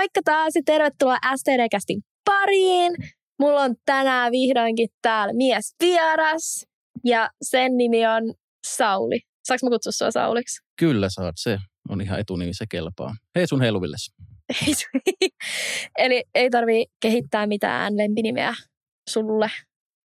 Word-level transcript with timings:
Moikka 0.00 0.20
taas 0.24 0.56
ja 0.56 0.62
tervetuloa 0.64 1.16
STD-kästin 1.36 2.00
pariin. 2.24 2.92
Mulla 3.38 3.60
on 3.60 3.74
tänään 3.84 4.32
vihdoinkin 4.32 4.88
täällä 5.02 5.32
mies 5.32 5.74
vieras 5.82 6.66
ja 7.04 7.30
sen 7.42 7.76
nimi 7.76 8.06
on 8.06 8.34
Sauli. 8.66 9.20
Saanko 9.44 9.66
mä 9.66 9.70
kutsua 9.70 9.92
sua 9.92 10.10
Sauliksi? 10.10 10.60
Kyllä 10.78 11.08
saat, 11.10 11.34
se 11.38 11.58
on 11.88 12.00
ihan 12.00 12.20
etunimi, 12.20 12.54
se 12.54 12.64
kelpaa. 12.70 13.14
Hei 13.36 13.46
sun 13.46 13.60
helvilles. 13.60 14.10
Eli 15.98 16.24
ei 16.34 16.50
tarvi 16.50 16.86
kehittää 17.02 17.46
mitään 17.46 17.96
lempinimeä 17.96 18.54
sulle. 19.10 19.50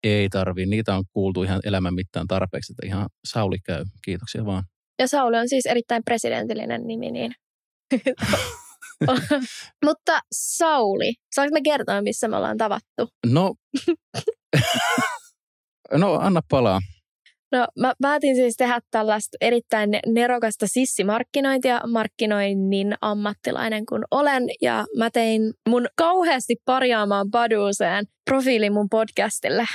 Ei 0.03 0.29
tarvi, 0.29 0.65
niitä 0.65 0.95
on 0.95 1.03
kuultu 1.13 1.43
ihan 1.43 1.59
elämän 1.63 1.93
mittaan 1.93 2.27
tarpeeksi, 2.27 2.73
että 2.73 2.85
ihan 2.85 3.09
Sauli 3.27 3.59
käy. 3.59 3.85
Kiitoksia 4.05 4.45
vaan. 4.45 4.63
Ja 4.99 5.07
Sauli 5.07 5.37
on 5.37 5.49
siis 5.49 5.65
erittäin 5.65 6.03
presidentillinen 6.05 6.87
nimi, 6.87 7.11
niin 7.11 7.31
Mutta 9.85 10.19
Sauli, 10.31 11.13
saanko 11.35 11.53
me 11.53 11.61
kertoa, 11.61 12.01
missä 12.01 12.27
me 12.27 12.37
ollaan 12.37 12.57
tavattu? 12.57 13.09
No, 13.31 13.53
no 16.01 16.13
anna 16.13 16.41
palaa. 16.49 16.79
No 17.51 17.67
mä 17.79 17.93
päätin 18.01 18.35
siis 18.35 18.57
tehdä 18.57 18.79
tällaista 18.91 19.37
erittäin 19.41 19.89
nerokasta 20.07 20.67
sissimarkkinointia 20.67 21.81
markkinoinnin 21.87 22.95
ammattilainen 23.01 23.85
kun 23.85 24.03
olen. 24.11 24.43
Ja 24.61 24.85
mä 24.97 25.09
tein 25.09 25.53
mun 25.69 25.87
kauheasti 25.97 26.55
parjaamaan 26.65 27.31
Baduuseen 27.31 28.05
profiilin 28.29 28.73
mun 28.73 28.89
podcastille. 28.89 29.65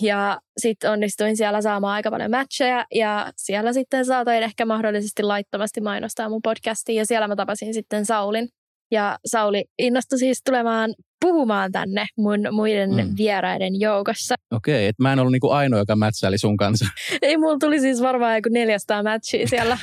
Ja 0.00 0.40
sitten 0.58 0.90
onnistuin 0.90 1.36
siellä 1.36 1.62
saamaan 1.62 1.94
aika 1.94 2.10
paljon 2.10 2.30
matcheja 2.30 2.86
ja 2.94 3.32
siellä 3.36 3.72
sitten 3.72 4.04
saatoin 4.04 4.42
ehkä 4.42 4.66
mahdollisesti 4.66 5.22
laittomasti 5.22 5.80
mainostaa 5.80 6.28
mun 6.28 6.42
podcastiin 6.42 6.96
ja 6.96 7.06
siellä 7.06 7.28
mä 7.28 7.36
tapasin 7.36 7.74
sitten 7.74 8.06
Saulin. 8.06 8.48
Ja 8.92 9.18
Sauli 9.26 9.64
innostui 9.78 10.18
siis 10.18 10.42
tulemaan 10.44 10.94
puhumaan 11.20 11.72
tänne 11.72 12.06
mun 12.16 12.40
muiden 12.50 12.90
mm. 12.90 13.14
vieraiden 13.16 13.80
joukossa. 13.80 14.34
Okei, 14.50 14.86
että 14.86 15.02
mä 15.02 15.12
en 15.12 15.18
ollut 15.18 15.32
niinku 15.32 15.50
ainoa, 15.50 15.78
joka 15.78 15.96
mätsäili 15.96 16.38
sun 16.38 16.56
kanssa. 16.56 16.86
Ei, 17.22 17.36
mulla 17.36 17.58
tuli 17.58 17.80
siis 17.80 18.02
varmaan 18.02 18.36
joku 18.36 18.48
400 18.52 19.02
matchia 19.02 19.48
siellä. 19.48 19.78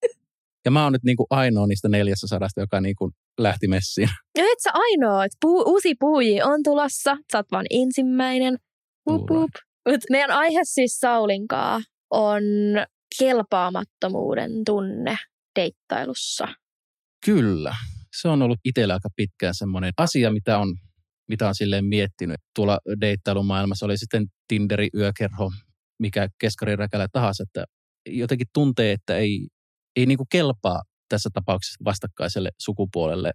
ja 0.64 0.70
mä 0.70 0.84
oon 0.84 0.92
nyt 0.92 1.02
niinku 1.04 1.26
ainoa 1.30 1.66
niistä 1.66 1.88
400, 1.88 2.48
joka 2.56 2.80
niinku 2.80 3.10
lähti 3.38 3.68
messiin. 3.68 4.08
Ja 4.38 4.44
et 4.44 4.60
sä 4.62 4.70
ainoa, 4.74 5.24
että 5.24 5.38
puu, 5.40 5.62
uusi 5.66 5.94
puhuji 5.94 6.42
on 6.42 6.62
tulossa. 6.62 7.16
Sä 7.32 7.38
oot 7.38 7.46
vaan 7.52 7.66
ensimmäinen. 7.70 8.58
Hup, 9.10 9.30
hup. 9.30 9.50
Mut 9.88 10.00
meidän 10.10 10.30
aihe 10.30 10.60
siis 10.64 10.98
Saulinkaa 11.00 11.80
on 12.10 12.42
kelpaamattomuuden 13.18 14.50
tunne 14.64 15.16
deittailussa. 15.56 16.48
Kyllä 17.24 17.74
se 18.20 18.28
on 18.28 18.42
ollut 18.42 18.58
itsellä 18.64 18.94
aika 18.94 19.08
pitkään 19.16 19.54
semmoinen 19.54 19.92
asia, 19.96 20.32
mitä 20.32 20.58
on, 20.58 20.76
mitä 21.28 21.48
on 21.48 21.54
silleen 21.54 21.84
miettinyt. 21.84 22.36
Tuolla 22.54 22.78
deittailumaailmassa 23.00 23.86
oli 23.86 23.98
sitten 23.98 24.26
Tinderi, 24.48 24.88
yökerho, 24.94 25.50
mikä 25.98 26.28
keskariräkälä 26.38 27.06
tahansa, 27.12 27.42
että 27.42 27.64
jotenkin 28.08 28.46
tuntee, 28.54 28.92
että 28.92 29.16
ei, 29.16 29.48
ei 29.96 30.06
niinku 30.06 30.26
kelpaa 30.30 30.82
tässä 31.08 31.30
tapauksessa 31.32 31.84
vastakkaiselle 31.84 32.50
sukupuolelle 32.58 33.32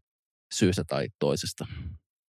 syystä 0.53 0.83
tai 0.87 1.07
toisesta. 1.19 1.65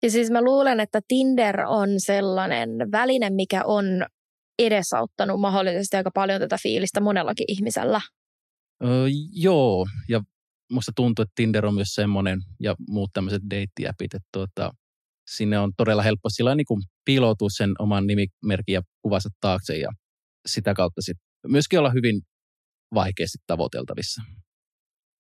Ja 0.04 0.12
siis 0.12 0.32
mä 0.32 0.42
luulen, 0.42 0.80
että 0.80 1.00
Tinder 1.08 1.62
on 1.62 1.90
sellainen 1.98 2.70
väline, 2.92 3.30
mikä 3.30 3.64
on 3.66 3.86
edesauttanut 4.60 5.40
mahdollisesti 5.40 5.98
aika 5.98 6.12
paljon 6.14 6.42
tätä 6.42 6.58
fiilistä 6.64 7.02
monellakin 7.02 7.46
ihmisellä. 7.48 8.02
Öö, 8.84 9.06
joo, 9.32 9.88
ja 10.10 10.22
musta 10.72 10.92
tuntuu, 10.96 11.24
että 11.24 11.34
Tinder 11.36 11.66
on 11.66 11.74
myös 11.74 11.96
semmoinen 11.96 12.40
ja 12.60 12.76
muut 12.88 13.10
tämmöiset 13.14 13.42
deittiäpit, 13.50 14.14
että 14.14 14.28
tuota, 14.34 14.72
sinne 15.30 15.60
on 15.60 15.72
todella 15.78 16.04
helppo 16.04 16.30
sillä 16.30 16.56
niin 16.56 16.66
kuin 16.66 16.82
piiloutua 17.06 17.48
sen 17.58 17.72
oman 17.80 18.08
nimimerkin 18.08 18.74
ja 18.74 18.82
kuvansa 19.02 19.30
taakse 19.42 19.78
ja 19.78 19.90
sitä 20.48 20.74
kautta 20.74 21.02
sitten 21.02 21.26
myöskin 21.48 21.80
olla 21.80 21.90
hyvin 21.90 22.22
vaikeasti 22.94 23.38
tavoiteltavissa. 23.48 24.22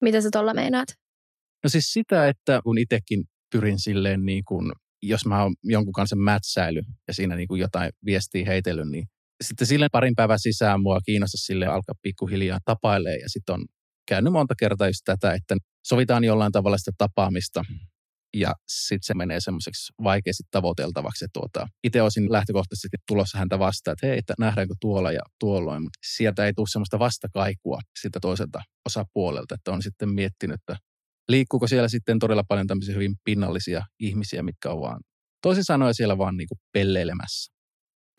Mitä 0.01 0.21
sä 0.21 0.29
tuolla 0.31 0.53
meinaat? 0.53 0.87
No 1.63 1.69
siis 1.69 1.93
sitä, 1.93 2.27
että 2.27 2.61
kun 2.63 2.77
itsekin 2.77 3.23
pyrin 3.51 3.79
silleen 3.79 4.25
niin 4.25 4.43
kuin, 4.45 4.71
jos 5.01 5.25
mä 5.25 5.43
oon 5.43 5.55
jonkun 5.63 5.93
kanssa 5.93 6.15
mätsäily 6.15 6.81
ja 7.07 7.13
siinä 7.13 7.35
niin 7.35 7.47
kuin 7.47 7.61
jotain 7.61 7.91
viestiä 8.05 8.45
heitellyt, 8.45 8.89
niin 8.89 9.07
sitten 9.43 9.67
sille 9.67 9.87
parin 9.91 10.15
päivän 10.15 10.39
sisään 10.39 10.81
mua 10.81 10.99
kiinnostaa 11.05 11.37
sille 11.37 11.65
alkaa 11.65 11.95
pikkuhiljaa 12.01 12.59
tapailee 12.65 13.15
ja 13.15 13.29
sitten 13.29 13.53
on 13.53 13.65
käynyt 14.09 14.33
monta 14.33 14.53
kertaa 14.59 14.87
just 14.87 15.01
tätä, 15.05 15.33
että 15.33 15.55
sovitaan 15.87 16.23
jollain 16.23 16.51
tavalla 16.51 16.77
sitä 16.77 16.91
tapaamista 16.97 17.63
ja 18.33 18.53
sitten 18.67 19.07
se 19.07 19.13
menee 19.13 19.39
semmoiseksi 19.39 19.93
vaikeasti 20.03 20.43
tavoiteltavaksi. 20.51 21.25
Tuota, 21.33 21.67
itse 21.83 22.01
olisin 22.01 22.31
lähtökohtaisesti 22.31 22.97
tulossa 23.07 23.37
häntä 23.37 23.59
vastaan, 23.59 23.93
että 23.93 24.07
hei, 24.07 24.17
että 24.17 24.33
nähdäänkö 24.39 24.73
tuolla 24.81 25.11
ja 25.11 25.21
tuolloin, 25.39 25.83
mutta 25.83 25.99
sieltä 26.05 26.45
ei 26.45 26.53
tule 26.53 26.67
semmoista 26.69 26.99
vastakaikua 26.99 27.79
sitä 28.01 28.19
toiselta 28.21 28.61
osapuolelta, 28.85 29.55
että 29.55 29.71
on 29.71 29.81
sitten 29.81 30.09
miettinyt, 30.09 30.55
että 30.61 30.75
liikkuuko 31.27 31.67
siellä 31.67 31.87
sitten 31.87 32.19
todella 32.19 32.43
paljon 32.47 32.67
tämmöisiä 32.67 32.93
hyvin 32.93 33.15
pinnallisia 33.23 33.85
ihmisiä, 33.99 34.43
mitkä 34.43 34.69
on 34.71 34.81
vaan 34.81 34.99
toisin 35.41 35.63
sanoen 35.63 35.95
siellä 35.95 36.17
vaan 36.17 36.37
niin 36.37 36.47
kuin 36.47 36.59
pelleilemässä 36.73 37.58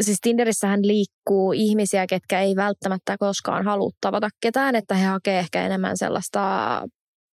siis 0.00 0.18
Tinderissähän 0.20 0.86
liikkuu 0.86 1.52
ihmisiä, 1.52 2.06
ketkä 2.06 2.40
ei 2.40 2.56
välttämättä 2.56 3.16
koskaan 3.18 3.64
halua 3.64 3.90
tavata 4.00 4.28
ketään, 4.40 4.76
että 4.76 4.94
he 4.94 5.04
hakee 5.04 5.38
ehkä 5.38 5.66
enemmän 5.66 5.98
sellaista 5.98 6.82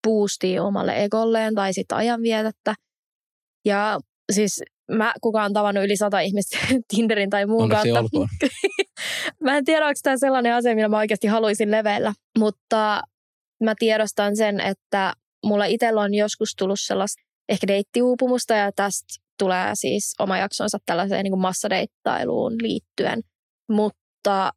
boostia 0.07 0.63
omalle 0.63 1.03
egolleen 1.03 1.55
tai 1.55 1.73
sitten 1.73 1.97
ajanvietettä. 1.97 2.75
Ja 3.65 3.99
siis 4.31 4.61
mä, 4.91 5.13
kuka 5.21 5.43
on 5.43 5.53
tavannut 5.53 5.83
yli 5.83 5.97
sata 5.97 6.19
ihmistä 6.19 6.57
Tinderin 6.95 7.29
tai 7.29 7.45
muun 7.45 7.63
Onneksi 7.63 7.91
kautta. 7.91 8.17
mä 9.43 9.57
en 9.57 9.65
tiedä, 9.65 9.85
onko 9.85 9.99
tämä 10.03 10.17
sellainen 10.17 10.53
asia, 10.53 10.75
millä 10.75 10.87
mä 10.87 10.97
oikeasti 10.97 11.27
haluaisin 11.27 11.71
leveillä, 11.71 12.13
mutta 12.39 13.01
mä 13.63 13.73
tiedostan 13.79 14.37
sen, 14.37 14.59
että 14.59 15.13
mulla 15.45 15.65
itsellä 15.65 16.01
on 16.01 16.13
joskus 16.13 16.55
tullut 16.57 16.79
sellaista 16.79 17.21
ehkä 17.49 17.67
deittiuupumusta 17.67 18.53
ja 18.53 18.71
tästä 18.75 19.22
tulee 19.39 19.71
siis 19.73 20.15
oma 20.19 20.37
jaksonsa 20.37 20.77
tällaiseen 20.85 21.23
niin 21.23 21.31
kuin 21.31 21.41
massadeittailuun 21.41 22.53
liittyen. 22.61 23.21
Mutta 23.71 24.51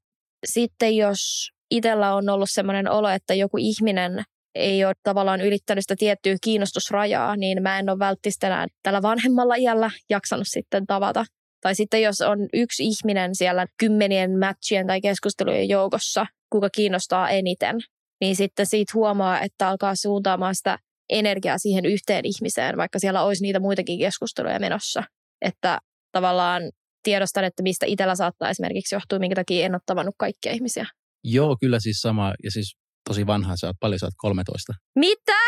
sitten 0.47 0.97
jos 0.97 1.51
itsellä 1.71 2.15
on 2.15 2.29
ollut 2.29 2.51
sellainen 2.51 2.91
olo, 2.91 3.09
että 3.09 3.35
joku 3.35 3.57
ihminen 3.61 4.25
ei 4.55 4.85
ole 4.85 4.95
tavallaan 5.03 5.41
ylittänyt 5.41 5.85
sitä 5.85 5.97
tiettyä 5.99 6.37
kiinnostusrajaa, 6.43 7.37
niin 7.37 7.63
mä 7.63 7.79
en 7.79 7.91
ole 7.91 7.99
välttämättä 7.99 8.67
tällä 8.83 9.03
vanhemmalla 9.03 9.55
iällä 9.55 9.91
jaksanut 10.11 10.47
sitten 10.51 10.87
tavata. 10.87 11.25
Tai 11.61 11.75
sitten 11.75 12.03
jos 12.03 12.21
on 12.21 12.39
yksi 12.53 12.85
ihminen 12.85 13.35
siellä 13.35 13.67
kymmenien 13.79 14.39
matchien 14.39 14.87
tai 14.87 15.01
keskustelujen 15.01 15.69
joukossa, 15.69 16.27
kuka 16.53 16.71
kiinnostaa 16.71 17.31
eniten, 17.31 17.77
niin 18.21 18.37
sitten 18.37 18.67
siitä 18.67 18.93
huomaa, 18.95 19.41
että 19.41 19.69
alkaa 19.69 19.95
suuntaamaan 19.95 20.55
sitä 20.55 20.79
energiaa 21.11 21.59
siihen 21.59 21.87
yhteen 21.87 22.25
ihmiseen, 22.25 22.77
vaikka 22.77 22.99
siellä 22.99 23.23
olisi 23.23 23.43
niitä 23.43 23.61
muitakin 23.61 23.99
keskusteluja 23.99 24.61
menossa. 24.61 25.03
Että 25.43 25.79
tavallaan 26.13 26.63
tiedostan, 27.03 27.45
että 27.45 27.63
mistä 27.63 27.87
itsellä 27.87 28.15
saattaa 28.15 28.51
esimerkiksi 28.51 28.95
johtua, 28.95 29.19
minkä 29.19 29.35
takia 29.35 29.67
en 29.67 29.75
ole 29.75 29.81
tavannut 29.87 30.15
kaikkia 30.19 30.53
ihmisiä. 30.53 30.87
Joo, 31.25 31.57
kyllä 31.61 31.81
siis 31.81 32.01
sama. 32.01 32.35
Ja 32.45 32.51
siis 32.51 32.77
tosi 33.09 33.27
vanha 33.27 33.57
sä 33.57 33.67
oot, 33.67 33.77
paljon 33.81 33.99
sä 33.99 34.07
oot 34.07 34.15
13. 34.17 34.73
Mitä? 34.95 35.39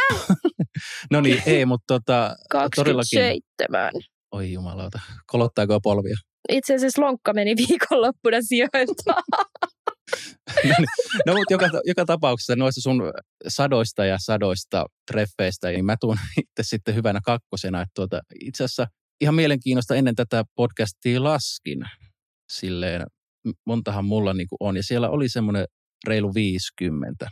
no 1.12 1.20
niin, 1.20 1.42
ei, 1.46 1.66
mutta 1.66 1.94
tota, 1.94 2.36
27. 2.50 3.48
Todellakin... 3.56 4.02
Oi 4.32 4.52
jumalauta, 4.52 5.00
kolottaako 5.26 5.80
polvia? 5.80 6.16
Itse 6.48 6.74
asiassa 6.74 7.02
lonkka 7.02 7.32
meni 7.32 7.54
viikonloppuna 7.56 8.36
sijoilta. 8.42 9.14
no, 10.64 10.74
niin. 10.78 10.88
no 11.26 11.34
mutta 11.34 11.54
joka, 11.54 11.70
joka 11.84 12.04
tapauksessa 12.04 12.56
noista 12.56 12.80
sun 12.80 13.02
sadoista 13.48 14.04
ja 14.04 14.16
sadoista 14.20 14.86
treffeistä, 15.12 15.68
niin 15.68 15.84
mä 15.84 15.96
tuun 16.00 16.18
itse 16.42 16.62
sitten 16.62 16.94
hyvänä 16.94 17.20
kakkosena. 17.24 17.82
Että 17.82 17.92
tuota, 17.94 18.20
itse 18.44 18.64
asiassa 18.64 18.86
ihan 19.20 19.34
mielenkiinnosta 19.34 19.94
ennen 19.94 20.14
tätä 20.14 20.44
podcastia 20.54 21.24
laskin. 21.24 21.78
Silleen, 22.52 23.06
montahan 23.66 24.04
mulla 24.04 24.34
niin 24.34 24.48
kuin 24.48 24.56
on. 24.60 24.76
Ja 24.76 24.82
siellä 24.82 25.10
oli 25.10 25.28
semmoinen 25.28 25.66
reilu 26.06 26.34
50. 26.34 27.28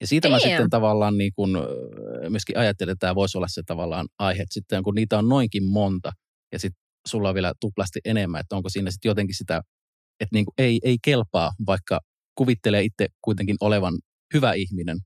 Ja 0.00 0.06
siitä 0.06 0.28
Damn. 0.28 0.34
mä 0.34 0.38
sitten 0.38 0.70
tavallaan 0.70 1.18
niin 1.18 1.32
kuin, 1.36 1.50
myöskin 2.28 2.58
ajattelin, 2.58 2.92
että 2.92 3.06
tämä 3.06 3.14
voisi 3.14 3.38
olla 3.38 3.48
se 3.48 3.62
tavallaan 3.66 4.06
aihe. 4.18 4.42
Että 4.42 4.54
sitten 4.54 4.82
kun 4.82 4.94
niitä 4.94 5.18
on 5.18 5.28
noinkin 5.28 5.64
monta 5.64 6.12
ja 6.52 6.58
sitten 6.58 6.82
sulla 7.08 7.28
on 7.28 7.34
vielä 7.34 7.52
tuplasti 7.60 8.00
enemmän, 8.04 8.40
että 8.40 8.56
onko 8.56 8.68
siinä 8.68 8.90
sitten 8.90 9.08
jotenkin 9.08 9.36
sitä, 9.36 9.62
että 10.20 10.34
niin 10.34 10.44
kuin 10.44 10.54
ei, 10.58 10.80
ei 10.84 10.96
kelpaa, 11.04 11.52
vaikka 11.66 12.00
kuvittelee 12.36 12.82
itse 12.82 13.06
kuitenkin 13.22 13.56
olevan 13.60 13.98
hyvä 14.34 14.52
ihminen, 14.52 14.98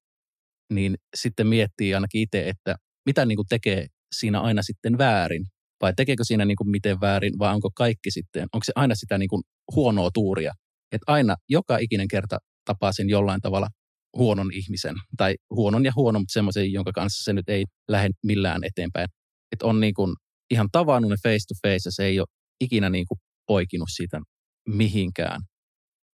niin 0.73 0.97
sitten 1.17 1.47
miettii 1.47 1.95
ainakin 1.95 2.21
itse, 2.23 2.49
että 2.49 2.77
mitä 3.07 3.27
niin 3.27 3.37
kuin 3.37 3.47
tekee 3.49 3.87
siinä 4.15 4.41
aina 4.41 4.63
sitten 4.63 4.99
väärin. 4.99 5.47
Vai 5.83 5.93
tekeekö 5.97 6.25
siinä 6.25 6.45
niin 6.45 6.57
kuin 6.57 6.71
miten 6.71 7.01
väärin, 7.01 7.39
vai 7.39 7.55
onko 7.55 7.71
kaikki 7.75 8.11
sitten, 8.11 8.47
onko 8.53 8.65
se 8.65 8.73
aina 8.77 8.95
sitä 8.95 9.19
niin 9.19 9.29
kuin 9.29 9.43
huonoa 9.75 10.11
tuuria. 10.15 10.53
Että 10.93 11.13
aina, 11.13 11.37
joka 11.49 11.79
ikinen 11.79 12.09
kerta 12.09 12.39
tapaa 12.65 12.93
sen 12.93 13.09
jollain 13.09 13.41
tavalla 13.41 13.69
huonon 14.17 14.53
ihmisen. 14.53 14.95
Tai 15.17 15.35
huonon 15.51 15.85
ja 15.85 15.93
huonon, 15.97 16.23
mutta 16.23 16.33
semmoisen, 16.33 16.73
jonka 16.73 16.93
kanssa 16.93 17.25
se 17.25 17.33
nyt 17.33 17.49
ei 17.49 17.65
lähde 17.89 18.11
millään 18.27 18.65
eteenpäin. 18.65 19.09
Että 19.53 19.67
on 19.67 19.81
niin 19.81 19.95
kuin 19.95 20.17
ihan 20.51 20.69
tavannut 20.73 21.21
face 21.23 21.47
to 21.49 21.55
face 21.69 21.89
ja 21.89 21.93
se 21.93 22.05
ei 22.05 22.21
ole 22.21 22.27
ikinä 22.61 22.91
niin 22.91 23.07
kuin 23.09 23.19
poikinut 23.47 23.89
siitä 23.93 24.21
mihinkään. 24.69 25.41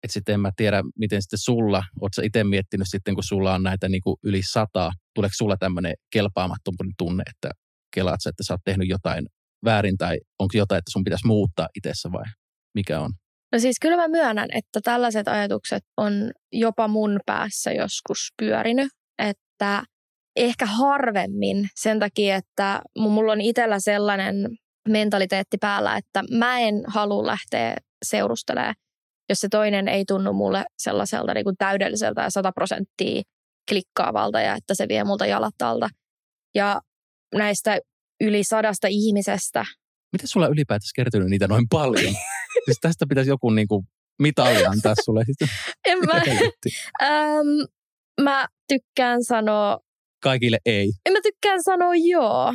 Että 0.06 0.12
sitten 0.12 0.32
en 0.32 0.40
mä 0.40 0.50
tiedä, 0.56 0.82
miten 0.98 1.22
sitten 1.22 1.38
sulla, 1.38 1.82
ootko 2.00 2.22
itse 2.22 2.44
miettinyt 2.44 2.86
sitten, 2.90 3.14
kun 3.14 3.24
sulla 3.24 3.54
on 3.54 3.62
näitä 3.62 3.88
niin 3.88 4.00
kuin 4.02 4.16
yli 4.22 4.42
sata, 4.42 4.92
tuleeko 5.14 5.34
sulla 5.36 5.56
tämmöinen 5.56 5.94
kelpaamattomuuden 6.12 6.92
tunne, 6.98 7.22
että 7.30 7.50
kelaat 7.94 8.20
sä, 8.22 8.30
että 8.30 8.42
sä 8.42 8.54
oot 8.54 8.60
tehnyt 8.64 8.88
jotain 8.88 9.26
väärin 9.64 9.96
tai 9.96 10.18
onko 10.38 10.52
jotain, 10.54 10.78
että 10.78 10.90
sun 10.90 11.04
pitäisi 11.04 11.26
muuttaa 11.26 11.68
itsessä 11.76 12.12
vai 12.12 12.24
mikä 12.74 13.00
on? 13.00 13.12
No 13.52 13.58
siis 13.58 13.76
kyllä 13.80 13.96
mä 13.96 14.08
myönnän, 14.08 14.48
että 14.52 14.80
tällaiset 14.80 15.28
ajatukset 15.28 15.82
on 15.96 16.12
jopa 16.52 16.88
mun 16.88 17.20
päässä 17.26 17.72
joskus 17.72 18.32
pyörinyt, 18.38 18.88
että 19.18 19.82
ehkä 20.36 20.66
harvemmin 20.66 21.68
sen 21.74 21.98
takia, 21.98 22.36
että 22.36 22.82
mulla 22.98 23.32
on 23.32 23.40
itsellä 23.40 23.80
sellainen 23.80 24.34
mentaliteetti 24.88 25.56
päällä, 25.60 25.96
että 25.96 26.24
mä 26.30 26.60
en 26.60 26.74
halua 26.86 27.26
lähteä 27.26 27.76
seurustelemaan, 28.04 28.74
jos 29.28 29.40
se 29.40 29.48
toinen 29.48 29.88
ei 29.88 30.04
tunnu 30.04 30.32
mulle 30.32 30.64
sellaiselta 30.78 31.34
niin 31.34 31.44
kuin 31.44 31.56
täydelliseltä 31.56 32.22
ja 32.22 32.30
sata 32.30 32.52
prosenttia 32.52 33.22
klikkaavalta 33.68 34.40
ja 34.40 34.54
että 34.54 34.74
se 34.74 34.88
vie 34.88 35.04
multa 35.04 35.26
jalat 35.26 35.62
alta. 35.62 35.88
Ja 36.54 36.80
näistä 37.34 37.78
yli 38.20 38.44
sadasta 38.44 38.86
ihmisestä. 38.90 39.64
Miten 40.12 40.28
sulla 40.28 40.46
ylipäätänsä 40.46 40.92
kertynyt 40.96 41.28
niitä 41.28 41.48
noin 41.48 41.68
paljon? 41.70 42.14
siis 42.64 42.78
tästä 42.80 43.06
pitäisi 43.08 43.30
joku 43.30 43.50
niin 43.50 43.68
kuin 43.68 43.86
mitali 44.22 44.66
antaa 44.66 44.94
sulle. 45.04 45.24
en 45.88 45.98
mä, 45.98 46.22
ähm, 47.02 47.46
mä 48.20 48.46
tykkään 48.68 49.24
sanoa... 49.24 49.78
Kaikille 50.22 50.58
ei. 50.66 50.92
En 51.06 51.12
mä 51.12 51.18
tykkään 51.22 51.62
sanoa 51.62 51.94
joo. 51.94 52.52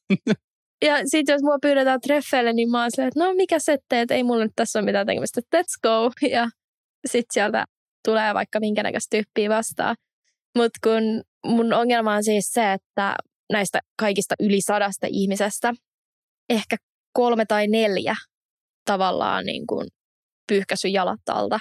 ja 0.84 0.96
sitten 1.04 1.32
jos 1.32 1.42
mua 1.42 1.58
pyydetään 1.62 2.00
treffeille, 2.00 2.52
niin 2.52 2.70
mä 2.70 2.82
oon 2.82 2.90
silleen, 2.90 3.08
että 3.08 3.24
no 3.24 3.34
mikä 3.34 3.58
se 3.58 3.78
teet, 3.88 4.10
ei 4.10 4.22
mulla 4.22 4.44
nyt 4.44 4.52
tässä 4.56 4.78
ole 4.78 4.84
mitään 4.84 5.06
tekemistä, 5.06 5.40
let's 5.56 5.80
go. 5.82 6.10
Ja 6.30 6.48
sitten 7.06 7.32
sieltä 7.32 7.64
tulee 8.04 8.34
vaikka 8.34 8.60
minkä 8.60 8.82
näköistä 8.82 9.16
tyyppiä 9.16 9.48
vastaan. 9.48 9.96
Mutta 10.56 10.78
kun 10.84 11.22
mun 11.46 11.72
ongelma 11.72 12.14
on 12.14 12.24
siis 12.24 12.52
se, 12.52 12.72
että 12.72 13.16
näistä 13.52 13.80
kaikista 13.98 14.34
yli 14.40 14.60
sadasta 14.60 15.06
ihmisestä 15.10 15.74
ehkä 16.48 16.76
kolme 17.12 17.44
tai 17.46 17.66
neljä 17.66 18.14
tavallaan 18.84 19.44
niin 19.44 19.66
kuin 19.66 19.88
pyyhkäsy 20.48 20.88
jalat 20.88 21.28
alta. 21.28 21.58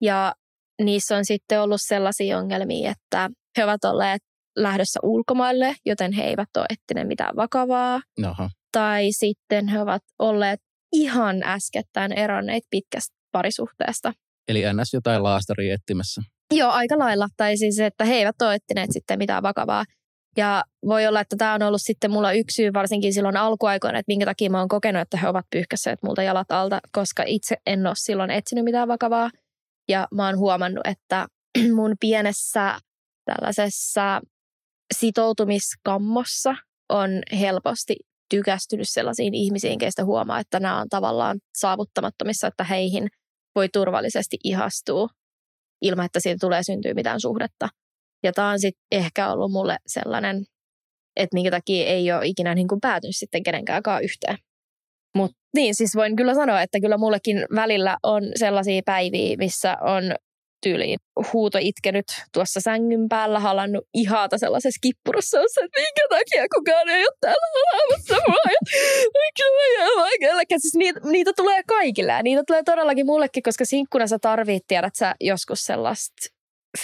Ja 0.00 0.34
niissä 0.82 1.16
on 1.16 1.24
sitten 1.24 1.60
ollut 1.60 1.80
sellaisia 1.82 2.38
ongelmia, 2.38 2.90
että 2.90 3.30
he 3.58 3.64
ovat 3.64 3.84
olleet 3.84 4.22
lähdössä 4.56 5.00
ulkomaille, 5.02 5.74
joten 5.86 6.12
he 6.12 6.22
eivät 6.24 6.48
ole 6.56 6.66
etsineet 6.70 7.08
mitään 7.08 7.36
vakavaa. 7.36 8.00
Aha. 8.26 8.50
Tai 8.72 9.08
sitten 9.10 9.68
he 9.68 9.80
ovat 9.80 10.02
olleet 10.18 10.60
ihan 10.92 11.42
äskettäin 11.42 12.12
eronneet 12.12 12.62
pitkästä 12.70 13.16
parisuhteesta. 13.32 14.12
Eli 14.48 14.62
ns. 14.72 14.94
jotain 14.94 15.22
laastaria 15.22 15.74
etsimässä. 15.74 16.22
Joo, 16.54 16.70
aika 16.70 16.98
lailla. 16.98 17.26
Tai 17.36 17.56
siis, 17.56 17.80
että 17.80 18.04
he 18.04 18.14
eivät 18.14 18.42
ole 18.42 18.54
etsineet 18.54 18.90
sitten 18.92 19.18
mitään 19.18 19.42
vakavaa. 19.42 19.84
Ja 20.36 20.64
voi 20.86 21.06
olla, 21.06 21.20
että 21.20 21.36
tämä 21.36 21.54
on 21.54 21.62
ollut 21.62 21.82
sitten 21.82 22.10
mulla 22.10 22.32
yksi 22.32 22.54
syy 22.54 22.72
varsinkin 22.72 23.12
silloin 23.12 23.36
alkuaikoina, 23.36 23.98
että 23.98 24.10
minkä 24.10 24.24
takia 24.24 24.50
mä 24.50 24.58
oon 24.58 24.68
kokenut, 24.68 25.02
että 25.02 25.16
he 25.16 25.28
ovat 25.28 25.46
pyyhkässeet 25.50 25.98
multa 26.02 26.22
jalat 26.22 26.52
alta, 26.52 26.80
koska 26.92 27.22
itse 27.26 27.56
en 27.66 27.86
ole 27.86 27.94
silloin 27.96 28.30
etsinyt 28.30 28.64
mitään 28.64 28.88
vakavaa. 28.88 29.30
Ja 29.88 30.08
mä 30.14 30.26
oon 30.26 30.38
huomannut, 30.38 30.86
että 30.86 31.26
mun 31.76 31.94
pienessä 32.00 32.78
tällaisessa 33.24 34.20
sitoutumiskammossa 34.92 36.54
on 36.88 37.10
helposti 37.40 37.96
tykästynyt 38.30 38.88
sellaisiin 38.88 39.34
ihmisiin, 39.34 39.78
keistä 39.78 40.04
huomaa, 40.04 40.38
että 40.38 40.60
nämä 40.60 40.80
on 40.80 40.88
tavallaan 40.88 41.38
saavuttamattomissa, 41.54 42.46
että 42.46 42.64
heihin 42.64 43.08
voi 43.54 43.68
turvallisesti 43.68 44.36
ihastua 44.44 45.08
ilman, 45.82 46.06
että 46.06 46.20
siitä 46.20 46.38
tulee 46.40 46.62
syntyä 46.62 46.94
mitään 46.94 47.20
suhdetta. 47.20 47.68
Ja 48.22 48.32
tämä 48.32 48.50
on 48.50 48.60
sitten 48.60 48.82
ehkä 48.92 49.32
ollut 49.32 49.52
mulle 49.52 49.76
sellainen, 49.86 50.44
että 51.16 51.34
minkä 51.34 51.50
takia 51.50 51.86
ei 51.86 52.12
ole 52.12 52.26
ikinä 52.26 52.54
niin 52.54 52.68
päätynyt 52.82 53.16
sitten 53.16 53.42
kenenkään 53.42 53.82
yhteen. 54.02 54.38
Mutta 55.16 55.36
niin, 55.54 55.74
siis 55.74 55.96
voin 55.96 56.16
kyllä 56.16 56.34
sanoa, 56.34 56.62
että 56.62 56.80
kyllä 56.80 56.98
mullekin 56.98 57.36
välillä 57.54 57.96
on 58.02 58.22
sellaisia 58.34 58.82
päiviä, 58.84 59.36
missä 59.36 59.76
on 59.80 60.02
tyyliin 60.62 60.98
huuto 61.32 61.58
itkenyt 61.60 62.04
tuossa 62.32 62.60
sängyn 62.60 63.08
päällä, 63.08 63.40
halannut 63.40 63.84
ihata 63.94 64.38
sellaisessa 64.38 64.78
kippurassa, 64.82 65.38
että 65.40 65.80
minkä 65.80 66.02
takia 66.10 66.46
kukaan 66.54 66.88
ei 66.88 67.04
ole 67.04 67.16
täällä 67.20 67.46
haluamassa 67.54 68.14
mua. 68.28 68.52
Ja, 70.50 70.58
siis 70.58 70.74
niitä, 70.74 71.00
niitä, 71.04 71.32
tulee 71.36 71.62
kaikille 71.68 72.12
ja 72.12 72.22
niitä 72.22 72.42
tulee 72.46 72.62
todellakin 72.62 73.06
mullekin, 73.06 73.42
koska 73.42 73.64
sinkkuna 73.64 74.06
sä 74.06 74.18
tarvit, 74.18 74.62
tiedät 74.68 74.94
sä 74.94 75.14
joskus 75.20 75.64
sellaista 75.64 76.28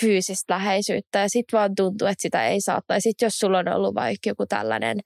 fyysistä 0.01 0.55
läheisyyttä 0.55 1.19
ja 1.19 1.29
sitten 1.29 1.59
vaan 1.59 1.75
tuntuu, 1.75 2.09
että 2.09 2.23
sitä 2.23 2.49
ei 2.49 2.61
saa. 2.61 2.81
Tai 2.87 3.01
sitten 3.01 3.27
jos 3.27 3.39
sulla 3.39 3.59
on 3.59 3.69
ollut 3.69 3.95
vaikka 3.95 4.29
joku 4.29 4.47
tällainen 4.47 4.99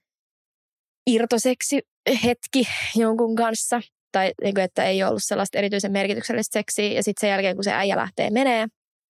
irtoseksi 1.07 1.81
hetki 2.25 2.69
jonkun 2.97 3.37
kanssa, 3.37 3.81
tai 4.13 4.33
niin 4.43 4.55
kuin, 4.55 4.65
että 4.65 4.85
ei 4.85 5.05
ollut 5.05 5.23
sellaista 5.25 5.59
erityisen 5.59 5.93
merkityksellistä 5.93 6.53
seksiä, 6.53 6.93
ja 6.93 7.03
sitten 7.03 7.21
sen 7.21 7.31
jälkeen, 7.31 7.57
kun 7.57 7.65
se 7.65 7.73
äijä 7.73 7.97
lähtee 7.97 8.31
menee, 8.31 8.67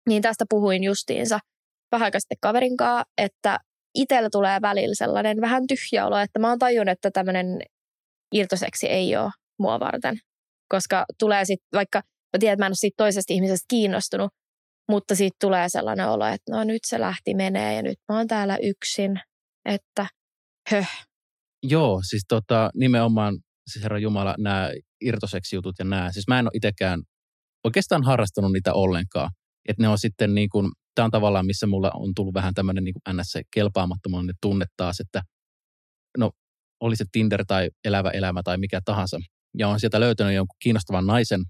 niin 0.08 0.22
tästä 0.22 0.44
puhuin 0.48 0.84
justiinsa 0.84 1.38
vähän 1.92 2.04
aikaa 2.04 2.20
sitten 2.20 2.38
kaverin 2.40 2.76
kanssa, 2.76 3.04
että 3.18 3.58
itsellä 3.94 4.28
tulee 4.32 4.60
välillä 4.62 4.94
sellainen 4.94 5.40
vähän 5.40 5.62
tyhjä 5.66 6.06
olo, 6.06 6.18
että 6.18 6.38
mä 6.38 6.48
oon 6.48 6.58
tajunnut, 6.58 6.92
että 6.92 7.10
tämmöinen 7.10 7.46
irtoseksi 8.34 8.86
ei 8.86 9.16
ole 9.16 9.30
mua 9.58 9.80
varten. 9.80 10.18
Koska 10.68 11.04
tulee 11.18 11.44
sitten, 11.44 11.68
vaikka 11.72 11.98
mä 12.32 12.38
tiedän, 12.40 12.52
että 12.54 12.62
mä 12.62 12.66
en 12.66 12.70
ole 12.70 12.74
siitä 12.74 12.94
toisesta 12.96 13.32
ihmisestä 13.32 13.66
kiinnostunut, 13.68 14.30
mutta 14.88 15.14
sitten 15.14 15.36
tulee 15.40 15.68
sellainen 15.68 16.08
olo, 16.08 16.26
että 16.26 16.52
no 16.52 16.64
nyt 16.64 16.80
se 16.86 17.00
lähti 17.00 17.34
menee 17.34 17.74
ja 17.76 17.82
nyt 17.82 17.98
mä 18.08 18.18
oon 18.18 18.26
täällä 18.26 18.58
yksin, 18.62 19.20
että 19.64 20.06
höh. 20.70 20.90
Joo, 21.62 22.00
siis 22.08 22.22
tota, 22.28 22.70
nimenomaan 22.74 23.38
siis 23.70 23.82
Herra 23.82 23.98
Jumala, 23.98 24.34
nämä 24.38 24.70
irtoseksijutut 25.02 25.74
ja 25.78 25.84
nämä. 25.84 26.12
Siis 26.12 26.28
mä 26.28 26.38
en 26.38 26.46
ole 26.46 26.50
itsekään 26.54 27.02
oikeastaan 27.64 28.04
harrastanut 28.04 28.52
niitä 28.52 28.72
ollenkaan. 28.72 29.30
Että 29.68 29.82
ne 29.82 29.88
on 29.88 29.98
sitten 29.98 30.34
niin 30.34 30.48
kuin, 30.48 30.72
tämä 30.94 31.04
on 31.04 31.10
tavallaan, 31.10 31.46
missä 31.46 31.66
mulla 31.66 31.90
on 31.94 32.14
tullut 32.14 32.34
vähän 32.34 32.54
tämmöinen 32.54 32.84
niin 32.84 32.94
kuin 32.94 33.16
ns. 33.16 33.32
kelpaamattomuuden 33.54 34.34
tunne 34.40 34.64
taas, 34.76 35.00
että 35.00 35.22
no 36.18 36.30
oli 36.80 36.96
se 36.96 37.04
Tinder 37.12 37.44
tai 37.46 37.70
elävä 37.84 38.10
elämä 38.10 38.42
tai 38.42 38.58
mikä 38.58 38.80
tahansa. 38.84 39.18
Ja 39.58 39.68
on 39.68 39.80
sieltä 39.80 40.00
löytänyt 40.00 40.34
jonkun 40.34 40.56
kiinnostavan 40.62 41.06
naisen 41.06 41.40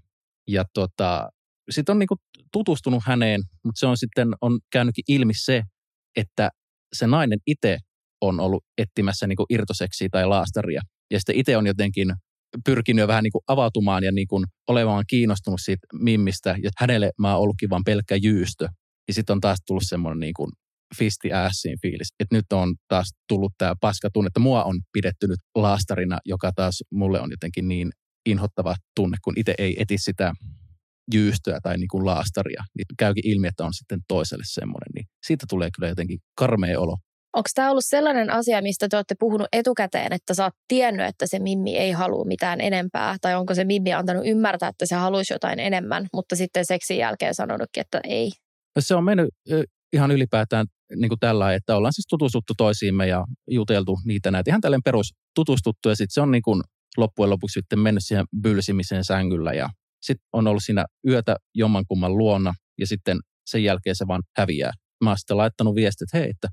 ja 0.47 0.63
tota, 0.73 1.29
sitten 1.69 1.93
on 1.93 1.99
niin 1.99 2.07
kuin 2.07 2.17
tutustunut 2.51 3.03
häneen, 3.05 3.41
mutta 3.65 3.79
se 3.79 3.85
on 3.85 3.97
sitten 3.97 4.27
on 4.41 4.59
käynytkin 4.71 5.03
ilmi 5.07 5.33
se, 5.33 5.63
että 6.15 6.49
se 6.93 7.07
nainen 7.07 7.39
itse 7.47 7.77
on 8.21 8.39
ollut 8.39 8.63
etsimässä 8.77 9.27
niin 9.27 9.37
irtoseksiä 9.49 10.07
tai 10.11 10.27
laastaria. 10.27 10.81
Ja 11.11 11.19
sitten 11.19 11.35
itse 11.35 11.57
on 11.57 11.67
jotenkin 11.67 12.13
pyrkinyt 12.65 13.07
vähän 13.07 13.23
niin 13.23 13.31
kuin 13.31 13.43
avautumaan 13.47 14.03
ja 14.03 14.11
niin 14.11 14.27
kuin 14.27 14.45
olemaan 14.67 15.03
kiinnostunut 15.07 15.59
siitä 15.63 15.87
mimmistä. 15.93 16.55
Ja 16.63 16.69
hänelle 16.77 17.11
mä 17.19 17.31
oon 17.31 17.41
ollutkin 17.41 17.69
vaan 17.69 17.83
pelkkä 17.85 18.15
jyystö. 18.15 18.67
Ja 19.07 19.13
sitten 19.13 19.33
on 19.33 19.41
taas 19.41 19.59
tullut 19.67 19.83
semmoinen 19.85 20.19
niin 20.19 20.33
kuin 20.33 20.51
fisti 20.97 21.33
äässiin 21.33 21.77
fiilis. 21.81 22.13
Että 22.19 22.35
nyt 22.35 22.45
on 22.53 22.75
taas 22.87 23.11
tullut 23.27 23.53
tämä 23.57 23.73
paska 23.81 24.09
tunne, 24.13 24.27
että 24.27 24.39
mua 24.39 24.63
on 24.63 24.79
pidetty 24.93 25.27
nyt 25.27 25.39
laastarina, 25.55 26.17
joka 26.25 26.51
taas 26.55 26.83
mulle 26.91 27.21
on 27.21 27.31
jotenkin 27.31 27.67
niin 27.67 27.91
inhottava 28.25 28.75
tunne, 28.95 29.17
kun 29.23 29.33
itse 29.37 29.55
ei 29.57 29.81
eti 29.81 29.97
sitä 29.97 30.33
jyystöä 31.13 31.59
tai 31.63 31.77
niin 31.77 31.87
kuin 31.87 32.05
laastaria. 32.05 32.63
Niin 32.77 32.85
käykin 32.99 33.27
ilmi, 33.27 33.47
että 33.47 33.65
on 33.65 33.73
sitten 33.73 33.99
toiselle 34.07 34.43
semmoinen. 34.47 34.91
Niin 34.95 35.05
siitä 35.27 35.45
tulee 35.49 35.69
kyllä 35.75 35.89
jotenkin 35.89 36.19
karmea 36.35 36.79
olo. 36.79 36.97
Onko 37.33 37.49
tämä 37.55 37.71
ollut 37.71 37.85
sellainen 37.85 38.29
asia, 38.29 38.61
mistä 38.61 38.89
te 38.89 38.95
olette 38.95 39.15
puhunut 39.19 39.47
etukäteen, 39.51 40.13
että 40.13 40.33
sä 40.33 40.43
oot 40.43 40.53
tiennyt, 40.67 41.05
että 41.05 41.27
se 41.27 41.39
Mimmi 41.39 41.77
ei 41.77 41.91
halua 41.91 42.25
mitään 42.25 42.61
enempää? 42.61 43.15
Tai 43.21 43.35
onko 43.35 43.55
se 43.55 43.63
Mimmi 43.63 43.93
antanut 43.93 44.23
ymmärtää, 44.25 44.69
että 44.69 44.85
se 44.85 44.95
haluaisi 44.95 45.33
jotain 45.33 45.59
enemmän, 45.59 46.07
mutta 46.13 46.35
sitten 46.35 46.65
seksin 46.65 46.97
jälkeen 46.97 47.35
sanonutkin, 47.35 47.81
että 47.81 47.99
ei? 48.03 48.31
No 48.75 48.81
se 48.81 48.95
on 48.95 49.03
mennyt 49.03 49.29
ihan 49.93 50.11
ylipäätään 50.11 50.65
niin 50.95 51.09
kuin 51.09 51.19
tällä, 51.19 51.53
että 51.53 51.75
ollaan 51.75 51.93
siis 51.93 52.05
tutustuttu 52.09 52.53
toisiimme 52.57 53.07
ja 53.07 53.25
juteltu 53.49 53.99
niitä 54.05 54.31
näitä 54.31 54.51
ihan 54.51 54.61
tällainen 54.61 54.83
perus 54.83 55.13
tutustuttu 55.35 55.89
ja 55.89 55.95
sitten 55.95 56.13
se 56.13 56.21
on 56.21 56.31
niin 56.31 56.41
kuin 56.41 56.61
loppujen 56.97 57.29
lopuksi 57.29 57.53
sitten 57.53 57.79
mennyt 57.79 58.03
siihen 58.05 58.25
bylsimiseen 58.41 59.03
sängyllä 59.03 59.53
ja 59.53 59.69
sitten 60.01 60.27
on 60.33 60.47
ollut 60.47 60.63
siinä 60.65 60.85
yötä 61.07 61.35
jommankumman 61.55 62.17
luona 62.17 62.53
ja 62.79 62.87
sitten 62.87 63.19
sen 63.45 63.63
jälkeen 63.63 63.95
se 63.95 64.07
vaan 64.07 64.21
häviää. 64.37 64.71
Mä 65.03 65.09
oon 65.09 65.17
sitten 65.17 65.37
laittanut 65.37 65.75
viestit, 65.75 66.01
että 66.01 66.17
hei, 66.17 66.29
että 66.29 66.47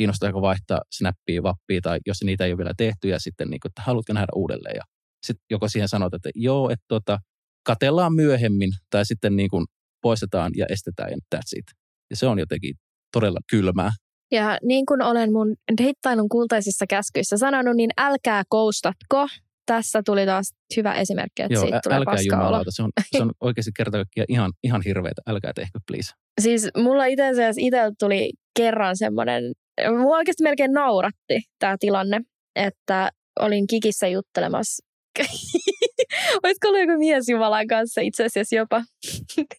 kiinnostaako 0.00 0.42
vaihtaa 0.42 0.80
snappia, 0.92 1.42
vappia 1.42 1.80
tai 1.82 1.98
jos 2.06 2.22
niitä 2.24 2.44
ei 2.44 2.52
ole 2.52 2.58
vielä 2.58 2.74
tehty 2.76 3.08
ja 3.08 3.18
sitten 3.18 3.50
niin 3.50 3.60
kuin, 3.60 3.70
että 3.70 3.82
haluatko 3.82 4.12
nähdä 4.12 4.26
uudelleen. 4.34 4.76
Ja 4.76 4.82
sitten 5.26 5.44
joko 5.50 5.68
siihen 5.68 5.88
sanot, 5.88 6.14
että 6.14 6.30
joo, 6.34 6.70
että 6.70 6.84
tota, 6.88 7.18
katellaan 7.66 8.14
myöhemmin 8.14 8.70
tai 8.90 9.06
sitten 9.06 9.36
niin 9.36 9.50
kuin 9.50 9.66
poistetaan 10.02 10.52
ja 10.56 10.66
estetään 10.70 11.10
ja 11.10 11.16
that's 11.34 11.58
it. 11.58 11.64
Ja 12.10 12.16
se 12.16 12.26
on 12.26 12.38
jotenkin 12.38 12.74
todella 13.12 13.40
kylmää. 13.50 13.90
Ja 14.30 14.58
niin 14.62 14.86
kuin 14.86 15.02
olen 15.02 15.32
mun 15.32 15.54
deittailun 15.82 16.28
kultaisissa 16.28 16.86
käskyissä 16.86 17.36
sanonut, 17.36 17.76
niin 17.76 17.90
älkää 17.98 18.42
koustatko. 18.48 19.28
Tässä 19.66 20.02
tuli 20.06 20.26
taas 20.26 20.54
hyvä 20.76 20.94
esimerkki, 20.94 21.42
että 21.42 21.54
Joo, 21.54 21.62
siitä 21.62 21.80
tulee 21.84 21.98
älkää 21.98 22.14
jumalauta. 22.30 22.70
Se 22.70 22.82
on, 22.82 22.90
se 23.16 23.22
on 23.22 23.32
oikeasti 23.40 23.70
kerta 23.76 23.98
kaikkiaan 23.98 24.26
ihan, 24.28 24.52
ihan 24.64 24.82
hirveätä. 24.84 25.22
Älkää 25.26 25.52
tehkö, 25.52 25.78
please. 25.86 26.12
Siis 26.40 26.68
mulla 26.76 27.04
itse 27.04 27.28
asiassa 27.28 27.60
itsellä 27.60 27.92
tuli 27.98 28.32
kerran 28.56 28.96
semmoinen, 28.96 29.52
mua 29.98 30.16
oikeasti 30.16 30.42
melkein 30.42 30.72
nauratti 30.72 31.40
tämä 31.58 31.76
tilanne, 31.80 32.20
että 32.56 33.10
olin 33.40 33.66
kikissä 33.66 34.08
juttelemassa. 34.08 34.86
Olisiko 36.42 36.68
ollut 36.68 36.80
joku 36.80 36.98
mies 36.98 37.28
Jumalan 37.28 37.66
kanssa 37.66 38.00
itse 38.00 38.24
asiassa 38.24 38.56
jopa. 38.56 38.82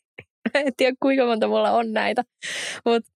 en 0.54 0.74
tiedä 0.78 0.96
kuinka 1.02 1.26
monta 1.26 1.48
mulla 1.48 1.72
on 1.72 1.94
näitä. 1.94 2.24
Mutta 2.86 3.12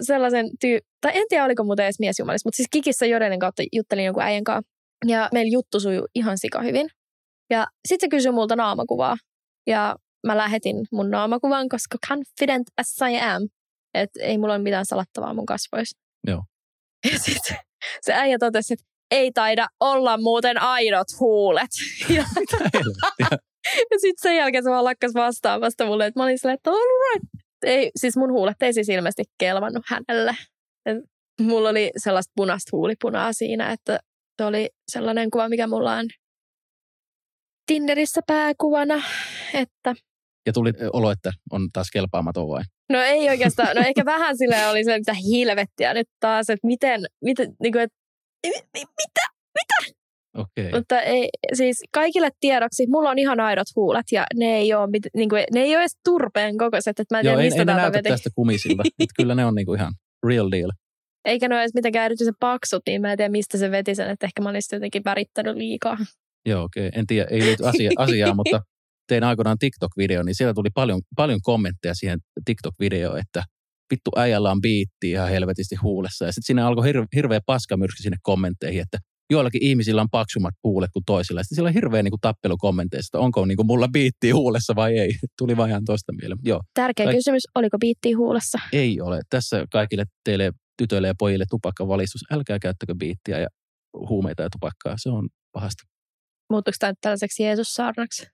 sellaisen 0.00 0.50
tyy... 0.60 0.78
Tai 1.00 1.12
en 1.14 1.24
tiedä 1.28 1.44
oliko 1.44 1.64
muuten 1.64 1.84
edes 1.84 1.98
mies 2.00 2.18
Jumalissa, 2.18 2.46
mutta 2.46 2.56
siis 2.56 2.68
kikissä 2.70 3.06
joiden 3.06 3.38
kautta 3.38 3.62
juttelin 3.72 4.04
jonkun 4.04 4.22
äijän 4.22 4.44
kanssa. 4.44 4.72
Ja 5.06 5.28
meillä 5.32 5.50
juttu 5.52 5.80
sujuu 5.80 6.06
ihan 6.14 6.38
sika 6.38 6.62
hyvin. 6.62 6.88
Ja 7.50 7.66
sitten 7.88 8.06
se 8.06 8.10
kysyi 8.10 8.32
multa 8.32 8.56
naamakuvaa. 8.56 9.16
Ja 9.66 9.96
mä 10.26 10.36
lähetin 10.36 10.76
mun 10.92 11.10
naamakuvan, 11.10 11.68
koska 11.68 11.98
confident 12.08 12.68
as 12.80 12.96
I 13.10 13.20
am, 13.20 13.48
että 13.94 14.22
ei 14.22 14.38
mulla 14.38 14.54
ole 14.54 14.62
mitään 14.62 14.86
salattavaa 14.86 15.34
mun 15.34 15.46
kasvoissa. 15.46 16.01
Joo. 16.26 16.42
Ja 17.12 17.18
sitten 17.18 17.56
se 18.02 18.12
äijä 18.12 18.38
totesi, 18.38 18.74
että 18.74 18.86
ei 19.10 19.32
taida 19.32 19.66
olla 19.80 20.18
muuten 20.18 20.62
aidot 20.62 21.06
huulet. 21.20 21.70
Ja, 22.08 22.24
ja 23.90 23.98
sitten 23.98 24.22
sen 24.22 24.36
jälkeen 24.36 24.64
se 24.64 24.70
vaan 24.70 24.84
lakkas 24.84 25.14
vastaamasta 25.14 25.86
mulle, 25.86 26.06
että 26.06 26.20
mä 26.20 26.24
olin 26.24 26.38
silleen, 26.38 26.54
että 26.54 26.70
all 26.70 27.14
right. 27.14 27.28
Ei, 27.62 27.90
siis 27.96 28.16
mun 28.16 28.32
huulet 28.32 28.62
ei 28.62 28.72
siis 28.72 28.88
ilmeisesti 28.88 29.24
kelvannut 29.38 29.84
hänelle. 29.86 30.36
Et 30.86 30.98
mulla 31.40 31.68
oli 31.68 31.90
sellaista 31.96 32.32
punaista 32.36 32.76
huulipunaa 32.76 33.32
siinä, 33.32 33.72
että 33.72 33.98
se 34.38 34.44
oli 34.44 34.70
sellainen 34.90 35.30
kuva, 35.30 35.48
mikä 35.48 35.66
mulla 35.66 35.92
on 35.92 36.06
Tinderissä 37.66 38.20
pääkuvana, 38.26 39.02
että 39.54 39.94
Ja 40.46 40.52
tuli 40.52 40.72
olo, 40.92 41.10
että 41.10 41.32
on 41.50 41.68
taas 41.72 41.90
kelpaamaton 41.92 42.48
vai? 42.48 42.62
No 42.92 43.00
ei 43.00 43.28
oikeastaan, 43.28 43.76
no 43.76 43.82
ehkä 43.86 44.04
vähän 44.04 44.38
sille 44.38 44.66
oli 44.66 44.84
se, 44.84 44.98
mitä 44.98 45.14
hilvettiä 45.14 45.94
nyt 45.94 46.08
taas, 46.20 46.50
että 46.50 46.66
miten, 46.66 47.00
miten 47.24 47.54
niin 47.62 47.72
kuin, 47.72 47.82
että, 47.82 47.96
mi- 48.46 48.50
mi- 48.78 48.84
mitä? 48.84 49.32
Okei. 50.38 50.68
Okay. 50.68 50.78
Mutta 50.80 51.00
ei, 51.00 51.28
siis 51.52 51.82
kaikille 51.94 52.28
tiedoksi, 52.40 52.86
mulla 52.86 53.10
on 53.10 53.18
ihan 53.18 53.40
aidot 53.40 53.66
huulet 53.76 54.06
ja 54.12 54.26
ne 54.34 54.56
ei 54.56 54.74
ole, 54.74 54.90
mit- 54.90 55.06
niin 55.16 55.28
kuin, 55.28 55.44
ne 55.54 55.60
ei 55.60 55.74
ole 55.76 55.82
edes 55.82 55.96
turpeen 56.04 56.58
kokoiset, 56.58 57.00
että 57.00 57.14
mä 57.14 57.20
en 57.20 57.26
Joo, 57.26 57.32
tiedä, 57.32 57.42
ei, 57.42 57.46
mistä 57.46 57.72
ei 57.72 57.86
ne 57.86 57.92
veti. 57.92 58.08
tästä 58.08 58.30
kumisilta. 58.34 58.82
Että 58.98 59.14
kyllä 59.16 59.34
ne 59.34 59.44
on 59.44 59.54
niinku 59.54 59.74
ihan 59.74 59.92
real 60.26 60.50
deal. 60.50 60.70
Eikä 61.24 61.48
ne 61.48 61.54
ole 61.54 61.62
edes 61.62 61.74
mitenkään 61.74 62.04
erityisen 62.04 62.34
paksut, 62.40 62.82
niin 62.86 63.00
mä 63.00 63.12
en 63.12 63.16
tiedä, 63.16 63.28
mistä 63.30 63.58
se 63.58 63.70
veti 63.70 63.94
sen, 63.94 64.10
että 64.10 64.26
ehkä 64.26 64.42
mä 64.42 64.48
olisin 64.48 64.76
jotenkin 64.76 65.02
värittänyt 65.04 65.56
liikaa. 65.56 65.98
Joo, 66.46 66.64
okei. 66.64 66.88
Okay. 66.88 67.00
En 67.00 67.06
tiedä, 67.06 67.28
ei 67.30 67.40
liity 67.40 67.66
asia, 67.66 67.90
asiaan, 67.96 68.36
mutta 68.40 68.62
tein 69.08 69.24
aikoinaan 69.24 69.58
TikTok-video, 69.58 70.22
niin 70.22 70.34
siellä 70.34 70.54
tuli 70.54 70.68
paljon, 70.74 71.00
paljon 71.16 71.40
kommentteja 71.42 71.94
siihen 71.94 72.18
TikTok-videoon, 72.44 73.18
että 73.18 73.42
vittu 73.94 74.10
äijällä 74.16 74.50
on 74.50 74.60
biitti 74.60 75.10
ihan 75.10 75.30
helvetisti 75.30 75.76
huulessa. 75.76 76.24
Ja 76.24 76.32
sitten 76.32 76.46
siinä 76.46 76.66
alkoi 76.66 76.92
hir- 76.92 77.08
hirveä 77.14 77.40
paskamyrsky 77.46 78.02
sinne 78.02 78.16
kommentteihin, 78.22 78.82
että 78.82 78.98
joillakin 79.30 79.62
ihmisillä 79.62 80.02
on 80.02 80.10
paksummat 80.10 80.54
huulet 80.64 80.90
kuin 80.92 81.02
toisilla. 81.06 81.40
Ja 81.40 81.44
sitten 81.44 81.56
siellä 81.56 81.68
on 81.68 81.74
hirveä 81.74 82.02
niin 82.02 82.12
tappelu 82.20 82.56
kommenteissa, 82.56 83.08
että 83.08 83.24
onko 83.24 83.44
niin 83.44 83.56
kuin, 83.56 83.66
mulla 83.66 83.88
biitti 83.88 84.30
huulessa 84.30 84.74
vai 84.74 84.98
ei. 84.98 85.14
Tuli 85.38 85.56
vaan 85.56 85.70
ihan 85.70 85.84
toista 85.84 86.12
mieleen. 86.20 86.38
Joo, 86.44 86.60
Tärkeä 86.74 87.06
Ai- 87.06 87.14
kysymys, 87.14 87.42
oliko 87.54 87.78
biittiä 87.78 88.16
huulessa? 88.16 88.58
ei 88.72 89.00
ole. 89.00 89.20
Tässä 89.30 89.66
kaikille 89.72 90.04
teille 90.24 90.52
tytöille 90.78 91.08
ja 91.08 91.14
pojille 91.18 91.44
tupakkavalistus. 91.50 92.20
Älkää 92.30 92.58
käyttäkö 92.58 92.94
biittiä 92.94 93.38
ja 93.38 93.48
huumeita 94.08 94.42
ja 94.42 94.48
tupakkaa. 94.50 94.94
Se 94.98 95.10
on 95.10 95.28
pahasta. 95.52 95.82
Muuttuiko 96.50 96.76
tämä 96.78 96.90
nyt 96.90 96.98
tällaiseksi 97.00 97.42
Jeesus-saarnaksi? 97.42 98.26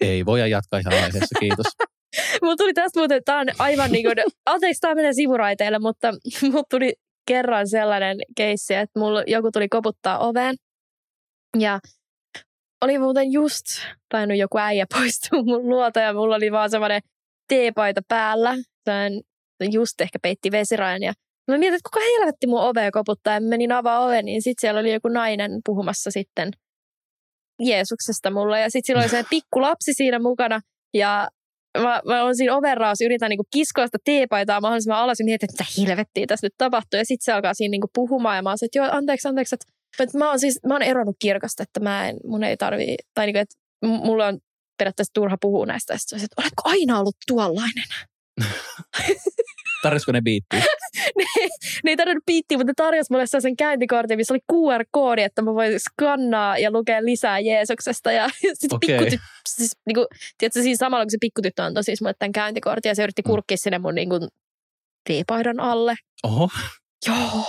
Ei, 0.00 0.26
voi 0.26 0.50
jatkaa 0.50 0.78
ihan 0.78 0.94
aiheessa, 0.94 1.38
kiitos. 1.40 1.66
Mulla 2.42 2.56
tuli 2.56 2.74
tästä 2.74 3.00
muuten, 3.00 3.24
tämä 3.24 3.40
on 3.40 3.46
aivan 3.58 3.92
niin 3.92 4.04
kuin, 4.04 4.16
anteeksi 4.46 4.80
tämä 4.80 4.94
menee 4.94 5.12
sivuraiteille, 5.12 5.78
mutta 5.78 6.12
mulla 6.42 6.64
tuli 6.70 6.92
kerran 7.26 7.68
sellainen 7.68 8.16
keissi, 8.36 8.74
että 8.74 9.00
mulla 9.00 9.22
joku 9.26 9.52
tuli 9.52 9.68
koputtaa 9.68 10.18
oveen 10.18 10.56
ja 11.58 11.80
oli 12.84 12.98
muuten 12.98 13.32
just 13.32 13.64
tainnut 14.08 14.38
joku 14.38 14.58
äijä 14.58 14.86
poistua 14.94 15.42
mun 15.42 15.68
luota 15.68 16.00
ja 16.00 16.14
mulla 16.14 16.36
oli 16.36 16.52
vaan 16.52 16.70
semmoinen 16.70 17.02
teepaita 17.48 18.00
päällä. 18.08 18.54
Sellainen 18.84 19.22
just 19.72 20.00
ehkä 20.00 20.18
peitti 20.22 20.50
vesirajan 20.50 21.02
ja 21.02 21.12
mä 21.48 21.58
mietin, 21.58 21.74
että 21.76 21.90
kuka 21.92 22.04
helvetti 22.04 22.46
mun 22.46 22.60
ovea 22.60 22.90
koputtaa 22.90 23.34
ja 23.34 23.40
menin 23.40 23.72
avaa 23.72 24.04
oven, 24.04 24.24
niin 24.24 24.42
sitten 24.42 24.60
siellä 24.60 24.80
oli 24.80 24.92
joku 24.92 25.08
nainen 25.08 25.60
puhumassa 25.64 26.10
sitten 26.10 26.50
Jeesuksesta 27.60 28.30
mulle 28.30 28.60
ja 28.60 28.70
sitten 28.70 28.86
sillä 28.86 29.00
oli 29.00 29.08
se 29.08 29.24
pikku 29.30 29.60
lapsi 29.60 29.92
siinä 29.92 30.18
mukana 30.18 30.60
ja 30.94 31.28
mä, 31.82 32.02
mä 32.06 32.22
olen 32.22 32.36
siinä 32.36 32.56
overraus, 32.56 33.00
yritän 33.00 33.28
niinku 33.30 33.46
kiskoa 33.52 33.86
sitä 33.86 33.98
teepaitaa 34.04 34.60
mahdollisimman 34.60 34.98
alas 34.98 35.20
ja 35.20 35.24
mietin, 35.24 35.48
että 35.50 35.64
mitä 35.64 35.88
helvettiä 35.90 36.26
tässä 36.26 36.46
nyt 36.46 36.54
tapahtuu. 36.58 36.98
Ja 36.98 37.04
sitten 37.04 37.24
se 37.24 37.32
alkaa 37.32 37.54
siinä 37.54 37.70
niinku 37.70 37.90
puhumaan 37.94 38.36
ja 38.36 38.42
mä 38.42 38.50
oon 38.50 38.58
että 38.62 38.78
joo, 38.78 38.88
anteeksi, 38.92 39.28
anteeksi. 39.28 39.54
Että, 39.54 39.66
että 40.00 40.18
mä 40.18 40.28
oon 40.28 40.38
siis, 40.38 40.60
mä 40.66 40.74
oon 40.74 40.82
eronnut 40.82 41.16
kirkasta, 41.18 41.62
että 41.62 41.80
mä 41.80 42.08
en, 42.08 42.16
mun 42.24 42.44
ei 42.44 42.56
tarvii, 42.56 42.96
tai 43.14 43.26
niinku, 43.26 43.38
että 43.38 43.56
mulla 43.82 44.26
on 44.26 44.38
periaatteessa 44.78 45.12
turha 45.14 45.36
puhua 45.40 45.66
näistä. 45.66 45.98
Sitten 45.98 46.18
että 46.24 46.42
oletko 46.42 46.62
aina 46.64 46.98
ollut 46.98 47.16
tuollainen? 47.26 47.84
Tarvitsisiko 49.86 50.12
ne 50.12 50.20
biittiä? 50.22 50.60
ne, 51.18 51.24
ne 51.84 51.90
ei 51.90 51.96
tarvinnut 51.96 52.22
piittiä, 52.26 52.58
mutta 52.58 52.70
ne 52.70 52.74
tarjosi 52.76 53.12
mulle 53.12 53.26
sen 53.26 53.56
käyntikortin, 53.56 54.16
missä 54.18 54.34
oli 54.34 54.40
QR-koodi, 54.52 55.22
että 55.22 55.42
mä 55.42 55.54
voin 55.54 55.80
skannaa 55.80 56.58
ja 56.58 56.70
lukea 56.70 57.04
lisää 57.04 57.38
Jeesuksesta. 57.38 58.12
Ja 58.12 58.28
sitten 58.54 58.76
Okei. 58.76 58.98
pikkuty, 58.98 59.18
siis, 59.48 59.76
niinku, 59.86 60.06
tiedätkö, 60.38 60.62
siinä 60.62 60.76
samalla 60.76 61.04
kun 61.04 61.10
se 61.10 61.16
pikkutyttö 61.20 61.62
antoi 61.64 61.84
siis 61.84 62.00
mulle 62.00 62.14
tämän 62.18 62.32
käyntikortin 62.32 62.88
ja 62.90 62.94
se 62.94 63.02
yritti 63.02 63.22
Mm. 63.22 63.30
kurkkia 63.30 63.56
sinne 63.56 63.78
mun 63.78 63.94
niinku, 63.94 64.28
teepaidan 65.08 65.60
alle. 65.60 65.94
Oho, 66.24 66.48
Joo. 67.08 67.44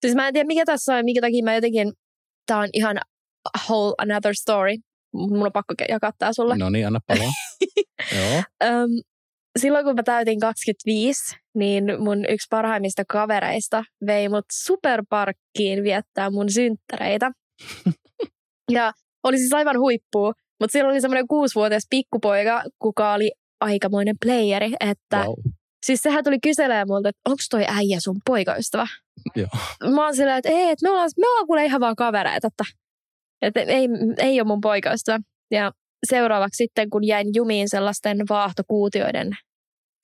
Siis 0.00 0.14
mä 0.14 0.28
en 0.28 0.34
tiedä, 0.34 0.46
mikä 0.46 0.64
tässä 0.64 0.94
on, 0.96 1.04
minkä 1.04 1.20
takia 1.20 1.44
mä 1.44 1.54
jotenkin, 1.54 1.92
tää 2.46 2.58
on 2.58 2.68
ihan 2.72 2.98
a 3.54 3.58
whole 3.68 3.94
another 3.98 4.34
story. 4.34 4.74
Mun 5.14 5.46
on 5.46 5.52
pakko 5.52 5.74
jakaa 5.88 6.12
tää 6.18 6.32
sulle. 6.32 6.56
no 6.56 6.70
niin, 6.70 6.86
anna 6.86 7.00
palaa. 7.06 7.32
Joo, 8.16 8.42
Öm, 8.64 8.90
silloin 9.58 9.84
kun 9.84 9.94
mä 9.94 10.02
täytin 10.02 10.40
25, 10.40 11.36
niin 11.54 11.84
mun 11.98 12.24
yksi 12.28 12.46
parhaimmista 12.50 13.02
kavereista 13.08 13.84
vei 14.06 14.28
mut 14.28 14.44
superparkkiin 14.52 15.82
viettää 15.82 16.30
mun 16.30 16.52
synttäreitä. 16.52 17.30
ja 18.76 18.92
oli 19.24 19.38
siis 19.38 19.52
aivan 19.52 19.78
huippu, 19.78 20.32
mutta 20.60 20.72
silloin 20.72 20.92
oli 20.92 21.00
semmoinen 21.00 21.28
kuusivuotias 21.28 21.86
pikkupoika, 21.90 22.62
kuka 22.78 23.12
oli 23.12 23.32
aikamoinen 23.60 24.16
playeri, 24.24 24.72
että 24.80 25.18
wow. 25.18 25.34
siis 25.86 26.00
sehän 26.00 26.24
tuli 26.24 26.38
kyselemään 26.42 26.88
multa, 26.88 27.08
että 27.08 27.20
onko 27.28 27.42
toi 27.50 27.64
äijä 27.68 27.98
sun 28.00 28.16
poikaystävä? 28.26 28.86
Joo. 29.36 29.48
Mä 29.94 30.04
oon 30.04 30.16
silleen, 30.16 30.38
että 30.38 30.48
ei, 30.48 30.70
että 30.70 30.86
me 30.86 30.90
ollaan, 30.90 31.10
me 31.18 31.28
ollaan 31.28 31.46
kuule 31.46 31.64
ihan 31.64 31.80
vaan 31.80 31.96
kavereita, 31.96 32.46
että, 32.46 32.64
että 33.42 33.60
ei, 33.60 33.88
ei 34.18 34.40
ole 34.40 34.46
mun 34.46 34.60
poikaystävä. 34.60 35.18
Ja 35.50 35.72
seuraavaksi 36.06 36.56
sitten, 36.56 36.90
kun 36.90 37.06
jäin 37.06 37.26
jumiin 37.34 37.68
sellaisten 37.68 38.18
vaahtokuutioiden, 38.28 39.30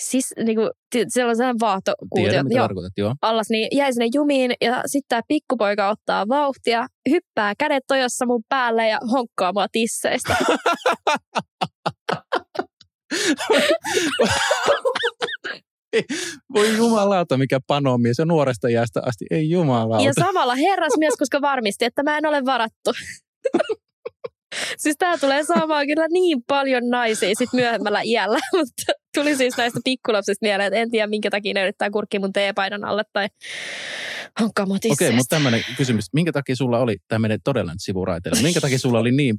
siis 0.02 0.34
niin 0.44 0.56
kuin, 0.56 0.70
siellä 1.08 1.30
on 1.30 1.36
sellainen 1.36 1.60
vaahtokuutio, 1.60 2.30
Tiedän, 2.30 2.46
mitä 2.46 2.58
joo, 2.58 2.68
joo. 2.96 3.14
allas, 3.22 3.50
niin 3.50 3.68
jäi 3.72 3.92
sinne 3.92 4.08
jumiin 4.14 4.52
ja 4.60 4.82
sitten 4.86 5.08
tämä 5.08 5.20
pikkupoika 5.28 5.88
ottaa 5.88 6.28
vauhtia, 6.28 6.86
hyppää 7.10 7.54
kädet 7.58 7.82
tojossa 7.86 8.26
mun 8.26 8.42
päälle 8.48 8.88
ja 8.88 8.98
honkkaa 9.12 9.52
mua 9.52 9.66
tisseistä. 9.72 10.36
Voi 16.54 16.76
jumalauta, 16.76 17.36
mikä 17.36 17.58
panomies 17.66 18.18
ja 18.18 18.24
nuoresta 18.24 18.68
jäästä 18.68 19.02
asti. 19.06 19.24
Ei 19.30 19.50
jumalauta. 19.50 20.04
Ja 20.04 20.12
samalla 20.20 20.54
herrasmies, 20.54 21.14
koska 21.18 21.40
varmisti, 21.40 21.84
että 21.84 22.02
mä 22.02 22.18
en 22.18 22.26
ole 22.26 22.44
varattu. 22.44 22.90
siis 24.78 24.96
tää 24.98 25.18
tulee 25.18 25.44
saamaan 25.44 25.86
kyllä 25.86 26.06
niin 26.08 26.42
paljon 26.46 26.88
naisia 26.90 27.34
sit 27.38 27.52
myöhemmällä 27.52 28.00
iällä, 28.04 28.38
mutta 28.56 28.92
tuli 29.14 29.36
siis 29.36 29.56
näistä 29.56 29.80
pikkulapsista 29.84 30.46
mieleen, 30.46 30.66
että 30.66 30.80
en 30.80 30.90
tiedä 30.90 31.06
minkä 31.06 31.30
takia 31.30 31.54
ne 31.54 31.62
yrittää 31.62 31.90
kurkkia 31.90 32.20
mun 32.20 32.32
teepaidan 32.32 32.84
alle 32.84 33.02
tai 33.12 33.28
mua 34.40 34.46
Okei, 34.76 34.78
tisseistä. 34.90 35.16
mutta 35.16 35.36
tämmöinen 35.36 35.60
kysymys. 35.76 36.04
Minkä 36.12 36.32
takia 36.32 36.56
sulla 36.56 36.78
oli, 36.78 36.96
tämä 37.08 37.18
menee 37.18 37.38
todella 37.44 37.72
nyt 37.72 37.82
sivuraiteille, 37.82 38.42
minkä 38.42 38.60
takia 38.60 38.78
sulla 38.78 38.98
oli 38.98 39.12
niin, 39.12 39.36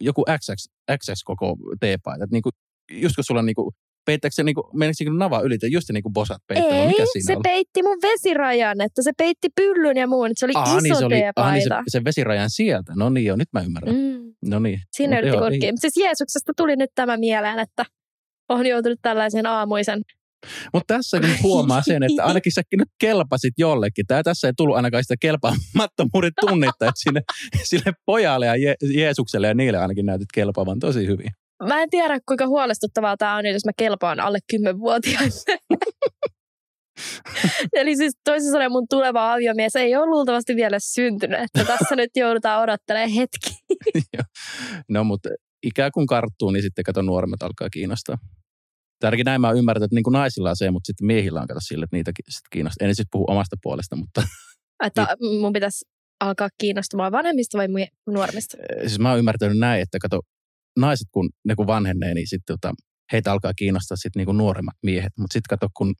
joku 0.00 0.24
XX, 0.38 0.68
XX 0.98 1.22
koko 1.24 1.56
teepaita? 1.80 2.24
Että 2.24 2.34
niinku, 2.34 2.50
just 2.90 3.14
kun 3.14 3.24
sulla 3.24 3.42
niinku, 3.42 3.72
peittääkö 4.06 4.34
se 4.34 4.42
niinku, 4.42 4.70
menikö 4.74 5.10
nava 5.16 5.40
ylitä 5.40 5.66
just 5.66 5.90
niin 5.92 6.02
kuin 6.02 6.12
bosat 6.12 6.42
peittämään? 6.46 6.80
Ei, 6.80 6.86
Mikä 6.88 7.04
siinä 7.12 7.26
se 7.26 7.32
oli? 7.32 7.42
peitti 7.42 7.82
mun 7.82 7.98
vesirajan, 8.02 8.80
että 8.80 9.02
se 9.02 9.10
peitti 9.18 9.48
pyllyn 9.56 9.96
ja 9.96 10.06
muun, 10.06 10.26
että 10.26 10.40
se 10.40 10.46
oli 10.46 10.52
Aa, 10.54 10.64
iso 10.64 10.80
niin 10.80 10.96
se 10.96 11.04
oli, 11.04 11.22
aa, 11.36 11.52
niin 11.52 11.62
se, 11.62 11.68
se 11.88 12.04
vesirajan 12.04 12.50
sieltä. 12.50 12.92
No 12.96 13.10
niin, 13.10 13.26
joo, 13.26 13.36
nyt 13.36 13.48
mä 13.52 13.60
ymmärrän. 13.60 13.94
Mm. 13.94 14.25
No 14.46 14.58
niin. 14.58 14.80
Mut 15.00 15.18
yritti 15.18 15.38
kurkkia. 15.38 15.72
Mutta 15.72 15.80
siis 15.80 15.96
Jeesuksesta 15.96 16.52
tuli 16.56 16.76
nyt 16.76 16.90
tämä 16.94 17.16
mieleen, 17.16 17.58
että 17.58 17.84
on 18.48 18.66
joutunut 18.66 18.98
tällaisen 19.02 19.46
aamuisen 19.46 20.02
Mutta 20.72 20.94
tässä 20.94 21.18
nyt 21.20 21.42
huomaa 21.42 21.82
sen, 21.82 22.02
että 22.02 22.24
ainakin 22.28 22.52
säkin 22.52 22.78
nyt 22.78 22.88
kelpasit 22.98 23.54
jollekin. 23.58 24.06
Tää 24.06 24.22
tässä 24.22 24.48
ei 24.48 24.52
tullut 24.56 24.76
ainakaan 24.76 25.04
sitä 25.04 25.14
kelpaamattomuuden 25.20 26.32
tunnetta, 26.48 26.88
että 26.88 27.00
sinne, 27.00 27.20
sille 27.62 27.92
pojalle 28.06 28.46
ja 28.46 28.54
Je- 28.56 28.98
Jeesukselle 28.98 29.46
ja 29.46 29.54
niille 29.54 29.78
ainakin 29.78 30.06
näytit 30.06 30.28
kelpaavan 30.34 30.78
tosi 30.78 31.06
hyvin. 31.06 31.30
Mä 31.62 31.82
en 31.82 31.90
tiedä, 31.90 32.18
kuinka 32.28 32.46
huolestuttavaa 32.46 33.16
tämä 33.16 33.36
on, 33.36 33.46
jos 33.46 33.64
mä 33.64 33.72
kelpaan 33.78 34.20
alle 34.20 34.38
10-vuotiaille. 34.52 35.58
Eli 37.72 37.96
siis 37.96 38.14
toisin 38.24 38.50
sanoen 38.50 38.72
mun 38.72 38.88
tuleva 38.90 39.32
aviomies 39.32 39.76
ei 39.76 39.96
ole 39.96 40.06
luultavasti 40.06 40.56
vielä 40.56 40.78
syntynyt, 40.78 41.40
että 41.40 41.64
tässä 41.64 41.96
nyt 41.96 42.10
joudutaan 42.16 42.62
odottelemaan 42.62 43.10
hetki. 43.10 43.50
no 44.88 45.04
mutta 45.04 45.28
ikään 45.62 45.92
kuin 45.92 46.06
karttuu, 46.06 46.50
niin 46.50 46.62
sitten 46.62 46.84
kato 46.84 47.02
nuoremmat 47.02 47.42
alkaa 47.42 47.70
kiinnostaa. 47.70 48.18
Tärkein 49.00 49.24
näin 49.24 49.40
mä 49.40 49.48
oon 49.48 49.58
ymmärtänyt, 49.58 49.84
että 49.84 49.94
niin 49.94 50.04
kuin 50.04 50.12
naisilla 50.12 50.50
on 50.50 50.56
se, 50.56 50.70
mutta 50.70 50.86
sitten 50.86 51.06
miehillä 51.06 51.40
on 51.40 51.46
kato 51.46 51.60
sille, 51.60 51.84
että 51.84 51.96
niitä 51.96 52.12
sitten 52.16 52.48
kiinnostaa. 52.50 52.88
En 52.88 52.94
siis 52.94 53.08
puhu 53.12 53.24
omasta 53.28 53.56
puolesta, 53.62 53.96
mutta... 53.96 54.22
Että 54.84 55.06
mun 55.40 55.52
pitäisi 55.52 55.84
alkaa 56.20 56.48
kiinnostumaan 56.58 57.12
vanhemmista 57.12 57.58
vai 57.58 57.68
nuoremmista? 58.06 58.56
Siis 58.80 58.98
mä 58.98 59.10
oon 59.10 59.18
ymmärtänyt 59.18 59.58
näin, 59.58 59.82
että 59.82 59.98
kato, 59.98 60.20
naiset 60.78 61.06
kun 61.12 61.30
ne 61.44 61.54
kun 61.54 61.66
vanhenee, 61.66 62.14
niin 62.14 62.28
sitten 62.28 62.58
tota, 62.58 62.74
heitä 63.12 63.32
alkaa 63.32 63.52
kiinnostaa 63.54 63.96
sitten 63.96 64.20
niin 64.20 64.26
kuin 64.26 64.38
nuoremmat 64.38 64.76
miehet. 64.82 65.12
Mutta 65.18 65.32
sitten 65.32 65.58
kato, 65.58 65.68
kun 65.76 65.94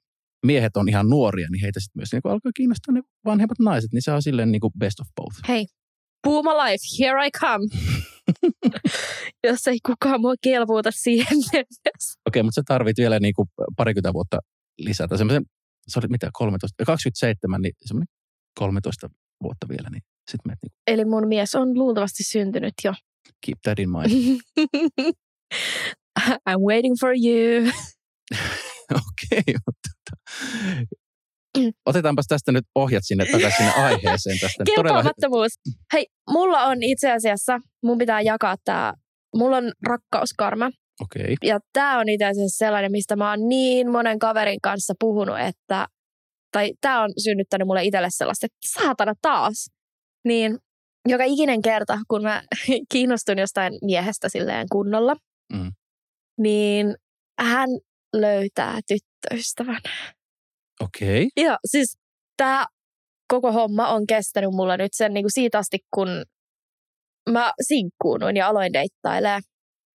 miehet 0.45 0.77
on 0.77 0.89
ihan 0.89 1.09
nuoria, 1.09 1.47
niin 1.49 1.61
heitä 1.61 1.79
sitten 1.79 1.99
myös 1.99 2.11
niin 2.11 2.21
alkaa 2.23 2.51
kiinnostaa 2.55 2.93
ne 2.93 3.01
vanhemmat 3.25 3.59
naiset, 3.59 3.91
niin 3.93 4.01
se 4.01 4.11
on 4.11 4.23
silleen 4.23 4.51
niin 4.51 4.59
kuin 4.59 4.73
best 4.79 4.99
of 4.99 5.07
both. 5.15 5.37
Hei, 5.47 5.65
Booma 6.23 6.53
Life, 6.65 6.83
here 6.99 7.27
I 7.27 7.31
come. 7.31 7.65
Jos 9.47 9.67
ei 9.67 9.77
kukaan 9.85 10.21
mua 10.21 10.33
kelpuuta 10.41 10.91
siihen. 10.91 11.37
Okei, 11.37 11.65
okay, 12.27 12.43
mutta 12.43 12.55
sä 12.55 12.63
tarvit 12.65 12.97
vielä 12.97 13.19
niin 13.19 13.33
kuin 13.33 13.49
parikymmentä 13.77 14.13
vuotta 14.13 14.39
lisätä. 14.77 15.17
Semmoisen, 15.17 15.43
se 15.87 15.99
oli 15.99 16.07
mitä, 16.07 16.29
13, 16.33 16.85
27, 16.85 17.61
niin 17.61 17.73
semmoinen 17.85 18.07
13 18.59 19.09
vuotta 19.43 19.69
vielä, 19.69 19.89
niin 19.89 20.01
sitten 20.31 20.49
menet 20.49 20.59
niin. 20.61 20.71
Eli 20.87 21.05
mun 21.05 21.27
mies 21.27 21.55
on 21.55 21.77
luultavasti 21.77 22.23
syntynyt 22.23 22.73
jo. 22.83 22.93
Keep 23.45 23.59
that 23.63 23.79
in 23.79 23.89
mind. 23.89 24.11
I'm 26.49 26.61
waiting 26.67 26.95
for 26.99 27.09
you. 27.09 27.71
Okei, 28.91 29.39
okay, 29.39 29.55
mutta 29.65 29.89
otetaanpas 31.85 32.25
tästä 32.27 32.51
nyt 32.51 32.65
ohjat 32.75 33.03
sinne 33.05 33.25
takaisin 33.25 33.57
sinne 33.57 33.71
aiheeseen. 33.71 34.39
Tästä 34.39 34.63
Kelpaamattomuus. 34.75 35.51
Todella... 35.63 35.83
Hei, 35.93 36.05
mulla 36.29 36.63
on 36.63 36.83
itse 36.83 37.11
asiassa, 37.11 37.59
mun 37.83 37.97
pitää 37.97 38.21
jakaa 38.21 38.55
tämä, 38.65 38.93
mulla 39.35 39.57
on 39.57 39.71
rakkauskarma. 39.87 40.69
Okei. 41.01 41.21
Okay. 41.23 41.35
Ja 41.43 41.59
tämä 41.73 41.99
on 41.99 42.09
itse 42.09 42.25
asiassa 42.25 42.65
sellainen, 42.65 42.91
mistä 42.91 43.15
mä 43.15 43.29
oon 43.29 43.49
niin 43.49 43.91
monen 43.91 44.19
kaverin 44.19 44.61
kanssa 44.63 44.93
puhunut, 44.99 45.39
että, 45.39 45.87
tai 46.51 46.73
tämä 46.81 47.03
on 47.03 47.09
synnyttänyt 47.23 47.67
mulle 47.67 47.83
itselle 47.83 48.07
sellaista, 48.11 48.45
että 48.45 48.81
saatana 48.81 49.13
taas. 49.21 49.69
Niin 50.25 50.57
joka 51.07 51.23
ikinen 51.23 51.61
kerta, 51.61 51.97
kun 52.07 52.23
mä 52.23 52.43
kiinnostun 52.91 53.37
jostain 53.37 53.73
miehestä 53.81 54.29
silleen 54.29 54.67
kunnolla, 54.71 55.15
mm. 55.53 55.71
niin 56.37 56.95
hän 57.39 57.69
löytää 58.13 58.79
tyttöystävän. 58.87 59.81
Okei. 60.79 61.23
Okay. 61.23 61.45
Joo, 61.45 61.57
siis 61.65 61.97
tämä 62.37 62.65
koko 63.27 63.51
homma 63.51 63.87
on 63.87 64.07
kestänyt 64.07 64.51
mulla 64.51 64.77
nyt 64.77 64.93
sen 64.93 65.13
niin 65.13 65.23
kuin 65.23 65.33
siitä 65.33 65.57
asti, 65.57 65.77
kun 65.93 66.23
mä 67.29 67.51
sinkkuunuin 67.61 68.37
ja 68.37 68.47
aloin 68.47 68.73
deittailemaan. 68.73 69.41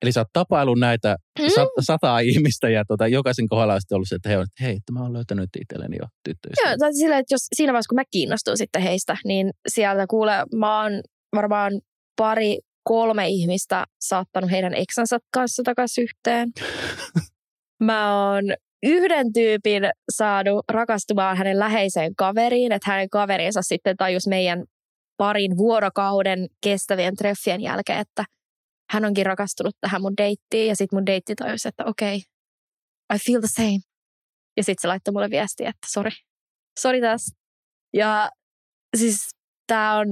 Eli 0.01 0.11
sä 0.11 0.19
oot 0.19 0.27
tapailu 0.33 0.75
näitä 0.75 1.15
mm. 1.39 1.45
sat, 1.55 1.69
sataa 1.79 2.19
ihmistä 2.19 2.69
ja 2.69 2.85
tota, 2.87 3.07
jokaisen 3.07 3.47
kohdalla 3.47 3.73
on 3.73 3.79
ollut 3.91 4.07
se, 4.09 4.15
että 4.15 4.29
he 4.29 4.37
on, 4.37 4.43
että 4.43 4.63
hei, 4.63 4.75
että 4.75 4.91
mä 4.93 5.01
oon 5.01 5.13
löytänyt 5.13 5.49
itselleni 5.61 5.97
jo 5.99 6.05
tyttöystävän. 6.23 6.71
Joo, 6.71 6.77
tai 6.77 6.93
sillä, 6.93 7.17
että 7.17 7.33
jos 7.33 7.47
siinä 7.55 7.73
vaiheessa, 7.73 7.89
kun 7.89 7.95
mä 7.95 8.03
kiinnostun 8.11 8.57
sitten 8.57 8.81
heistä, 8.81 9.17
niin 9.25 9.51
sieltä 9.67 10.05
kuule, 10.07 10.33
mä 10.55 10.81
oon 10.81 10.91
varmaan 11.35 11.71
pari, 12.15 12.57
kolme 12.83 13.27
ihmistä 13.27 13.85
saattanut 14.01 14.51
heidän 14.51 14.73
eksänsä 14.73 15.17
kanssa 15.33 15.63
takaisin 15.63 16.03
yhteen. 16.03 16.51
mä 17.83 18.31
oon 18.31 18.43
yhden 18.83 19.33
tyypin 19.33 19.83
saanut 20.11 20.65
rakastumaan 20.71 21.37
hänen 21.37 21.59
läheiseen 21.59 22.15
kaveriin, 22.15 22.71
että 22.71 22.91
hänen 22.91 23.09
kaverinsa 23.09 23.61
sitten 23.61 23.97
tajus 23.97 24.27
meidän 24.27 24.63
parin 25.17 25.57
vuorokauden 25.57 26.47
kestävien 26.63 27.15
treffien 27.15 27.61
jälkeen, 27.61 27.99
että 27.99 28.25
hän 28.91 29.05
onkin 29.05 29.25
rakastunut 29.25 29.75
tähän 29.81 30.01
mun 30.01 30.17
deittiin 30.17 30.67
ja 30.67 30.75
sitten 30.75 30.97
mun 30.97 31.05
deitti 31.05 31.35
tajusi, 31.35 31.67
että 31.67 31.85
okei, 31.85 32.15
okay, 32.15 33.15
I 33.15 33.19
feel 33.25 33.39
the 33.39 33.47
same. 33.55 33.79
Ja 34.57 34.63
sitten 34.63 34.81
se 34.81 34.87
laittoi 34.87 35.11
mulle 35.11 35.29
viestiä, 35.29 35.69
että 35.69 35.87
sori, 35.91 36.11
sori 36.79 37.01
taas. 37.01 37.31
Ja 37.93 38.29
siis 38.97 39.29
tämä 39.67 39.97
on 39.97 40.07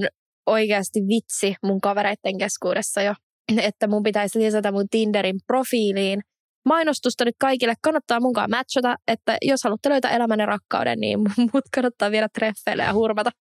oikeasti 0.46 1.00
vitsi 1.00 1.56
mun 1.64 1.82
kavereiden 1.82 2.38
keskuudessa 2.40 3.02
jo, 3.02 3.14
että 3.62 3.88
mun 3.88 4.04
pitäisi 4.04 4.40
lisätä 4.40 4.72
mun 4.72 4.90
Tinderin 4.92 5.40
profiiliin 5.48 6.22
mainostusta 6.70 7.26
nyt 7.26 7.36
kaikille. 7.40 7.74
Kannattaa 7.82 8.20
mukaan 8.20 8.50
matchata, 8.50 8.96
että 9.08 9.38
jos 9.42 9.64
haluatte 9.64 9.90
löytää 9.90 10.12
elämänne 10.12 10.46
rakkauden, 10.46 11.00
niin 11.00 11.20
mut 11.54 11.64
kannattaa 11.76 12.12
vielä 12.12 12.28
treffeille 12.34 12.84
ja 12.84 12.94
hurmata. 12.94 13.32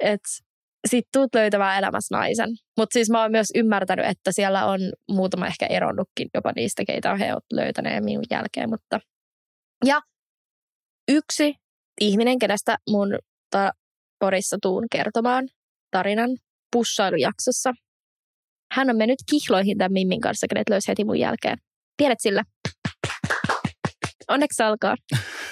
Et 0.00 0.20
sit 0.88 1.04
tuut 1.12 1.34
löytämään 1.34 1.78
elämässä 1.78 2.16
naisen. 2.16 2.50
Mutta 2.78 2.92
siis 2.92 3.10
mä 3.10 3.22
oon 3.22 3.30
myös 3.30 3.46
ymmärtänyt, 3.54 4.06
että 4.06 4.32
siellä 4.32 4.66
on 4.66 4.80
muutama 5.10 5.46
ehkä 5.46 5.66
eronnutkin 5.66 6.28
jopa 6.34 6.52
niistä, 6.56 6.84
keitä 6.86 7.16
he 7.16 7.32
ovat 7.32 7.44
löytäneet 7.52 8.04
minun 8.04 8.24
jälkeen. 8.30 8.70
Mutta... 8.70 9.00
Ja 9.84 10.00
yksi 11.08 11.54
ihminen, 12.00 12.38
kenestä 12.38 12.76
mun 12.90 13.18
ta- 13.50 13.72
porissa 14.18 14.56
tuun 14.62 14.86
kertomaan 14.92 15.48
tarinan 15.90 16.30
pussailujaksossa. 16.72 17.72
Hän 18.72 18.90
on 18.90 18.96
mennyt 18.96 19.18
kihloihin 19.30 19.78
tämän 19.78 19.92
Mimmin 19.92 20.20
kanssa, 20.20 20.46
kenet 20.48 20.68
löysi 20.68 20.88
heti 20.88 21.04
mun 21.04 21.18
jälkeen. 21.18 21.58
Pienet 22.00 22.20
sille. 22.20 22.42
Onneksi 24.28 24.62
alkaa. 24.62 24.96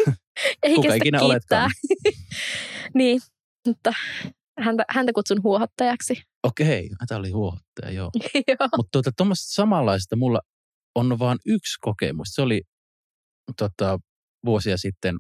Ei 0.63 0.75
Kuka 0.75 0.95
ikinä 0.95 1.21
oletkaan. 1.21 1.71
niin, 2.95 3.21
mutta 3.67 3.93
häntä, 4.61 4.85
häntä 4.91 5.13
kutsun 5.13 5.43
huohottajaksi. 5.43 6.23
Okei, 6.43 6.91
tämä 7.09 7.19
oli 7.19 7.31
huohottaja, 7.31 7.91
joo. 7.91 8.11
joo. 8.49 8.69
Mutta 8.77 8.89
tuota, 8.93 9.11
tuommoista 9.17 9.55
samanlaista 9.55 10.17
mulla 10.17 10.41
on 10.95 11.19
vain 11.19 11.39
yksi 11.47 11.75
kokemus. 11.81 12.29
Se 12.31 12.43
oli 12.43 12.63
tota, 13.59 13.99
vuosia 14.45 14.77
sitten 14.77 15.17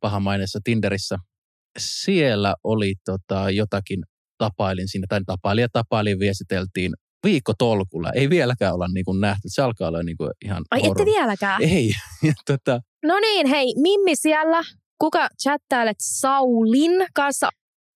pahamaineessa 0.00 0.58
Tinderissä. 0.64 1.16
Siellä 1.78 2.54
oli 2.64 2.94
tota, 3.04 3.50
jotakin, 3.50 4.02
tapailin 4.38 4.88
siinä, 4.88 5.06
tai 5.08 5.20
tapailin 5.26 5.62
ja 5.62 5.68
tapailin, 5.72 6.18
viestiteltiin 6.18 6.92
viikko 7.24 7.52
tolkulla. 7.58 8.12
Ei 8.12 8.30
vieläkään 8.30 8.74
olla 8.74 8.88
niin 8.94 9.04
kuin 9.04 9.20
nähty. 9.20 9.42
Se 9.46 9.62
alkaa 9.62 9.88
olla 9.88 10.02
niin 10.02 10.16
kuin 10.16 10.30
ihan 10.44 10.64
Ai 10.70 10.80
horror. 10.80 11.00
ette 11.00 11.04
vieläkään? 11.04 11.62
Ei. 11.62 11.92
tota... 12.46 12.80
No 13.04 13.18
niin, 13.20 13.46
hei, 13.46 13.74
Mimmi 13.76 14.16
siellä. 14.16 14.62
Kuka 14.98 15.28
chattailet 15.42 15.96
Saulin 16.00 17.06
kanssa? 17.14 17.48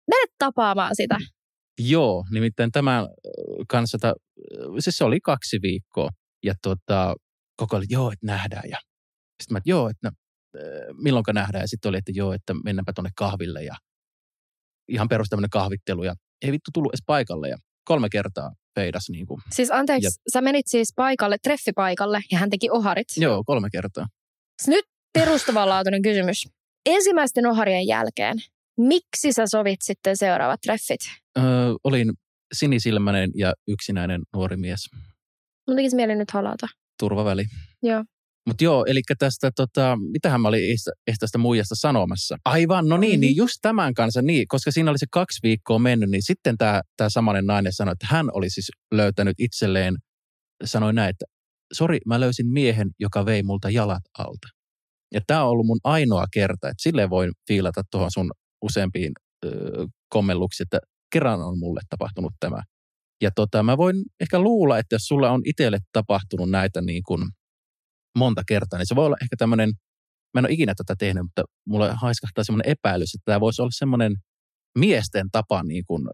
Mene 0.08 0.32
tapaamaan 0.38 0.96
sitä. 0.96 1.18
Joo, 1.78 2.24
nimittäin 2.30 2.72
tämän 2.72 3.08
kanssa, 3.68 3.98
siis 4.78 4.98
se 4.98 5.04
oli 5.04 5.20
kaksi 5.20 5.58
viikkoa. 5.62 6.08
Ja 6.44 6.54
tota, 6.62 7.14
koko 7.56 7.76
ajan, 7.76 7.87
joo, 7.90 8.12
että 8.12 8.26
nähdään. 8.26 8.70
Ja 8.70 8.78
sitten 9.42 9.54
mä, 9.54 9.58
että 9.58 9.70
joo, 9.70 9.88
että 9.88 10.11
no, 10.11 10.16
milloinka 11.02 11.32
nähdään. 11.32 11.62
Ja 11.62 11.68
sitten 11.68 11.88
oli, 11.88 11.98
että 11.98 12.12
joo, 12.14 12.32
että 12.32 12.54
mennäänpä 12.64 12.92
tuonne 12.92 13.11
kahville. 13.16 13.64
Ja 13.64 13.74
ihan 14.88 15.08
perus 15.08 15.28
kahvittelu. 15.50 16.04
Ja 16.04 16.14
ei 16.42 16.52
vittu 16.52 16.70
tullut 16.74 16.92
edes 16.92 17.02
paikalle. 17.06 17.48
Ja 17.48 17.56
kolme 17.85 18.08
kertaa 18.08 18.52
peidas. 18.74 19.11
Niin 19.11 19.26
kuin. 19.26 19.40
Siis 19.50 19.70
anteeksi, 19.70 20.06
ja... 20.06 20.30
sä 20.32 20.40
menit 20.40 20.66
siis 20.66 20.92
paikalle, 20.96 21.37
treffipaikalle 21.42 22.22
ja 22.32 22.38
hän 22.38 22.50
teki 22.50 22.70
oharit? 22.70 23.06
Joo, 23.16 23.42
kolme 23.46 23.68
kertaa. 23.72 24.06
Nyt 24.66 24.85
perustavanlaatuinen 25.12 26.02
kysymys. 26.02 26.48
Ensimmäisten 26.87 27.46
oharien 27.46 27.87
jälkeen, 27.87 28.37
miksi 28.78 29.32
sä 29.32 29.46
sovit 29.46 29.82
sitten 29.82 30.16
seuraavat 30.16 30.61
treffit? 30.61 31.00
Öö, 31.38 31.44
olin 31.85 32.12
sinisilmäinen 32.52 33.30
ja 33.35 33.54
yksinäinen 33.68 34.22
nuori 34.35 34.56
mies. 34.56 34.90
Mun 35.68 35.76
tekisi 35.76 35.96
mieli 35.96 36.14
nyt 36.14 36.30
halata. 36.30 36.66
Turvaväli. 36.98 37.44
Joo. 37.82 38.04
Mutta 38.46 38.64
joo, 38.64 38.85
eli 38.88 39.00
tästä, 39.18 39.50
tota, 39.57 39.98
mitähän 40.12 40.40
mä 40.40 40.48
olin 40.48 40.76
tästä 41.20 41.38
muijasta 41.38 41.74
sanomassa. 41.74 42.37
Aivan, 42.44 42.88
no 42.88 42.96
niin, 42.96 43.11
mm-hmm. 43.11 43.20
niin 43.20 43.37
just 43.37 43.55
tämän 43.62 43.94
kanssa, 43.94 44.22
niin, 44.22 44.48
koska 44.48 44.70
siinä 44.70 44.90
oli 44.90 44.98
se 44.98 45.07
kaksi 45.11 45.38
viikkoa 45.42 45.78
mennyt, 45.78 46.11
niin 46.11 46.22
sitten 46.22 46.59
tämä 46.59 46.83
tää 46.96 47.09
samainen 47.11 47.46
nainen 47.46 47.72
sanoi, 47.72 47.92
että 47.92 48.07
hän 48.11 48.26
oli 48.33 48.50
siis 48.50 48.70
löytänyt 48.94 49.35
itselleen, 49.38 49.96
sanoi 50.64 50.92
näin, 50.92 51.11
että 51.11 51.24
sori, 51.72 51.98
mä 52.07 52.20
löysin 52.20 52.46
miehen, 52.46 52.90
joka 53.00 53.26
vei 53.26 53.42
multa 53.42 53.70
jalat 53.70 54.02
alta. 54.18 54.48
Ja 55.14 55.20
tämä 55.26 55.44
on 55.44 55.50
ollut 55.50 55.66
mun 55.66 55.81
ainoa 55.85 56.24
kerta, 56.33 56.68
että 56.68 56.83
silleen 56.83 57.11
voin 57.11 57.33
fiilata 57.48 57.83
tuohon 57.90 58.11
sun 58.11 58.31
useampiin 58.62 59.12
öö, 59.44 59.87
kommelluksiin, 60.09 60.64
että 60.64 60.78
kerran 61.12 61.42
on 61.42 61.59
mulle 61.59 61.81
tapahtunut 61.90 62.33
tämä. 62.40 62.62
Ja 63.22 63.31
tota, 63.31 63.62
mä 63.62 63.76
voin 63.76 63.96
ehkä 64.20 64.38
luulla, 64.38 64.78
että 64.78 64.94
jos 64.94 65.02
sulla 65.02 65.31
on 65.31 65.42
itselle 65.44 65.78
tapahtunut 65.92 66.50
näitä 66.50 66.81
niin 66.81 67.02
kuin– 67.02 67.22
monta 68.16 68.42
kertaa, 68.46 68.79
niin 68.79 68.87
se 68.87 68.94
voi 68.94 69.07
olla 69.07 69.16
ehkä 69.22 69.37
tämmöinen 69.37 69.72
mä 70.35 70.38
en 70.38 70.44
ole 70.44 70.53
ikinä 70.53 70.75
tätä 70.75 70.94
tehnyt, 70.98 71.22
mutta 71.22 71.44
mulle 71.66 71.92
haiskahtaa 71.94 72.44
semmoinen 72.44 72.72
epäilys, 72.72 73.14
että 73.14 73.25
tämä 73.25 73.40
voisi 73.40 73.62
olla 73.62 73.70
semmoinen 73.75 74.16
miesten 74.79 75.31
tapa 75.33 75.62
niin 75.62 75.85
kuin 75.85 76.09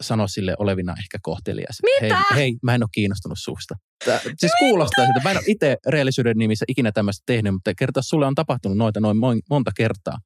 sanoa 0.00 0.28
sille 0.28 0.54
olevina 0.58 0.94
ehkä 0.98 1.18
kohtelias. 1.22 1.78
Mitä? 1.82 2.16
Hei, 2.16 2.36
hei, 2.36 2.56
mä 2.62 2.74
en 2.74 2.82
ole 2.82 2.88
kiinnostunut 2.92 3.38
susta. 3.40 3.74
Tää, 4.04 4.20
siis 4.36 4.52
kuulostaa 4.58 5.06
siltä, 5.06 5.20
mä 5.24 5.30
en 5.30 5.36
ole 5.36 5.44
itse 5.46 5.76
rehellisyyden 5.86 6.38
nimissä 6.38 6.64
ikinä 6.68 6.92
tämmöistä 6.92 7.22
tehnyt, 7.26 7.52
mutta 7.52 7.74
kertaa 7.74 8.02
sulle 8.02 8.26
on 8.26 8.34
tapahtunut 8.34 8.78
noita 8.78 9.00
noin 9.00 9.16
monta 9.50 9.70
kertaa, 9.76 10.18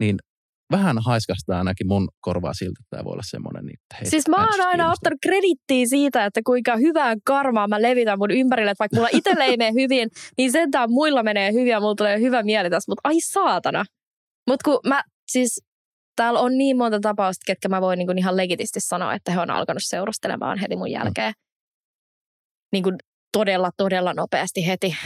niin 0.00 0.18
vähän 0.72 0.96
haiskastaa 1.06 1.58
ainakin 1.58 1.86
mun 1.86 2.08
korvaa 2.20 2.54
siltä, 2.54 2.80
että 2.80 2.90
tämä 2.90 3.04
voi 3.04 3.12
olla 3.12 3.22
semmoinen. 3.26 3.66
Niin, 3.66 3.78
hei, 4.00 4.10
siis 4.10 4.28
mä 4.28 4.36
oon 4.36 4.66
aina 4.66 4.92
ottanut 4.92 5.18
kredittiä 5.22 5.86
siitä, 5.86 6.24
että 6.24 6.40
kuinka 6.46 6.76
hyvää 6.76 7.14
karmaa 7.24 7.68
mä 7.68 7.82
levitän 7.82 8.18
mun 8.18 8.30
ympärille, 8.30 8.70
että 8.70 8.82
vaikka 8.82 8.96
mulla 8.96 9.08
itselle 9.12 9.44
ei 9.44 9.56
mene 9.56 9.72
hyvin, 9.82 10.08
niin 10.38 10.52
sentään 10.52 10.90
muilla 10.90 11.22
menee 11.22 11.52
hyvin 11.52 11.66
ja 11.66 11.80
mulla 11.80 11.94
tulee 11.94 12.20
hyvä 12.20 12.42
mieli 12.42 12.70
tässä, 12.70 12.90
mutta 12.90 13.08
ai 13.08 13.20
saatana. 13.20 13.84
Mutta 14.46 14.64
kun 14.64 14.80
mä 14.86 15.02
siis, 15.26 15.62
täällä 16.16 16.40
on 16.40 16.58
niin 16.58 16.76
monta 16.76 17.00
tapausta, 17.00 17.42
ketkä 17.46 17.68
mä 17.68 17.80
voin 17.80 17.98
niin 17.98 18.18
ihan 18.18 18.36
legitisti 18.36 18.80
sanoa, 18.80 19.14
että 19.14 19.32
he 19.32 19.40
on 19.40 19.50
alkanut 19.50 19.82
seurustelemaan 19.84 20.58
heti 20.58 20.76
mun 20.76 20.90
jälkeen. 20.90 21.32
Mm. 21.32 21.42
Niin 22.72 22.82
kuin 22.82 22.96
todella, 23.32 23.70
todella 23.76 24.14
nopeasti 24.14 24.66
heti. 24.66 24.96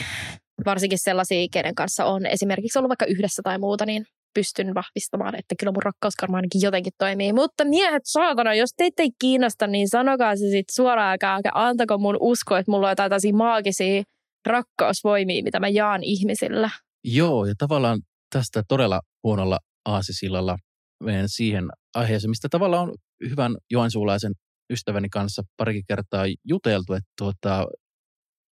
Varsinkin 0.65 0.99
sellaisia, 0.99 1.47
kenen 1.53 1.75
kanssa 1.75 2.05
on 2.05 2.27
esimerkiksi 2.27 2.79
ollut 2.79 2.89
vaikka 2.89 3.07
yhdessä 3.07 3.43
tai 3.45 3.59
muuta, 3.59 3.87
niin 3.87 4.05
pystyn 4.35 4.75
vahvistamaan, 4.75 5.35
että 5.35 5.55
kyllä 5.59 5.73
mun 5.73 5.83
rakkauskarma 5.83 6.37
ainakin 6.37 6.61
jotenkin 6.61 6.93
toimii. 6.99 7.33
Mutta 7.33 7.65
miehet, 7.65 8.03
saatana, 8.07 8.55
jos 8.55 8.71
teitä 8.77 9.03
ei 9.03 9.11
kiinnosta, 9.19 9.67
niin 9.67 9.89
sanokaa 9.89 10.37
se 10.37 10.41
sitten 10.41 10.75
suoraan, 10.75 11.19
älkää 11.23 11.53
antako 11.55 11.99
mun 11.99 12.17
usko, 12.21 12.57
että 12.57 12.71
mulla 12.71 12.87
on 12.87 12.91
jotain 12.91 13.11
tällaisia 13.11 13.35
maagisia 13.35 14.03
rakkausvoimia, 14.47 15.43
mitä 15.43 15.61
mä 15.61 15.69
jaan 15.69 16.03
ihmisillä. 16.03 16.71
Joo, 17.05 17.47
ja 17.47 17.55
tavallaan 17.59 18.01
tästä 18.35 18.63
todella 18.69 19.01
huonolla 19.23 19.59
aasisillalla 19.85 20.57
menen 21.05 21.29
siihen 21.29 21.65
aiheeseen, 21.95 22.31
mistä 22.31 22.49
tavallaan 22.51 22.89
on 22.89 22.95
hyvän 23.31 23.57
joensuulaisen 23.71 24.33
ystäväni 24.71 25.09
kanssa 25.09 25.43
parikin 25.57 25.85
kertaa 25.89 26.25
juteltu, 26.49 26.93
että 26.93 27.11
tuota, 27.19 27.67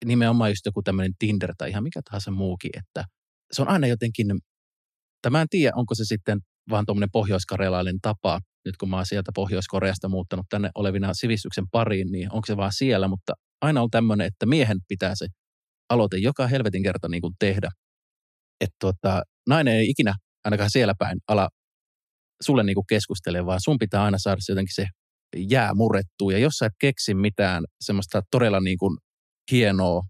nimenomaan 0.05 0.51
just 0.51 0.65
joku 0.65 0.81
tämmöinen 0.81 1.13
Tinder 1.19 1.53
tai 1.57 1.69
ihan 1.69 1.83
mikä 1.83 2.01
tahansa 2.09 2.31
muukin, 2.31 2.71
että 2.77 3.05
se 3.51 3.61
on 3.61 3.67
aina 3.67 3.87
jotenkin 3.87 4.27
Tämä 5.21 5.41
en 5.41 5.49
tiedä, 5.49 5.73
onko 5.75 5.95
se 5.95 6.05
sitten 6.05 6.39
vaan 6.69 6.85
tuommoinen 6.85 7.11
pohjoiskarjalainen 7.11 7.99
tapa, 8.01 8.39
nyt 8.65 8.77
kun 8.77 8.89
mä 8.89 8.95
oon 8.95 9.05
sieltä 9.05 9.31
Pohjois-Koreasta 9.35 10.09
muuttanut 10.09 10.45
tänne 10.49 10.69
olevina 10.75 11.13
sivistyksen 11.13 11.65
pariin, 11.71 12.11
niin 12.11 12.31
onko 12.31 12.45
se 12.45 12.57
vaan 12.57 12.73
siellä, 12.73 13.07
mutta 13.07 13.33
aina 13.61 13.81
on 13.81 13.89
tämmöinen, 13.89 14.27
että 14.27 14.45
miehen 14.45 14.77
pitää 14.87 15.15
se 15.15 15.27
aloite 15.89 16.17
joka 16.17 16.47
helvetin 16.47 16.83
kerta 16.83 17.07
niin 17.07 17.21
kuin 17.21 17.33
tehdä. 17.39 17.69
Että 18.61 18.75
tuota, 18.81 19.23
nainen 19.49 19.73
ei 19.73 19.89
ikinä 19.89 20.15
ainakaan 20.45 20.69
siellä 20.69 20.93
päin 20.99 21.19
ala 21.27 21.49
sulle 22.43 22.63
niin 22.63 22.75
kuin 22.75 22.85
keskustele, 22.89 23.45
vaan 23.45 23.59
sun 23.63 23.77
pitää 23.79 24.03
aina 24.03 24.17
saada 24.17 24.41
se 24.41 24.51
jotenkin 24.51 24.75
se 24.75 24.87
jää 25.37 25.73
murrettua. 25.73 26.31
Ja 26.31 26.37
jos 26.37 26.53
sä 26.53 26.65
et 26.65 26.73
keksi 26.79 27.13
mitään 27.13 27.63
semmoista 27.81 28.21
todella 28.31 28.59
niin 28.59 28.77
kuin 28.77 28.97
hienoa 29.51 30.01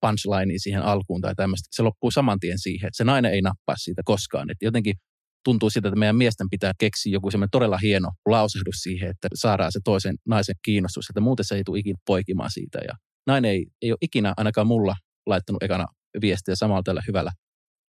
punchlinea 0.00 0.58
siihen 0.58 0.82
alkuun 0.82 1.20
tai 1.20 1.34
tämmöistä. 1.34 1.68
Se 1.70 1.82
loppuu 1.82 2.10
saman 2.10 2.40
tien 2.40 2.58
siihen, 2.58 2.88
että 2.88 2.96
se 2.96 3.04
nainen 3.04 3.32
ei 3.32 3.42
nappaa 3.42 3.76
siitä 3.76 4.02
koskaan. 4.04 4.50
Että 4.50 4.64
jotenkin 4.64 4.96
tuntuu 5.44 5.70
siltä, 5.70 5.88
että 5.88 5.98
meidän 5.98 6.16
miesten 6.16 6.50
pitää 6.50 6.72
keksiä 6.78 7.12
joku 7.12 7.30
semmoinen 7.30 7.50
todella 7.50 7.78
hieno 7.78 8.08
lausahdus 8.26 8.76
siihen, 8.76 9.10
että 9.10 9.28
saadaan 9.34 9.72
se 9.72 9.80
toisen 9.84 10.16
naisen 10.26 10.56
kiinnostus, 10.64 11.10
että 11.10 11.20
muuten 11.20 11.44
se 11.44 11.54
ei 11.54 11.64
tule 11.64 11.78
ikinä 11.78 11.98
poikimaan 12.06 12.50
siitä. 12.50 12.78
Ja 12.78 12.94
nainen 13.26 13.50
ei, 13.50 13.66
ei 13.82 13.92
ole 13.92 13.98
ikinä 14.00 14.34
ainakaan 14.36 14.66
mulla 14.66 14.96
laittanut 15.26 15.62
ekana 15.62 15.86
viestiä 16.20 16.54
samalla 16.54 16.82
tällä 16.82 17.02
hyvällä 17.08 17.30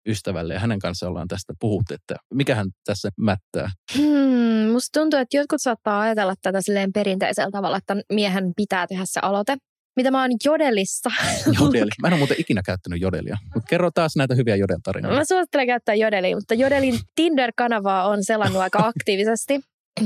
ystävälle 0.07 0.53
ja 0.53 0.59
hänen 0.59 0.79
kanssa 0.79 1.07
ollaan 1.07 1.27
tästä 1.27 1.53
puhuttu, 1.59 1.93
että 1.93 2.15
mikähän 2.33 2.67
tässä 2.85 3.09
mättää. 3.17 3.71
Hmm, 3.97 4.71
musta 4.71 4.99
tuntuu, 4.99 5.19
että 5.19 5.37
jotkut 5.37 5.61
saattaa 5.61 6.01
ajatella 6.01 6.33
tätä 6.41 6.61
silleen 6.61 6.93
perinteisellä 6.93 7.51
tavalla, 7.51 7.77
että 7.77 7.95
miehen 8.13 8.53
pitää 8.55 8.87
tehdä 8.87 9.03
se 9.05 9.19
aloite 9.19 9.57
mitä 9.99 10.11
mä 10.11 10.21
oon 10.21 10.31
Jodelissa. 10.45 11.09
Jodeli. 11.59 11.89
Mä 12.01 12.07
en 12.07 12.13
ole 12.13 12.17
muuten 12.17 12.39
ikinä 12.39 12.61
käyttänyt 12.65 13.01
Jodelia, 13.01 13.37
mutta 13.53 13.67
kerro 13.69 13.91
taas 13.91 14.15
näitä 14.15 14.35
hyviä 14.35 14.55
Jodel-tarinoita. 14.55 15.17
Mä 15.17 15.25
suosittelen 15.25 15.67
käyttää 15.67 15.95
Jodelia, 15.95 16.35
mutta 16.35 16.53
Jodelin 16.53 16.99
Tinder-kanavaa 17.15 18.07
on 18.07 18.23
selannut 18.23 18.61
aika 18.61 18.79
aktiivisesti. 18.95 19.59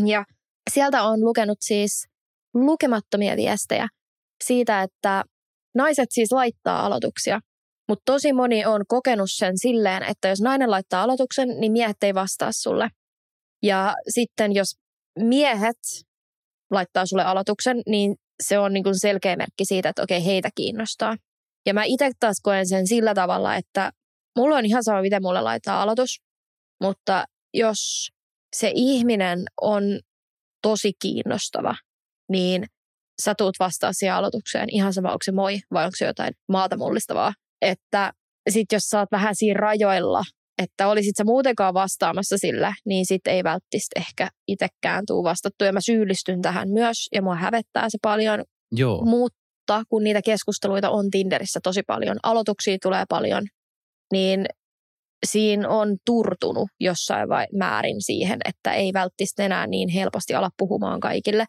Ja 0.06 0.26
sieltä 0.72 1.04
on 1.04 1.20
lukenut 1.20 1.58
siis 1.62 2.08
lukemattomia 2.54 3.36
viestejä 3.36 3.88
siitä, 4.44 4.82
että 4.82 5.24
naiset 5.76 6.12
siis 6.12 6.32
laittaa 6.32 6.86
aloituksia. 6.86 7.40
Mutta 7.90 8.04
tosi 8.06 8.34
moni 8.34 8.66
on 8.66 8.82
kokenut 8.88 9.30
sen 9.32 9.58
silleen, 9.58 10.04
että 10.04 10.28
jos 10.28 10.42
nainen 10.42 10.72
laittaa 10.72 11.04
aloituksen, 11.04 11.48
niin 11.60 11.72
miehet 11.72 12.04
ei 12.04 12.14
vastaa 12.14 12.52
sulle. 12.52 12.90
Ja 13.64 13.96
sitten 14.10 14.54
jos 14.54 14.68
miehet 15.20 15.80
laittaa 16.72 17.06
sulle 17.06 17.24
aloituksen, 17.24 17.82
niin 17.88 18.16
se 18.44 18.60
on 18.60 18.74
niin 18.74 18.84
kuin 18.84 19.00
selkeä 19.00 19.36
merkki 19.36 19.66
siitä, 19.66 19.90
että 19.90 20.04
okei, 20.04 20.26
heitä 20.26 20.50
kiinnostaa. 20.56 21.16
Ja 21.66 21.74
mä 21.74 21.84
itse 21.84 22.12
taas 22.20 22.42
koen 22.44 22.68
sen 22.68 22.88
sillä 22.88 23.14
tavalla, 23.14 23.56
että 23.56 23.92
mulla 24.38 24.56
on 24.56 24.66
ihan 24.66 24.84
sama, 24.84 25.02
miten 25.02 25.22
mulle 25.22 25.42
laittaa 25.42 25.82
aloitus, 25.82 26.22
mutta 26.84 27.26
jos 27.54 28.10
se 28.56 28.72
ihminen 28.76 29.46
on 29.62 29.84
tosi 30.62 30.92
kiinnostava, 31.02 31.76
niin 32.32 32.66
sä 33.22 33.34
tuut 33.38 33.56
vastaan 33.60 33.94
siihen 33.94 34.16
aloitukseen 34.16 34.70
ihan 34.70 34.94
sama, 34.94 35.10
onko 35.10 35.24
se 35.24 35.32
moi 35.32 35.60
vai 35.74 35.86
onko 35.86 35.96
se 35.98 36.06
jotain 36.06 36.34
maata 36.52 36.78
mullistavaa. 36.78 37.34
Että 37.62 38.14
sit 38.50 38.72
jos 38.72 38.84
sä 38.84 39.00
oot 39.00 39.12
vähän 39.12 39.36
siinä 39.36 39.60
rajoilla, 39.60 40.24
että 40.58 40.88
olisit 40.88 41.16
sä 41.18 41.24
muutenkaan 41.24 41.74
vastaamassa 41.74 42.38
sillä, 42.38 42.74
niin 42.86 43.06
sitten 43.06 43.34
ei 43.34 43.44
välttämättä 43.44 44.00
ehkä 44.00 44.30
itsekään 44.48 45.04
tuu 45.08 45.24
vastattu. 45.24 45.64
Ja 45.64 45.74
mä 45.74 45.82
syyllistyn 45.82 46.42
tähän 46.42 46.70
myös, 46.70 47.08
ja 47.16 47.22
mua 47.22 47.36
hävettää 47.36 47.90
se 47.90 47.98
paljon. 48.02 48.44
Joo. 48.72 49.06
Mutta 49.06 49.84
kun 49.90 50.04
niitä 50.04 50.22
keskusteluita 50.22 50.90
on 50.90 51.10
Tinderissä 51.12 51.60
tosi 51.64 51.82
paljon, 51.88 52.18
aloituksia 52.24 52.78
tulee 52.82 53.04
paljon, 53.10 53.44
niin 54.14 54.46
siinä 55.26 55.70
on 55.70 55.98
turtunut 56.06 56.70
jossain 56.80 57.30
vai 57.30 57.46
määrin 57.58 58.02
siihen, 58.02 58.40
että 58.46 58.74
ei 58.74 58.94
välttämättä 58.94 59.44
enää 59.44 59.68
niin 59.68 59.90
helposti 59.90 60.36
ala 60.36 60.50
puhumaan 60.58 61.00
kaikille. 61.00 61.46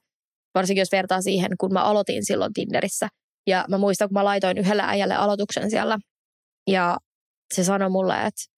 Varsinkin 0.55 0.81
jos 0.81 0.93
vertaa 0.93 1.23
siihen, 1.23 1.51
kun 1.61 1.73
mä 1.73 1.83
aloitin 1.83 2.25
silloin 2.25 2.53
Tinderissä. 2.53 3.09
Ja 3.47 3.65
mä 3.69 3.79
muistan, 3.79 4.09
kun 4.09 4.15
mä 4.15 4.25
laitoin 4.25 4.59
yhdelle 4.59 4.83
äijälle 4.87 5.15
aloituksen 5.15 5.71
siellä. 5.71 5.99
Ja 6.71 6.97
se 7.55 7.65
sanoi 7.65 7.91
mulle, 7.91 8.15
että 8.15 8.54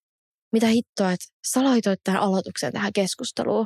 mitä 0.53 0.67
hittoa, 0.67 1.11
että 1.11 1.25
sä 1.53 1.63
laitoit 1.63 1.99
tähän 2.03 2.21
aloitukseen 2.21 2.73
tähän 2.73 2.93
keskusteluun. 2.93 3.65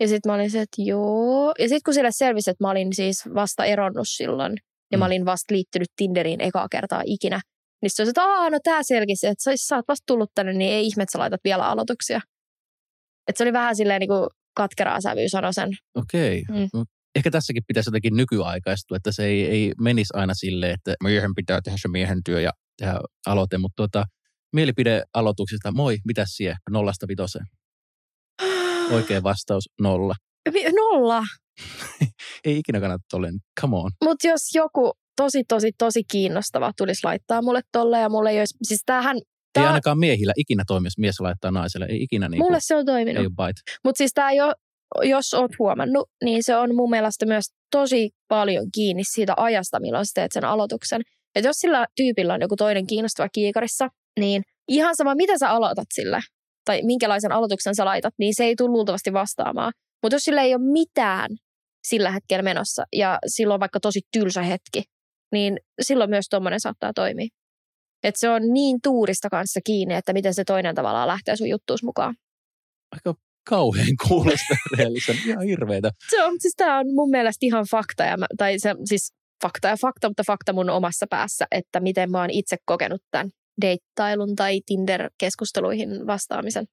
Ja 0.00 0.08
sitten 0.08 0.32
mä 0.32 0.34
olin 0.34 0.50
se, 0.50 0.60
että 0.60 0.82
joo. 0.82 1.54
Ja 1.58 1.64
sitten 1.64 1.80
kun 1.84 1.94
sille 1.94 2.12
selvisi, 2.12 2.50
että 2.50 2.64
mä 2.64 2.70
olin 2.70 2.94
siis 2.94 3.22
vasta 3.34 3.64
eronnut 3.64 4.08
silloin, 4.08 4.56
ja 4.92 4.98
mm. 4.98 5.00
mä 5.00 5.06
olin 5.06 5.24
vasta 5.24 5.54
liittynyt 5.54 5.88
Tinderiin 5.96 6.40
ekaa 6.40 6.68
kertaa 6.70 7.02
ikinä, 7.04 7.40
niin 7.82 7.90
sitten 7.90 8.08
että 8.08 8.22
aah, 8.22 8.50
no 8.50 8.58
tää 8.64 8.80
selkisi, 8.82 9.26
että 9.26 9.52
sä 9.56 9.76
oot 9.76 9.88
vasta 9.88 10.04
tullut 10.06 10.30
tänne, 10.34 10.52
niin 10.52 10.72
ei 10.72 10.86
ihme, 10.86 11.02
että 11.02 11.12
sä 11.12 11.18
laitat 11.18 11.40
vielä 11.44 11.68
aloituksia. 11.68 12.20
Että 13.28 13.38
se 13.38 13.44
oli 13.44 13.52
vähän 13.52 13.76
silleen 13.76 14.00
niin 14.00 14.08
kuin 14.08 14.26
katkeraa 14.56 15.00
sävyy 15.00 15.28
sano 15.28 15.52
sen. 15.52 15.70
Okei. 15.94 16.44
Okay. 16.50 16.68
Mm. 16.74 16.84
Ehkä 17.14 17.30
tässäkin 17.30 17.62
pitäisi 17.66 17.88
jotenkin 17.88 18.16
nykyaikaistua, 18.16 18.96
että 18.96 19.12
se 19.12 19.24
ei, 19.24 19.46
ei 19.46 19.72
menisi 19.80 20.14
aina 20.14 20.34
silleen, 20.34 20.74
että 20.74 20.94
miehen 21.02 21.34
pitää 21.34 21.60
tehdä 21.64 21.78
se 21.80 21.88
miehen 21.88 22.20
työ 22.24 22.40
ja 22.40 22.50
tehdä 22.78 23.00
aloite, 23.26 23.58
mutta 23.58 23.76
tuota, 23.76 24.04
mielipidealoituksista, 24.56 25.72
moi, 25.72 25.96
mitä 26.06 26.24
sie, 26.26 26.54
nollasta 26.70 27.08
vitoseen? 27.08 27.46
Oikea 28.90 29.22
vastaus, 29.22 29.64
nolla. 29.80 30.14
Nolla? 30.72 31.22
ei 32.44 32.58
ikinä 32.58 32.80
kannata 32.80 33.04
tolleen, 33.10 33.38
come 33.60 33.76
on. 33.76 33.90
Mutta 34.04 34.26
jos 34.26 34.40
joku 34.54 34.92
tosi, 35.16 35.44
tosi, 35.48 35.70
tosi 35.78 36.02
kiinnostava 36.10 36.72
tulisi 36.76 37.00
laittaa 37.04 37.42
mulle 37.42 37.60
tolle 37.72 38.00
ja 38.00 38.08
mulle 38.08 38.30
ei 38.30 38.38
olisi, 38.38 38.56
siis 38.62 38.82
tämähän 38.86 39.16
Tää... 39.52 39.64
Ei 39.64 39.68
ainakaan 39.68 39.98
miehillä 39.98 40.32
ikinä 40.36 40.62
toimi, 40.66 40.86
jos 40.86 40.98
mies 40.98 41.20
laittaa 41.20 41.50
naiselle. 41.50 41.86
Ei 41.90 42.02
ikinä 42.02 42.28
niin 42.28 42.42
Mulle 42.42 42.58
se 42.60 42.76
on 42.76 42.86
toiminut. 42.86 43.22
Ei 43.22 43.28
Mutta 43.84 43.98
siis 43.98 44.10
tämä 44.14 44.32
jo, 44.32 44.52
jos 45.02 45.34
oot 45.34 45.50
huomannut, 45.58 46.10
niin 46.24 46.44
se 46.44 46.56
on 46.56 46.74
mun 46.74 46.90
mielestä 46.90 47.26
myös 47.26 47.44
tosi 47.70 48.10
paljon 48.28 48.64
kiinni 48.74 49.02
siitä 49.04 49.34
ajasta, 49.36 49.80
milloin 49.80 50.06
sä 50.06 50.10
teet 50.14 50.32
sen 50.32 50.44
aloituksen. 50.44 51.02
Että 51.34 51.48
jos 51.48 51.56
sillä 51.56 51.86
tyypillä 51.96 52.34
on 52.34 52.40
joku 52.40 52.56
toinen 52.56 52.86
kiinnostava 52.86 53.28
kiikarissa, 53.28 53.88
niin 54.20 54.42
ihan 54.68 54.96
sama, 54.96 55.14
mitä 55.14 55.38
sä 55.38 55.50
aloitat 55.50 55.86
sillä, 55.94 56.20
tai 56.64 56.82
minkälaisen 56.82 57.32
aloituksen 57.32 57.74
sä 57.74 57.84
laitat, 57.84 58.14
niin 58.18 58.34
se 58.34 58.44
ei 58.44 58.56
tule 58.56 58.70
luultavasti 58.70 59.12
vastaamaan. 59.12 59.72
Mutta 60.02 60.14
jos 60.14 60.22
sillä 60.22 60.42
ei 60.42 60.54
ole 60.54 60.72
mitään 60.72 61.30
sillä 61.88 62.10
hetkellä 62.10 62.42
menossa, 62.42 62.84
ja 62.92 63.18
silloin 63.26 63.60
vaikka 63.60 63.80
tosi 63.80 64.00
tylsä 64.12 64.42
hetki, 64.42 64.82
niin 65.32 65.56
silloin 65.82 66.10
myös 66.10 66.26
tuommoinen 66.30 66.60
saattaa 66.60 66.92
toimia. 66.94 67.28
Että 68.02 68.20
se 68.20 68.30
on 68.30 68.42
niin 68.52 68.78
tuurista 68.82 69.28
kanssa 69.30 69.60
kiinni, 69.66 69.94
että 69.94 70.12
miten 70.12 70.34
se 70.34 70.44
toinen 70.44 70.74
tavallaan 70.74 71.08
lähtee 71.08 71.36
sun 71.36 71.48
juttuus 71.48 71.82
mukaan. 71.82 72.14
Aika 72.92 73.14
kauhean 73.48 73.96
kuulosta 74.08 74.56
rehellisen, 74.76 75.16
ihan 75.26 75.44
hirveetä. 75.44 75.90
Se 76.10 76.24
on, 76.24 76.34
siis 76.38 76.54
tämä 76.56 76.78
on 76.78 76.86
mun 76.94 77.10
mielestä 77.10 77.46
ihan 77.46 77.66
fakta, 77.70 78.04
ja 78.04 78.16
mä, 78.16 78.26
tai 78.36 78.58
se, 78.58 78.74
siis 78.84 79.12
fakta 79.42 79.68
ja 79.68 79.76
fakta, 79.76 80.08
mutta 80.08 80.22
fakta 80.26 80.52
mun 80.52 80.70
omassa 80.70 81.06
päässä, 81.10 81.46
että 81.50 81.80
miten 81.80 82.10
mä 82.10 82.20
oon 82.20 82.30
itse 82.30 82.56
kokenut 82.66 83.00
tämän 83.10 83.30
deittailun 83.60 84.36
tai 84.36 84.60
Tinder-keskusteluihin 84.66 86.06
vastaamisen? 86.06 86.66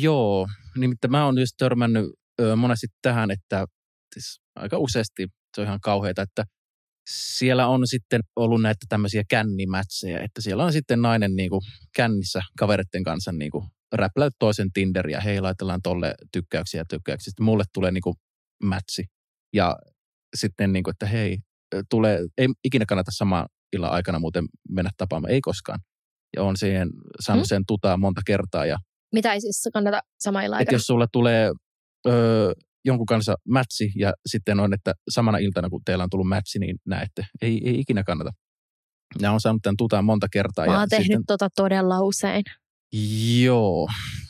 Joo, 0.00 0.48
nimittäin 0.76 1.10
mä 1.10 1.24
oon 1.24 1.38
just 1.38 1.54
törmännyt 1.58 2.06
monesti 2.56 2.86
tähän, 3.02 3.30
että 3.30 3.66
siis 4.14 4.40
aika 4.56 4.78
useasti 4.78 5.28
se 5.54 5.60
on 5.60 5.66
ihan 5.66 5.80
kauheata, 5.80 6.22
että 6.22 6.44
siellä 7.10 7.66
on 7.66 7.86
sitten 7.86 8.20
ollut 8.36 8.62
näitä 8.62 8.86
tämmöisiä 8.88 9.22
kännimätsejä, 9.28 10.20
että 10.20 10.40
siellä 10.40 10.64
on 10.64 10.72
sitten 10.72 11.02
nainen 11.02 11.36
niin 11.36 11.50
kuin 11.50 11.60
kännissä 11.96 12.40
kavereiden 12.58 13.02
kanssa 13.04 13.32
niin 13.32 13.50
kuin 13.50 13.64
räpläyt 13.92 14.32
toisen 14.38 14.72
Tinderiä, 14.72 15.20
hei 15.20 15.40
laitellaan 15.40 15.82
tolle 15.82 16.14
tykkäyksiä 16.32 16.80
ja 16.80 16.84
tykkäyksiä. 16.84 17.30
Sitten 17.30 17.44
mulle 17.44 17.64
tulee 17.74 17.90
niin 17.90 18.02
kuin 18.02 18.14
mätsi 18.62 19.04
ja 19.52 19.76
sitten 20.36 20.72
niin 20.72 20.82
kuin, 20.82 20.92
että 20.92 21.06
hei, 21.06 21.38
tulee, 21.90 22.20
ei 22.38 22.46
ikinä 22.64 22.84
kannata 22.86 23.10
samaan 23.14 23.46
illan 23.72 23.92
aikana 23.92 24.18
muuten 24.18 24.44
mennä 24.68 24.90
tapaamaan, 24.96 25.32
ei 25.32 25.40
koskaan. 25.40 25.80
Ja 26.36 26.42
on 26.42 26.56
siihen 26.56 26.88
saanut 27.20 27.44
hmm? 27.44 27.48
sen 27.48 27.62
tutaa 27.66 27.96
monta 27.96 28.20
kertaa. 28.26 28.66
Ja, 28.66 28.76
Mitä 29.14 29.32
ei 29.32 29.40
siis 29.40 29.68
kannata 29.72 30.00
aikana? 30.26 30.60
Että 30.60 30.74
jos 30.74 30.86
sulle 30.86 31.06
tulee 31.12 31.52
öö, 32.06 32.52
jonkun 32.84 33.06
kanssa 33.06 33.34
mätsi 33.48 33.92
ja 33.96 34.12
sitten 34.26 34.60
on, 34.60 34.74
että 34.74 34.94
samana 35.08 35.38
iltana 35.38 35.70
kun 35.70 35.80
teillä 35.84 36.04
on 36.04 36.10
tullut 36.10 36.28
mätsi, 36.28 36.58
niin 36.58 36.76
näette. 36.86 37.26
Ei, 37.42 37.60
ei 37.64 37.80
ikinä 37.80 38.04
kannata. 38.04 38.30
Ja 39.20 39.32
on 39.32 39.40
saanut 39.40 39.62
tämän 39.62 39.76
tutaan 39.76 40.04
monta 40.04 40.26
kertaa. 40.32 40.66
Mä 40.66 40.72
oon 40.72 40.80
ja 40.80 40.86
tehnyt 40.86 41.06
sitten, 41.06 41.26
tota 41.26 41.48
todella 41.56 42.00
usein. 42.00 42.44
Joo. 43.42 43.88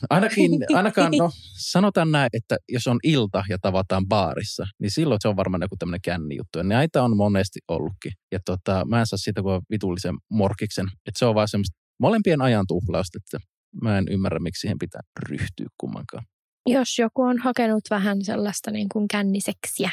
Ainakin, 0.09 0.51
ainakaan, 0.77 1.11
no 1.17 1.29
sanotaan 1.57 2.11
näin, 2.11 2.29
että 2.33 2.57
jos 2.69 2.87
on 2.87 2.99
ilta 3.03 3.43
ja 3.49 3.57
tavataan 3.61 4.07
baarissa, 4.07 4.65
niin 4.79 4.91
silloin 4.91 5.19
se 5.21 5.27
on 5.27 5.35
varmaan 5.35 5.61
joku 5.61 5.75
tämmöinen 5.79 6.01
känni 6.01 6.35
juttu. 6.35 6.57
Ja 6.57 6.63
näitä 6.63 7.03
on 7.03 7.17
monesti 7.17 7.59
ollutkin. 7.67 8.11
Ja 8.31 8.39
tota, 8.45 8.85
mä 8.85 8.99
en 8.99 9.07
saa 9.07 9.17
siitä 9.17 9.41
kuin 9.41 9.61
vitullisen 9.69 10.15
morkiksen. 10.29 10.85
Että 10.85 11.19
se 11.19 11.25
on 11.25 11.35
vaan 11.35 11.47
semmoista 11.47 11.77
molempien 11.99 12.41
ajan 12.41 12.65
tuhlausta, 12.67 13.17
että 13.17 13.47
mä 13.81 13.97
en 13.97 14.05
ymmärrä, 14.09 14.39
miksi 14.39 14.59
siihen 14.59 14.79
pitää 14.79 15.01
ryhtyä 15.29 15.67
kummankaan. 15.77 16.23
Jos 16.65 16.99
joku 16.99 17.21
on 17.21 17.37
hakenut 17.37 17.83
vähän 17.89 18.25
sellaista 18.25 18.71
niin 18.71 18.89
kuin 18.89 19.07
känniseksiä 19.07 19.91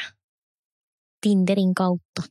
Tinderin 1.21 1.73
kautta, 1.73 2.21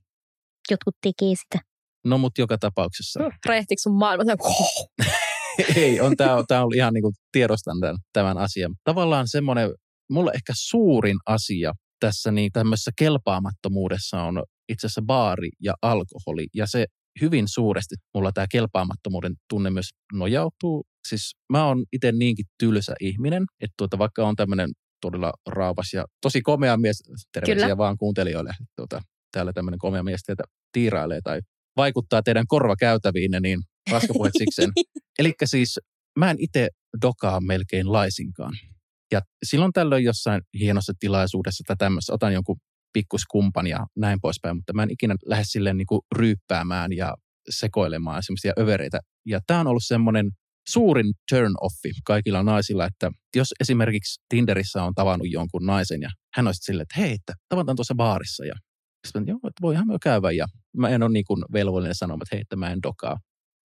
jotkut 0.71 0.97
tekee 1.03 1.35
sitä. 1.35 1.59
No 2.05 2.19
mutta 2.19 2.41
joka 2.41 2.59
tapauksessa. 2.59 3.21
Räjähtikö 3.47 3.81
sun 3.81 3.99
maailma? 3.99 4.25
Ei, 5.77 6.01
on, 6.01 6.17
tämä, 6.17 6.35
on, 6.35 6.45
tämä 6.49 6.65
on 6.65 6.75
ihan 6.75 6.95
niin 6.95 7.03
kuin 7.03 7.15
tiedostan 7.33 7.81
tämän, 7.81 7.97
tämän 8.13 8.39
asian. 8.39 8.75
Tavallaan 8.85 9.29
semmoinen, 9.29 9.71
mulla 10.11 10.33
ehkä 10.33 10.53
suurin 10.57 11.17
asia 11.27 11.73
tässä 12.01 12.31
niin 12.31 12.53
tämmöisessä 12.53 12.91
kelpaamattomuudessa 12.99 14.23
on 14.23 14.43
itse 14.69 14.87
asiassa 14.87 15.03
baari 15.07 15.49
ja 15.63 15.75
alkoholi. 15.83 16.47
Ja 16.55 16.67
se 16.67 16.87
hyvin 17.21 17.49
suuresti 17.49 17.95
mulla 18.15 18.33
tämä 18.33 18.47
kelpaamattomuuden 18.51 19.35
tunne 19.49 19.71
myös 19.71 19.91
nojautuu. 20.13 20.85
Siis 21.09 21.37
mä 21.53 21.67
oon 21.67 21.85
itse 21.93 22.13
niinkin 22.13 22.47
tylsä 22.59 22.95
ihminen, 23.01 23.45
että 23.61 23.75
tuota, 23.77 23.99
vaikka 23.99 24.29
on 24.29 24.37
tämmöinen 24.37 24.71
todella 25.01 25.33
raavas 25.47 25.93
ja 25.95 26.05
tosi 26.23 26.43
komea 26.43 26.77
mies, 26.77 27.03
terveisiä 27.33 27.65
Kyllä. 27.65 27.77
vaan 27.77 27.99
kuuntelijoille, 27.99 28.53
tuota, 28.77 29.03
täällä 29.33 29.53
tämmöinen 29.53 29.79
komea 29.79 30.03
mies 30.03 30.23
teitä 30.27 30.45
tiirailee 30.73 31.21
tai 31.25 31.41
vaikuttaa 31.77 32.23
teidän 32.23 32.47
korvakäytäviin, 32.47 33.31
niin 33.41 33.59
raskapuhet 33.91 34.33
sikseen. 34.39 34.73
Eli 35.19 35.33
siis 35.45 35.81
mä 36.19 36.31
en 36.31 36.37
itse 36.39 36.69
dokaa 37.03 37.41
melkein 37.41 37.93
laisinkaan. 37.93 38.53
Ja 39.13 39.21
silloin 39.45 39.73
tällöin 39.73 40.05
jossain 40.05 40.43
hienossa 40.59 40.93
tilaisuudessa 40.99 41.65
tai 41.67 41.77
tämmössä 41.77 42.13
otan 42.15 42.33
jonkun 42.33 42.57
pikkuskumpan 42.93 43.67
ja 43.67 43.87
näin 43.97 44.19
poispäin, 44.23 44.57
mutta 44.57 44.73
mä 44.73 44.83
en 44.83 44.91
ikinä 44.91 45.15
lähde 45.27 45.45
silleen 45.47 45.77
niin 45.77 45.87
kuin 45.87 46.01
ryyppäämään 46.17 46.93
ja 46.93 47.15
sekoilemaan 47.51 48.23
semmoisia 48.23 48.53
övereitä. 48.59 49.01
Ja 49.27 49.41
tämä 49.47 49.61
on 49.61 49.67
ollut 49.67 49.83
semmoinen 49.87 50.31
suurin 50.69 51.15
turn 51.31 51.55
offi 51.61 51.91
kaikilla 52.05 52.43
naisilla, 52.43 52.87
että 52.87 53.11
jos 53.37 53.55
esimerkiksi 53.61 54.25
Tinderissä 54.29 54.83
on 54.83 54.95
tavannut 54.95 55.29
jonkun 55.31 55.67
naisen 55.67 56.03
ja 56.03 56.11
hän 56.35 56.47
olisi 56.47 56.65
silleen, 56.65 56.83
että 56.83 57.01
hei, 57.01 57.13
että 57.13 57.33
tavataan 57.49 57.77
tuossa 57.77 57.95
baarissa 57.95 58.45
ja 58.45 58.55
sitten, 59.07 59.27
joo, 59.27 59.37
että 59.37 59.63
voihan 59.63 59.87
me 59.87 59.97
käydä 60.03 60.31
ja 60.31 60.47
mä 60.77 60.89
en 60.89 61.03
ole 61.03 61.13
niin 61.13 61.25
kuin 61.25 61.45
velvollinen 61.53 61.95
sanomaan, 61.95 62.23
että 62.23 62.37
hei, 62.37 62.41
että 62.41 62.57
mä 62.57 62.71
en 62.71 62.83
dokaa. 62.83 63.17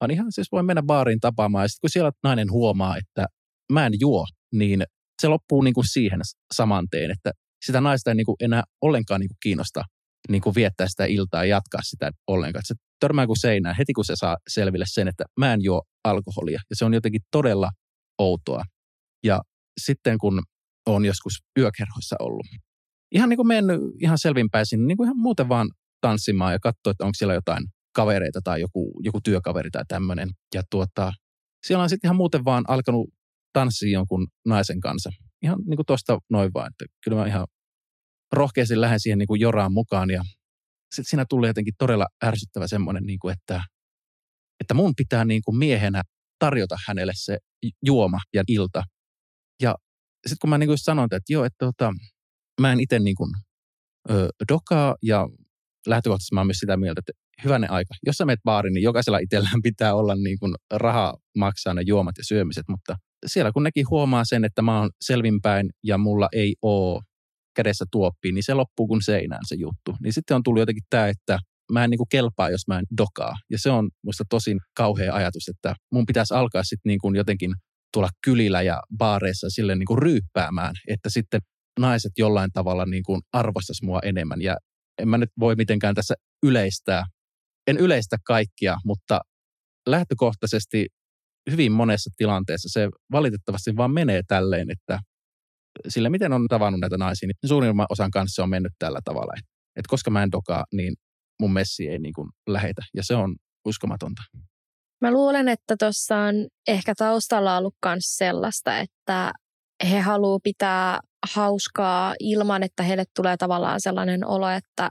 Vaan 0.01 0.11
ihan 0.11 0.31
siis 0.31 0.47
voi 0.51 0.63
mennä 0.63 0.83
baariin 0.83 1.19
tapaamaan 1.19 1.63
ja 1.63 1.67
sitten 1.67 1.81
kun 1.81 1.89
siellä 1.89 2.11
nainen 2.23 2.51
huomaa, 2.51 2.97
että 2.97 3.25
mä 3.71 3.85
en 3.85 3.93
juo, 3.99 4.25
niin 4.53 4.83
se 5.21 5.27
loppuu 5.27 5.61
niin 5.61 5.73
kuin 5.73 5.87
siihen 5.87 6.19
saman 6.53 6.87
teen, 6.91 7.11
että 7.11 7.31
sitä 7.65 7.81
naista 7.81 8.11
ei 8.11 8.15
niin 8.15 8.25
kuin 8.25 8.35
enää 8.39 8.63
ollenkaan 8.81 9.19
niin 9.19 9.29
kuin 9.29 9.37
kiinnosta 9.43 9.83
niin 10.29 10.41
kuin 10.41 10.55
viettää 10.55 10.87
sitä 10.87 11.05
iltaa 11.05 11.45
ja 11.45 11.55
jatkaa 11.55 11.81
sitä 11.83 12.11
ollenkaan. 12.27 12.63
Se 12.65 12.75
törmää 12.99 13.27
kuin 13.27 13.39
seinään 13.39 13.75
heti, 13.77 13.93
kun 13.93 14.05
se 14.05 14.15
saa 14.15 14.37
selville 14.47 14.85
sen, 14.87 15.07
että 15.07 15.23
mä 15.39 15.53
en 15.53 15.59
juo 15.63 15.81
alkoholia. 16.03 16.59
Ja 16.69 16.75
se 16.75 16.85
on 16.85 16.93
jotenkin 16.93 17.21
todella 17.31 17.69
outoa. 18.19 18.63
Ja 19.23 19.41
sitten 19.81 20.17
kun 20.17 20.41
on 20.85 21.05
joskus 21.05 21.33
yökerhoissa 21.59 22.15
ollut, 22.19 22.45
ihan 23.11 23.29
niin 23.29 23.37
kuin 23.37 23.47
mennyt 23.47 23.81
ihan 24.01 24.17
selvinpäisin, 24.17 24.87
niin 24.87 24.97
kuin 24.97 25.07
ihan 25.07 25.17
muuten 25.17 25.49
vaan 25.49 25.69
tanssimaan 26.01 26.53
ja 26.53 26.59
katsoa, 26.59 26.91
että 26.91 27.05
onko 27.05 27.13
siellä 27.17 27.33
jotain 27.33 27.63
kavereita 27.95 28.39
tai 28.43 28.61
joku, 28.61 28.99
joku 29.03 29.19
työkaveri 29.23 29.69
tai 29.71 29.83
tämmöinen. 29.87 30.29
Ja 30.55 30.61
tuota, 30.71 31.13
siellä 31.65 31.83
on 31.83 31.89
sitten 31.89 32.07
ihan 32.07 32.15
muuten 32.15 32.45
vaan 32.45 32.63
alkanut 32.67 33.09
tanssia 33.53 33.91
jonkun 33.91 34.27
naisen 34.47 34.79
kanssa. 34.79 35.09
Ihan 35.43 35.59
niin 35.65 35.75
kuin 35.75 35.85
tuosta 35.85 36.19
noin 36.29 36.51
vaan, 36.53 36.67
että 36.67 36.85
kyllä 37.03 37.17
mä 37.17 37.27
ihan 37.27 37.47
rohkeasti 38.31 38.81
lähden 38.81 38.99
siihen 38.99 39.19
niin 39.19 39.27
kuin 39.27 39.41
joraan 39.41 39.73
mukaan 39.73 40.09
ja 40.09 40.23
sitten 40.95 41.09
siinä 41.09 41.25
tulee 41.29 41.49
jotenkin 41.49 41.73
todella 41.77 42.07
ärsyttävä 42.25 42.67
semmoinen, 42.67 43.03
niin 43.03 43.19
kuin, 43.19 43.33
että, 43.33 43.63
että 44.59 44.73
mun 44.73 44.93
pitää 44.97 45.25
niin 45.25 45.41
kuin 45.45 45.57
miehenä 45.57 46.01
tarjota 46.39 46.75
hänelle 46.87 47.13
se 47.15 47.37
juoma 47.85 48.19
ja 48.33 48.43
ilta. 48.47 48.83
Ja 49.61 49.75
sitten 50.27 50.37
kun 50.41 50.49
mä 50.49 50.57
niin 50.57 50.67
kuin 50.67 50.77
sanoin, 50.77 51.05
että 51.05 51.33
joo, 51.33 51.45
että 51.45 51.65
tota, 51.65 51.93
mä 52.61 52.71
en 52.71 52.79
itse 52.79 52.99
niin 52.99 53.15
kuin, 53.15 53.31
ö, 54.09 54.29
dokaa 54.51 54.95
ja 55.03 55.27
lähtökohtaisesti 55.87 56.35
mä 56.35 56.39
oon 56.39 56.47
myös 56.47 56.57
sitä 56.57 56.77
mieltä, 56.77 56.99
että 56.99 57.11
hyvänä 57.43 57.67
aika. 57.69 57.93
Jos 58.05 58.15
sä 58.15 58.25
menet 58.25 58.39
baariin, 58.43 58.73
niin 58.73 58.83
jokaisella 58.83 59.17
itsellään 59.17 59.61
pitää 59.63 59.95
olla 59.95 60.15
niin 60.15 60.39
kuin 60.39 60.55
rahaa 60.73 61.17
maksaa 61.37 61.73
ne 61.73 61.81
juomat 61.85 62.17
ja 62.17 62.23
syömiset, 62.23 62.63
mutta 62.67 62.95
siellä 63.25 63.51
kun 63.51 63.63
nekin 63.63 63.89
huomaa 63.89 64.25
sen, 64.25 64.45
että 64.45 64.61
mä 64.61 64.79
oon 64.79 64.89
selvinpäin 65.01 65.69
ja 65.83 65.97
mulla 65.97 66.29
ei 66.33 66.55
ole 66.61 67.01
kädessä 67.55 67.85
tuoppiin, 67.91 68.35
niin 68.35 68.43
se 68.43 68.53
loppuu 68.53 68.87
kuin 68.87 69.01
seinään 69.03 69.41
se 69.47 69.55
juttu. 69.55 69.95
Niin 70.03 70.13
sitten 70.13 70.35
on 70.35 70.43
tullut 70.43 70.59
jotenkin 70.59 70.83
tämä, 70.89 71.07
että 71.07 71.39
mä 71.71 71.83
en 71.83 71.89
niin 71.89 71.97
kuin 71.97 72.09
kelpaa, 72.09 72.49
jos 72.49 72.67
mä 72.67 72.79
en 72.79 72.85
dokaa. 72.97 73.33
Ja 73.49 73.59
se 73.59 73.69
on 73.69 73.89
musta 74.03 74.23
tosin 74.29 74.59
kauhea 74.75 75.15
ajatus, 75.15 75.47
että 75.47 75.75
mun 75.91 76.05
pitäisi 76.05 76.33
alkaa 76.33 76.63
sitten 76.63 76.89
niin 76.89 76.99
kuin 76.99 77.15
jotenkin 77.15 77.53
tulla 77.93 78.09
kylillä 78.25 78.61
ja 78.61 78.81
baareissa 78.97 79.49
sille 79.49 79.75
niin 79.75 79.87
kuin 79.87 80.01
ryyppäämään, 80.01 80.75
että 80.87 81.09
sitten 81.09 81.41
naiset 81.79 82.11
jollain 82.17 82.49
tavalla 82.53 82.85
niin 82.85 83.03
kuin 83.03 83.21
arvostas 83.33 83.81
mua 83.83 83.99
enemmän. 84.03 84.41
Ja 84.41 84.57
en 85.01 85.07
mä 85.07 85.17
nyt 85.17 85.29
voi 85.39 85.55
mitenkään 85.55 85.95
tässä 85.95 86.15
yleistää. 86.43 87.05
En 87.67 87.77
yleistä 87.77 88.17
kaikkia, 88.25 88.77
mutta 88.85 89.21
lähtökohtaisesti 89.87 90.87
hyvin 91.51 91.71
monessa 91.71 92.09
tilanteessa 92.17 92.69
se 92.71 92.89
valitettavasti 93.11 93.75
vaan 93.77 93.91
menee 93.91 94.21
tälleen, 94.27 94.71
että 94.71 94.99
sillä 95.87 96.09
miten 96.09 96.33
on 96.33 96.47
tavannut 96.49 96.81
näitä 96.81 96.97
naisia, 96.97 97.27
niin 97.27 97.49
suurimman 97.49 97.85
osan 97.89 98.11
kanssa 98.11 98.43
on 98.43 98.49
mennyt 98.49 98.73
tällä 98.79 98.99
tavalla. 99.03 99.33
Että 99.75 99.89
koska 99.89 100.11
mä 100.11 100.23
en 100.23 100.31
dokaa, 100.31 100.65
niin 100.73 100.93
mun 101.39 101.53
messi 101.53 101.87
ei 101.87 101.99
niin 101.99 102.13
kuin 102.13 102.29
lähetä. 102.47 102.81
Ja 102.95 103.03
se 103.03 103.15
on 103.15 103.35
uskomatonta. 103.65 104.21
Mä 105.01 105.11
luulen, 105.11 105.47
että 105.47 105.75
tuossa 105.79 106.17
on 106.17 106.35
ehkä 106.67 106.93
taustalla 106.97 107.57
ollut 107.57 107.75
myös 107.85 108.03
sellaista, 108.03 108.79
että 108.79 109.31
he 109.89 109.99
haluaa 109.99 110.39
pitää 110.43 110.99
hauskaa 111.33 112.15
ilman, 112.19 112.63
että 112.63 112.83
heille 112.83 113.03
tulee 113.15 113.37
tavallaan 113.37 113.81
sellainen 113.81 114.27
olo, 114.27 114.49
että 114.49 114.89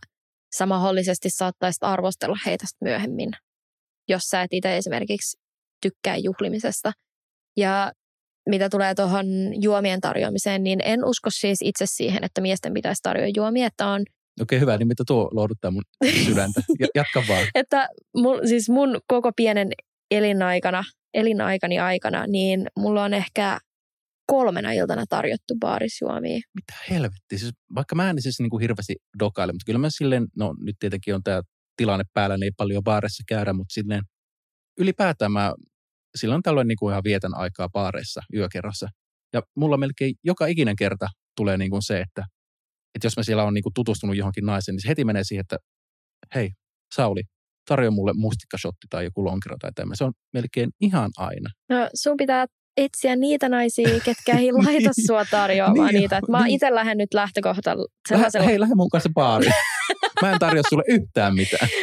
sä 0.57 0.67
mahdollisesti 0.67 1.31
saattaisit 1.31 1.83
arvostella 1.83 2.39
heitä 2.47 2.67
myöhemmin, 2.81 3.31
jos 4.09 4.23
sä 4.23 4.43
et 4.43 4.53
itse 4.53 4.77
esimerkiksi 4.77 5.37
tykkää 5.83 6.17
juhlimisesta. 6.17 6.93
Ja 7.57 7.93
mitä 8.49 8.69
tulee 8.69 8.95
tuohon 8.95 9.27
juomien 9.63 10.01
tarjoamiseen, 10.01 10.63
niin 10.63 10.81
en 10.85 11.05
usko 11.05 11.31
siis 11.31 11.59
itse 11.63 11.85
siihen, 11.89 12.25
että 12.25 12.41
miesten 12.41 12.75
pitäisi 12.75 13.03
tarjoa 13.03 13.29
juomia, 13.37 13.67
että 13.67 13.87
on 13.87 14.03
Okei, 14.41 14.61
hyvä. 14.61 14.77
Niin 14.77 14.89
mitä 14.89 15.05
tuo 15.07 15.31
lohduttaa 15.33 15.71
mun 15.71 15.83
sydäntä. 16.27 16.63
Jatka 16.95 17.23
vaan. 17.29 17.47
että 17.55 17.89
mun, 18.17 18.41
siis 18.49 18.69
mun 18.69 19.01
koko 19.07 19.33
pienen 19.37 19.69
elinaikana, 20.11 20.85
elinaikani 21.15 21.79
aikana, 21.79 22.27
niin 22.27 22.67
mulla 22.79 23.05
on 23.05 23.15
ehkä 23.15 23.59
kolmena 24.27 24.73
iltana 24.73 25.05
tarjottu 25.09 25.55
baarisjuomia. 25.61 26.41
Mitä 26.55 26.75
helvetti? 26.91 27.39
Siis, 27.39 27.53
vaikka 27.75 27.95
mä 27.95 28.11
en 28.11 28.23
siis 28.23 28.41
niin 28.41 28.51
kuin 28.51 28.61
hirveästi 28.61 28.97
dokaile, 29.19 29.53
mutta 29.53 29.65
kyllä 29.67 29.79
mä 29.79 29.89
silleen, 29.91 30.27
no 30.37 30.55
nyt 30.61 30.77
tietenkin 30.79 31.15
on 31.15 31.23
tämä 31.23 31.43
tilanne 31.77 32.05
päällä, 32.15 32.37
niin 32.37 32.45
ei 32.45 32.51
paljon 32.57 32.85
baarissa 32.85 33.23
käydä, 33.29 33.53
mutta 33.53 33.73
silleen 33.73 34.03
ylipäätään 34.79 35.33
mä 35.33 35.55
silloin 36.15 36.43
tällöin 36.43 36.69
niin 36.69 36.77
kuin 36.79 36.93
ihan 36.93 37.05
vietän 37.05 37.35
aikaa 37.35 37.69
baareissa 37.69 38.21
yökerrassa. 38.35 38.89
Ja 39.33 39.43
mulla 39.57 39.77
melkein 39.77 40.15
joka 40.25 40.47
ikinen 40.47 40.77
kerta 40.77 41.09
tulee 41.37 41.57
niin 41.57 41.71
kuin 41.71 41.83
se, 41.83 42.01
että, 42.01 42.25
että 42.95 43.07
jos 43.07 43.17
mä 43.17 43.23
siellä 43.23 43.45
on 43.45 43.55
niin 43.55 43.63
kuin 43.63 43.75
tutustunut 43.75 44.17
johonkin 44.17 44.47
naisen, 44.47 44.73
niin 44.75 44.83
se 44.83 44.89
heti 44.89 45.05
menee 45.05 45.25
siihen, 45.25 45.41
että 45.41 45.57
hei, 46.35 46.51
Sauli, 46.95 47.23
tarjoa 47.69 47.91
mulle 47.91 48.13
mustikkashotti 48.15 48.87
tai 48.91 49.05
joku 49.05 49.25
lonkero 49.25 49.57
tai 49.61 49.71
tämmöinen. 49.75 49.97
Se 49.97 50.05
on 50.05 50.13
melkein 50.33 50.71
ihan 50.81 51.11
aina. 51.17 51.51
No 51.69 51.91
sun 51.95 52.17
pitää 52.17 52.47
etsiä 52.77 53.17
niitä 53.17 53.49
naisia, 53.49 54.01
ketkä 54.05 54.39
ei 54.39 54.53
laita 54.65 54.91
sua 55.07 55.25
tarjoamaan 55.25 55.89
Niin, 55.89 56.01
niitä. 56.01 56.19
Et 56.19 56.29
mä 56.29 56.37
oon 56.37 56.45
niin. 56.45 56.55
itse 56.55 56.75
lähden 56.75 56.99
nyt 56.99 57.15
Lähde, 57.15 57.41
sellaisella. 58.09 58.47
hei, 58.47 58.61
lähde 58.61 58.75
mun 58.75 58.89
kanssa 58.91 59.11
baariin. 59.15 59.53
Mä 60.23 60.33
en 60.33 60.39
tarjoa 60.39 60.63
sulle 60.69 60.85
yhtään 60.89 61.35
mitään. 61.35 61.69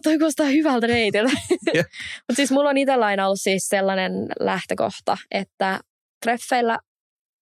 Uu, 0.00 0.02
toi 0.02 0.18
kuulostaa 0.18 0.46
hyvältä 0.46 0.86
reitiltä. 0.86 1.32
Mutta 2.24 2.34
siis 2.34 2.50
mulla 2.50 2.70
on 2.70 2.78
itsellä 2.78 3.06
aina 3.06 3.26
ollut 3.26 3.40
siis 3.40 3.68
sellainen 3.68 4.12
lähtökohta, 4.40 5.16
että 5.30 5.80
treffeillä 6.24 6.78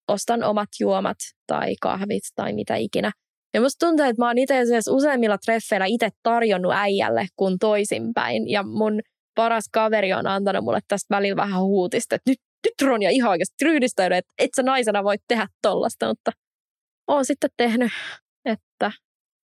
ostan 0.07 0.43
omat 0.43 0.69
juomat 0.79 1.17
tai 1.47 1.75
kahvit 1.81 2.23
tai 2.35 2.53
mitä 2.53 2.75
ikinä. 2.75 3.11
Ja 3.53 3.61
musta 3.61 3.85
tuntuu, 3.85 4.05
että 4.05 4.21
mä 4.21 4.27
oon 4.27 4.37
itse 4.37 4.59
asiassa 4.59 4.91
useimmilla 4.91 5.37
treffeillä 5.37 5.85
itse 5.85 6.09
tarjonnut 6.23 6.71
äijälle 6.75 7.27
kuin 7.35 7.59
toisinpäin. 7.59 8.49
Ja 8.49 8.63
mun 8.63 8.99
paras 9.35 9.69
kaveri 9.71 10.13
on 10.13 10.27
antanut 10.27 10.63
mulle 10.63 10.79
tästä 10.87 11.15
välillä 11.15 11.35
vähän 11.35 11.61
huutista, 11.61 12.15
että 12.15 12.31
nyt, 12.31 12.39
nyt 12.65 12.89
Ronja 12.89 13.09
ihan 13.09 13.31
oikeasti 13.31 13.65
ryhdistäydy, 13.65 14.15
että 14.15 14.33
et 14.37 14.49
sä 14.55 14.63
naisena 14.63 15.03
voi 15.03 15.15
tehdä 15.27 15.47
tollasta, 15.61 16.07
mutta 16.07 16.31
oon 17.07 17.25
sitten 17.25 17.49
tehnyt, 17.57 17.91
että 18.45 18.91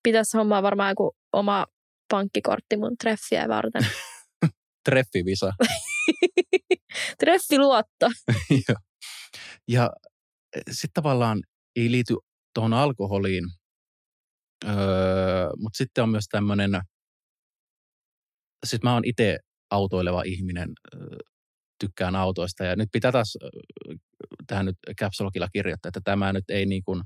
pitäisi 0.04 0.38
hommaa 0.38 0.64
varmaan 0.64 0.92
joku 0.92 1.16
oma 1.34 1.66
pankkikortti 2.12 2.78
mun 2.78 2.98
treffiä 2.98 3.48
varten. 3.48 3.82
Treffivisa. 4.90 5.54
Treffiluotto. 7.20 8.10
Joo. 8.68 8.78
ja 9.68 9.90
sitten 10.72 11.04
tavallaan 11.04 11.44
ei 11.76 11.92
liity 11.92 12.14
tuohon 12.54 12.74
alkoholiin, 12.74 13.44
öö, 14.66 15.50
mutta 15.58 15.78
sitten 15.78 16.04
on 16.04 16.10
myös 16.10 16.26
tämmöinen, 16.32 16.82
siis 18.66 18.84
mä 18.84 18.94
oon 18.94 19.06
itse 19.06 19.40
autoileva 19.72 20.24
ihminen, 20.26 20.70
öö, 20.96 21.18
tykkään 21.80 22.16
autoista 22.16 22.64
ja 22.64 22.76
nyt 22.76 22.90
pitää 22.92 23.12
taas 23.12 23.38
öö, 23.44 23.50
tähän 24.48 24.66
nyt 24.66 24.78
Capsulogilla 25.00 25.48
kirjoittaa, 25.54 25.90
että 25.90 26.02
tämä 26.04 26.34
nyt 26.34 26.50
ei 26.50 26.66
niin 26.66 26.84
kuin, 26.84 27.04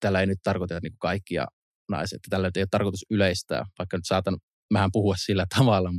tällä 0.00 0.20
ei 0.20 0.26
nyt 0.26 0.38
tarkoita 0.42 0.74
niin 0.74 0.92
kuin 0.92 0.98
kaikkia 0.98 1.46
naisia, 1.90 2.16
että 2.16 2.28
tällä 2.30 2.50
ei 2.56 2.62
ole 2.62 2.66
tarkoitus 2.70 3.04
yleistää, 3.10 3.64
vaikka 3.78 3.96
nyt 3.96 4.04
saatan 4.06 4.36
vähän 4.74 4.90
puhua 4.92 5.14
sillä 5.16 5.46
tavalla, 5.58 5.90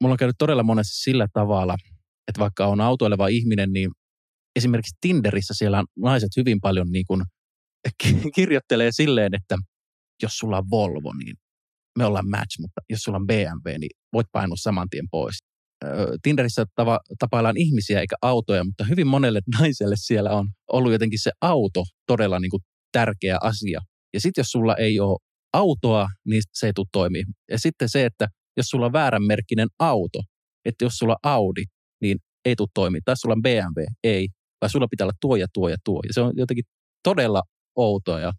mulla 0.00 0.12
on 0.12 0.16
käynyt 0.16 0.38
todella 0.38 0.62
monesti 0.62 1.02
sillä 1.02 1.26
tavalla, 1.32 1.76
että 2.28 2.40
vaikka 2.40 2.66
on 2.66 2.80
autoileva 2.80 3.28
ihminen, 3.28 3.72
niin 3.72 3.90
esimerkiksi 4.56 4.96
Tinderissä 5.00 5.54
siellä 5.54 5.84
naiset 5.98 6.30
hyvin 6.36 6.60
paljon 6.60 6.90
niin 6.90 7.04
kuin 7.06 7.22
ki- 8.02 8.30
kirjoittelee 8.36 8.92
silleen, 8.92 9.34
että 9.34 9.56
jos 10.22 10.38
sulla 10.38 10.58
on 10.58 10.70
Volvo, 10.70 11.12
niin 11.12 11.36
me 11.98 12.04
ollaan 12.04 12.30
match, 12.30 12.60
mutta 12.60 12.80
jos 12.90 13.00
sulla 13.00 13.18
on 13.18 13.26
BMW, 13.26 13.78
niin 13.78 13.90
voit 14.12 14.26
painua 14.32 14.56
saman 14.56 14.88
tien 14.90 15.08
pois. 15.10 15.38
Tinderissä 16.22 16.64
tava, 16.74 17.00
tapaillaan 17.18 17.56
ihmisiä 17.56 18.00
eikä 18.00 18.16
autoja, 18.22 18.64
mutta 18.64 18.84
hyvin 18.84 19.06
monelle 19.06 19.40
naiselle 19.58 19.94
siellä 19.98 20.30
on 20.30 20.48
ollut 20.72 20.92
jotenkin 20.92 21.18
se 21.18 21.30
auto 21.40 21.84
todella 22.06 22.40
niin 22.40 22.50
kuin 22.50 22.62
tärkeä 22.92 23.38
asia. 23.40 23.80
Ja 24.14 24.20
sitten 24.20 24.42
jos 24.42 24.50
sulla 24.50 24.76
ei 24.76 25.00
ole 25.00 25.18
autoa, 25.52 26.08
niin 26.24 26.42
se 26.52 26.66
ei 26.66 26.72
tule 26.72 26.86
toimia. 26.92 27.24
Ja 27.50 27.58
sitten 27.58 27.88
se, 27.88 28.04
että 28.04 28.28
jos 28.56 28.66
sulla 28.66 28.86
on 28.86 28.92
vääränmerkkinen 28.92 29.68
auto, 29.78 30.22
että 30.64 30.84
jos 30.84 30.92
sulla 30.92 31.12
on 31.12 31.30
Audi, 31.30 31.62
niin 32.02 32.18
ei 32.44 32.56
tule 32.56 32.68
toimia. 32.74 33.00
Tai 33.04 33.16
sulla 33.16 33.34
on 33.34 33.42
BMW, 33.42 33.84
ei. 34.04 34.28
Vai 34.60 34.70
sulla 34.70 34.86
pitää 34.90 35.04
olla 35.04 35.16
tuo 35.20 35.36
ja 35.36 35.46
tuo 35.54 35.68
ja 35.68 35.76
tuo. 35.84 36.00
Ja 36.08 36.14
se 36.14 36.20
on 36.20 36.32
jotenkin 36.36 36.64
todella 37.02 37.42
outoa. 37.76 38.20
Ja 38.20 38.32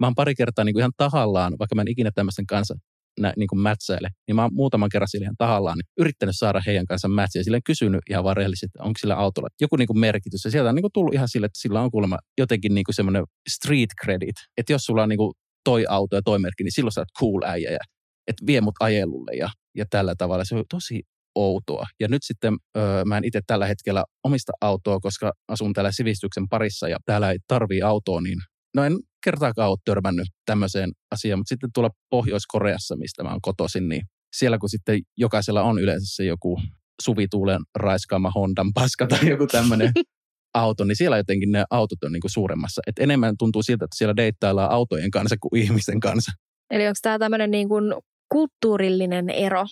mä 0.00 0.06
oon 0.06 0.14
pari 0.14 0.34
kertaa 0.34 0.64
niin 0.64 0.74
kuin 0.74 0.80
ihan 0.80 0.92
tahallaan, 0.96 1.54
vaikka 1.58 1.74
mä 1.74 1.82
en 1.82 1.88
ikinä 1.88 2.10
tämmöisten 2.14 2.46
kanssa 2.46 2.74
nä, 3.20 3.32
niin 3.36 3.48
kuin 3.48 3.60
mätsäile, 3.60 4.08
niin 4.26 4.36
mä 4.36 4.42
oon 4.42 4.54
muutaman 4.54 4.88
kerran 4.88 5.08
sille 5.08 5.24
ihan 5.24 5.34
tahallaan 5.38 5.78
niin 5.78 5.92
yrittänyt 5.98 6.34
saada 6.38 6.60
heidän 6.66 6.86
kanssa 6.86 7.08
mätsiä. 7.08 7.42
Silleen 7.42 7.62
kysynyt 7.62 8.00
ihan 8.10 8.24
vaan 8.24 8.36
rehellisesti, 8.36 8.66
että 8.66 8.82
onko 8.82 8.98
sillä 8.98 9.14
autolla 9.14 9.48
joku 9.60 9.76
niin 9.76 9.86
kuin 9.86 9.98
merkitys. 9.98 10.44
Ja 10.44 10.50
sieltä 10.50 10.68
on 10.68 10.74
niin 10.74 10.82
kuin 10.82 10.92
tullut 10.92 11.14
ihan 11.14 11.28
sille, 11.28 11.46
että 11.46 11.60
sillä 11.60 11.80
on 11.80 11.90
kuulemma 11.90 12.18
jotenkin 12.38 12.74
niin 12.74 12.84
kuin 12.84 12.94
semmoinen 12.94 13.24
street 13.48 13.90
credit. 14.04 14.36
Että 14.56 14.72
jos 14.72 14.82
sulla 14.82 15.02
on 15.02 15.08
niin 15.08 15.18
kuin 15.18 15.32
toi 15.70 15.84
auto 15.88 16.16
ja 16.16 16.22
toi 16.22 16.38
merkki, 16.38 16.64
niin 16.64 16.72
silloin 16.72 16.92
sä 16.92 17.00
oot 17.00 17.18
cool 17.20 17.42
äijä. 17.44 17.70
Ja, 17.70 17.78
että 18.26 18.46
vie 18.46 18.60
mut 18.60 18.74
ajelulle 18.80 19.36
ja, 19.36 19.48
ja 19.76 19.84
tällä 19.90 20.14
tavalla. 20.18 20.44
Se 20.44 20.54
on 20.54 20.64
tosi 20.70 21.02
outoa. 21.34 21.86
Ja 22.00 22.08
nyt 22.08 22.22
sitten 22.24 22.56
öö, 22.76 23.04
mä 23.04 23.16
en 23.16 23.24
itse 23.24 23.40
tällä 23.46 23.66
hetkellä 23.66 24.04
omista 24.24 24.52
autoa, 24.60 25.00
koska 25.00 25.32
asun 25.48 25.72
täällä 25.72 25.92
sivistyksen 25.92 26.48
parissa 26.48 26.88
ja 26.88 26.96
täällä 27.04 27.30
ei 27.30 27.38
tarvii 27.46 27.82
autoa, 27.82 28.20
niin 28.20 28.38
no 28.76 28.84
en 28.84 28.92
kertaakaan 29.24 29.70
ole 29.70 29.78
törmännyt 29.84 30.28
tämmöiseen 30.46 30.90
asiaan, 31.10 31.38
mutta 31.38 31.48
sitten 31.48 31.70
tuolla 31.74 31.90
Pohjois-Koreassa, 32.10 32.96
mistä 32.96 33.22
mä 33.22 33.30
oon 33.30 33.40
kotoisin, 33.42 33.88
niin 33.88 34.02
siellä 34.36 34.58
kun 34.58 34.68
sitten 34.68 35.00
jokaisella 35.16 35.62
on 35.62 35.78
yleensä 35.78 36.16
se 36.16 36.24
joku 36.24 36.60
suvituulen 37.02 37.60
raiskaama 37.74 38.30
Hondan 38.34 38.72
paska 38.74 39.06
tai 39.06 39.28
joku 39.28 39.46
tämmöinen 39.46 39.92
auto, 40.58 40.84
niin 40.84 40.96
siellä 40.96 41.16
jotenkin 41.16 41.52
ne 41.52 41.64
autot 41.70 42.04
on 42.04 42.12
niinku 42.12 42.28
suuremmassa. 42.28 42.82
Et 42.86 42.98
enemmän 42.98 43.34
tuntuu 43.38 43.62
siltä, 43.62 43.84
että 43.84 43.96
siellä 43.96 44.16
deittaillaan 44.16 44.70
autojen 44.70 45.10
kanssa 45.10 45.36
kuin 45.40 45.62
ihmisten 45.62 46.00
kanssa. 46.00 46.32
Eli 46.70 46.86
onko 46.86 46.98
tämä 47.02 47.18
tämmöinen 47.18 47.50
niin 47.50 47.68
kuin 47.68 47.94
kulttuurillinen 48.32 49.30
ero? 49.30 49.64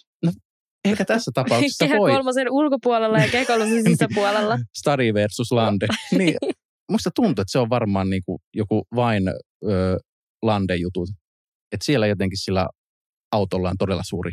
Eikä 0.85 1.05
tässä 1.05 1.31
tapauksessa 1.35 1.85
Kehä 1.87 1.99
voi. 1.99 2.11
kolmosen 2.13 2.51
ulkopuolella 2.51 3.19
ja 3.19 3.29
kehä 3.29 3.45
kolmosen 3.45 3.83
sisäpuolella. 3.91 4.59
Stadi 4.79 5.15
versus 5.15 5.53
lande. 5.53 5.87
Niin, 6.19 6.37
musta 6.91 7.11
tuntuu, 7.15 7.43
että 7.43 7.53
se 7.53 7.59
on 7.59 7.71
varmaan 7.71 8.11
niinku 8.11 8.39
joku 8.55 8.83
vain 8.95 9.23
ö, 9.29 9.99
lande-jutut. 10.43 11.09
Että 11.73 11.85
siellä 11.85 12.07
jotenkin 12.07 12.39
sillä 12.39 12.69
autolla 13.33 13.71
on 13.71 13.77
todella 13.79 14.03
suuri 14.05 14.33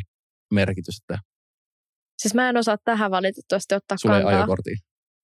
merkitys, 0.54 0.94
että 1.02 1.18
Siis 2.22 2.34
mä 2.34 2.48
en 2.48 2.56
osaa 2.56 2.76
tähän 2.84 3.10
valitettavasti 3.10 3.74
ottaa 3.74 3.96
sulla 3.98 4.16
ei 4.16 4.22
kantaa. 4.22 4.38
ajokorttia. 4.38 4.76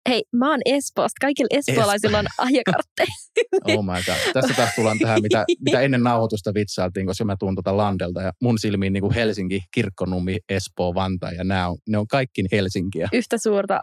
Hei, 0.09 0.23
mä 0.33 0.51
oon 0.51 0.61
Espoosta. 0.65 1.17
Kaikilla 1.21 1.49
espoolaisilla 1.51 2.19
on 2.19 2.27
ajokartteja. 2.39 3.07
Oh 3.65 3.85
my 3.85 3.93
god. 4.07 4.33
Tässä 4.33 4.55
taas 4.55 4.71
tullaan 4.77 4.99
tähän, 4.99 5.23
mitä, 5.23 5.45
mitä 5.65 5.81
ennen 5.81 6.03
nauhoitusta 6.03 6.55
vitsailtiin, 6.55 7.07
koska 7.07 7.25
mä 7.25 7.37
tuun 7.39 7.55
tuota 7.55 7.77
Landelta 7.77 8.23
ja 8.23 8.33
mun 8.43 8.59
silmiin 8.59 8.93
niin 8.93 9.01
kuin 9.01 9.15
Helsinki, 9.15 9.61
Kirkkonummi, 9.75 10.39
Espoo, 10.49 10.95
Vantaa 10.95 11.33
ja 11.33 11.45
nämä 11.45 11.69
on, 11.69 11.77
ne 11.89 11.99
on 11.99 12.07
kaikki 12.07 12.45
Helsinkiä. 12.53 13.09
Yhtä 13.13 13.39
suurta 13.39 13.81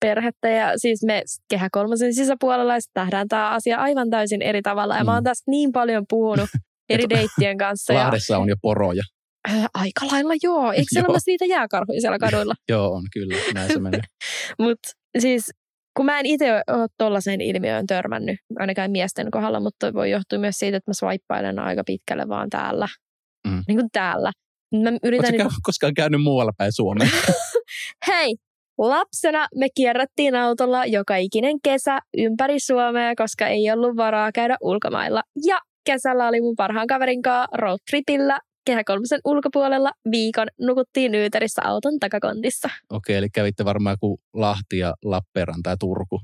perhettä 0.00 0.48
ja 0.48 0.72
siis 0.78 1.02
me 1.06 1.22
kehä 1.48 1.68
kolmosen 1.72 2.14
sisäpuolella 2.14 2.74
ja 2.74 2.80
sit 2.80 2.90
nähdään 2.94 3.28
tämä 3.28 3.50
asia 3.50 3.78
aivan 3.78 4.10
täysin 4.10 4.42
eri 4.42 4.62
tavalla. 4.62 4.96
Ja 4.96 5.04
mä 5.04 5.12
oon 5.14 5.22
Mm. 5.22 5.24
tästä 5.24 5.50
niin 5.50 5.72
paljon 5.72 6.04
puhunut 6.08 6.48
eri 6.90 7.04
deittien 7.10 7.58
kanssa. 7.58 7.92
Ja, 7.92 7.98
Lahdessa 8.04 8.38
on 8.38 8.48
jo 8.48 8.56
poroja. 8.62 9.02
aika 9.74 10.06
lailla 10.12 10.34
joo. 10.42 10.72
Eikö 10.72 10.86
siellä 10.90 11.08
myös 11.12 11.26
niitä 11.26 11.44
jääkarhuja 11.44 12.00
siellä 12.00 12.18
kaduilla? 12.18 12.54
Joo, 12.72 12.92
on 12.92 13.02
kyllä. 13.12 13.36
Näin 13.54 13.72
se 13.72 13.78
menee. 13.78 14.00
Mutta 14.58 14.88
siis 15.18 15.50
kun 15.96 16.06
mä 16.06 16.20
en 16.20 16.26
itse 16.26 16.52
ole 16.52 16.88
tuollaiseen 16.98 17.40
ilmiöön 17.40 17.86
törmännyt, 17.86 18.36
ainakaan 18.58 18.90
miesten 18.90 19.30
kohdalla, 19.30 19.60
mutta 19.60 19.94
voi 19.94 20.10
johtua 20.10 20.38
myös 20.38 20.56
siitä, 20.58 20.76
että 20.76 20.90
mä 20.90 20.94
swippailen 20.94 21.58
aika 21.58 21.82
pitkälle 21.86 22.28
vaan 22.28 22.50
täällä. 22.50 22.88
Mm. 23.48 23.62
Niin 23.68 23.78
kuin 23.78 23.88
täällä. 23.92 24.32
Mä 24.82 24.90
yritän 25.02 25.34
Oletko 25.34 25.48
niin 25.48 25.62
koskaan 25.62 25.94
käynyt 25.94 26.22
muualla 26.22 26.52
päin 26.58 26.72
Suomea? 26.72 27.08
Hei, 28.08 28.36
lapsena 28.78 29.46
me 29.56 29.66
kierrättiin 29.74 30.34
autolla 30.34 30.86
joka 30.86 31.16
ikinen 31.16 31.56
kesä 31.64 31.98
ympäri 32.18 32.60
Suomea, 32.60 33.14
koska 33.16 33.46
ei 33.46 33.70
ollut 33.72 33.96
varaa 33.96 34.32
käydä 34.32 34.56
ulkomailla. 34.60 35.22
Ja 35.46 35.58
kesällä 35.86 36.28
oli 36.28 36.40
mun 36.40 36.56
parhaan 36.56 36.86
kaverin 36.86 37.22
kanssa 37.22 37.56
roadtripillä 37.56 38.38
Kehä 38.70 38.84
kolmosen 38.84 39.20
ulkopuolella 39.24 39.90
viikon 40.10 40.46
nukuttiin 40.60 41.12
Nyyterissä 41.12 41.62
auton 41.64 41.98
takakontissa. 42.00 42.68
Okei, 42.90 43.16
eli 43.16 43.28
kävitte 43.30 43.64
varmaan 43.64 43.96
kuin 44.00 44.18
Lahti 44.34 44.78
ja 44.78 44.94
Lappeenranta 45.04 45.70
ja 45.70 45.76
Turku. 45.76 46.20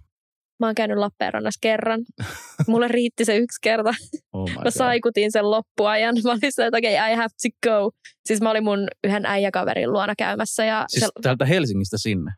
Mä 0.61 0.67
oon 0.67 0.75
käynyt 0.75 0.97
Lappeenrannassa 0.97 1.59
kerran. 1.63 2.01
Mulle 2.69 2.89
riitti 2.89 3.25
se 3.25 3.37
yksi 3.37 3.59
kerta. 3.63 3.95
Oh 4.33 4.51
Mä 4.65 4.71
saikutin 4.71 5.33
sen 5.33 5.51
loppuajan. 5.51 6.15
Mä 6.25 6.31
olin 6.31 6.41
se, 6.53 6.67
että 6.67 6.79
okei, 6.79 6.95
okay, 6.95 7.13
I 7.13 7.15
have 7.15 7.29
to 7.43 7.69
go. 7.71 7.91
Siis 8.27 8.41
mä 8.41 8.51
olin 8.51 8.65
mun 8.65 8.89
yhden 9.05 9.27
äijäkaverin 9.27 9.93
luona 9.93 10.15
käymässä 10.19 10.65
ja 10.65 10.85
Siis 10.89 11.05
se, 11.05 11.09
täältä 11.23 11.45
Helsingistä 11.45 11.99
sinne. 11.99 12.33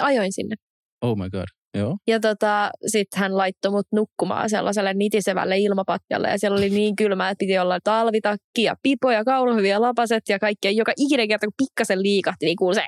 ajoin 0.00 0.32
sinne. 0.32 0.56
Oh 1.02 1.16
my 1.16 1.30
god. 1.30 1.46
Joo. 1.74 1.96
Ja 2.06 2.20
tota, 2.20 2.70
sitten 2.86 3.20
hän 3.20 3.36
laittoi 3.36 3.70
mut 3.70 3.86
nukkumaan 3.92 4.50
sellaiselle 4.50 4.94
nitisevälle 4.94 5.58
ilmapatjalle 5.58 6.28
ja 6.28 6.38
siellä 6.38 6.58
oli 6.58 6.70
niin 6.70 6.96
kylmä, 6.96 7.30
että 7.30 7.38
piti 7.38 7.58
olla 7.58 7.78
talvitakki 7.84 8.62
ja 8.62 8.74
pipo 8.82 9.10
ja 9.10 9.24
kauluhyviä 9.24 9.80
lapaset 9.80 10.22
ja 10.28 10.38
kaikkea. 10.38 10.70
Joka 10.70 10.92
ikinen 10.96 11.28
kerta, 11.28 11.46
kun 11.46 11.54
pikkasen 11.56 12.02
liikahti, 12.02 12.46
niin 12.46 12.56
kuului 12.56 12.74
se 12.74 12.84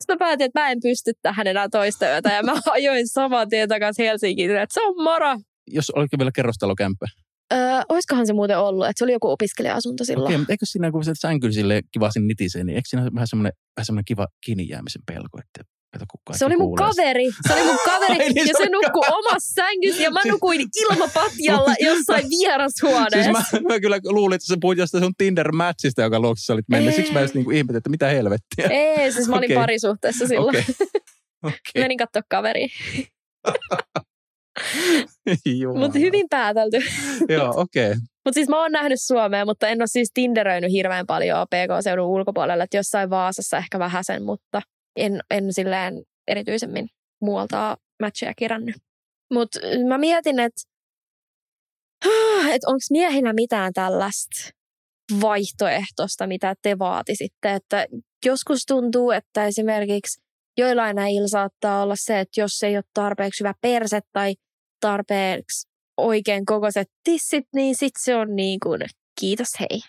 sitten 0.00 0.14
mä 0.14 0.18
päätin, 0.18 0.44
että 0.44 0.60
mä 0.60 0.70
en 0.70 0.78
pysty 0.82 1.12
tähän 1.22 1.46
enää 1.46 1.68
toista 1.68 2.06
yötä 2.06 2.32
ja 2.32 2.42
mä 2.42 2.52
ajoin 2.70 3.08
saman 3.08 3.48
tien 3.48 3.68
takaisin 3.68 4.06
Helsinkiin, 4.06 4.50
että 4.50 4.74
se 4.74 4.80
on 4.82 5.04
moro. 5.04 5.38
Jos 5.66 5.90
oliko 5.90 6.18
vielä 6.18 6.30
kerrostalokämppä. 6.34 7.06
Öö, 7.52 7.80
oiskohan 7.88 8.26
se 8.26 8.32
muuten 8.32 8.58
ollut, 8.58 8.86
että 8.86 8.98
se 8.98 9.04
oli 9.04 9.12
joku 9.12 9.30
opiskelija-asunto 9.30 10.04
silloin. 10.04 10.26
Okei, 10.26 10.38
mutta 10.38 10.52
eikö 10.52 10.66
siinä, 10.66 10.90
kun 10.90 11.04
se 11.04 11.12
sänkyy 11.14 11.52
sille 11.52 11.80
kivasti 11.92 12.20
nitisee, 12.20 12.64
niin 12.64 12.76
eikö 12.76 12.88
siinä 12.88 13.02
ole 13.02 13.10
vähän 13.14 13.26
semmoinen, 13.26 13.52
vähän 13.76 13.86
semmoinen 13.86 14.04
kiva 14.04 14.26
kiinni 14.44 14.68
jäämisen 14.68 15.02
pelko, 15.06 15.38
että 15.38 15.72
Kato, 15.92 16.04
Se 16.32 16.44
oli 16.44 16.56
mun 16.56 16.66
kuulee 16.66 16.88
kaveri. 16.88 17.30
Se 17.48 17.54
oli 17.54 17.62
mun 17.64 17.78
kaveri 17.92 18.12
Ai 18.24 18.28
niin, 18.28 18.48
ja 18.48 18.54
se 18.58 18.68
nukkui 18.68 19.02
omassa 19.18 19.54
sängyssä 19.54 20.02
ja 20.02 20.10
mä 20.10 20.20
Siis- 20.22 20.32
nukuin 20.32 20.68
ilmapatjalla 20.80 21.74
jossain 21.80 22.24
vierashuoneessa. 22.30 23.42
Siis 23.50 23.62
mä, 23.62 23.68
mä 23.68 23.80
kyllä 23.80 23.98
luulin, 24.04 24.34
että 24.36 24.46
sä 24.46 24.56
puhuit 24.60 24.78
jostain 24.78 25.04
sun 25.04 25.12
Tinder-matchista, 25.22 26.02
joka 26.02 26.20
luokse 26.20 26.52
olit 26.52 26.68
mennyt. 26.68 26.90
Ei. 26.90 26.96
Siksi 26.96 27.12
mä 27.12 27.20
just 27.20 27.34
niinku 27.34 27.50
ihmetin, 27.50 27.76
että 27.76 27.90
mitä 27.90 28.06
helvettiä. 28.08 28.68
Ei, 28.70 29.12
siis 29.12 29.28
mä 29.28 29.36
olin 29.36 29.46
Okei. 29.46 29.56
parisuhteessa 29.56 30.26
silloin. 30.26 30.56
Okei. 30.56 30.74
Okei. 31.42 31.82
Menin 31.82 31.98
katsoa 31.98 32.22
kaveri. 32.28 32.68
Mutta 35.78 35.98
hyvin 35.98 36.26
päätelty. 36.30 36.76
Joo, 37.28 37.52
okei. 37.56 37.86
Okay. 37.86 38.00
Mutta 38.24 38.34
siis 38.34 38.48
mä 38.48 38.62
oon 38.62 38.72
nähnyt 38.72 38.98
Suomea, 39.02 39.44
mutta 39.44 39.68
en 39.68 39.80
ole 39.82 39.86
siis 39.86 40.10
tinderöinyt 40.14 40.72
hirveän 40.72 41.06
paljon 41.06 41.46
PK-seudun 41.46 42.06
ulkopuolella. 42.06 42.64
Että 42.64 42.76
jossain 42.76 43.10
Vaasassa 43.10 43.56
ehkä 43.58 43.78
vähäsen, 43.78 44.22
mutta 44.22 44.62
en, 44.96 45.20
en 45.30 45.52
silleen 45.52 46.02
erityisemmin 46.28 46.88
muualta 47.20 47.76
matcheja 48.02 48.34
kirännyt. 48.34 48.76
Mutta 49.32 49.58
mä 49.88 49.98
mietin, 49.98 50.38
että 50.38 50.62
et 52.50 52.64
onko 52.66 52.80
miehillä 52.90 53.32
mitään 53.32 53.72
tällaista 53.72 54.50
vaihtoehtoista, 55.20 56.26
mitä 56.26 56.54
te 56.62 56.78
vaatisitte. 56.78 57.54
Että 57.54 57.86
joskus 58.24 58.66
tuntuu, 58.66 59.10
että 59.10 59.46
esimerkiksi 59.46 60.22
joillain 60.58 60.98
äijillä 60.98 61.28
saattaa 61.28 61.82
olla 61.82 61.96
se, 61.96 62.20
että 62.20 62.40
jos 62.40 62.62
ei 62.62 62.76
ole 62.76 62.84
tarpeeksi 62.94 63.40
hyvä 63.40 63.54
perse 63.60 64.00
tai 64.12 64.34
tarpeeksi 64.80 65.68
oikein 65.96 66.46
kokoiset 66.46 66.88
tissit, 67.04 67.44
niin 67.54 67.76
sit 67.76 67.92
se 67.98 68.16
on 68.16 68.36
niin 68.36 68.60
kuin, 68.60 68.80
kiitos 69.20 69.48
hei. 69.60 69.80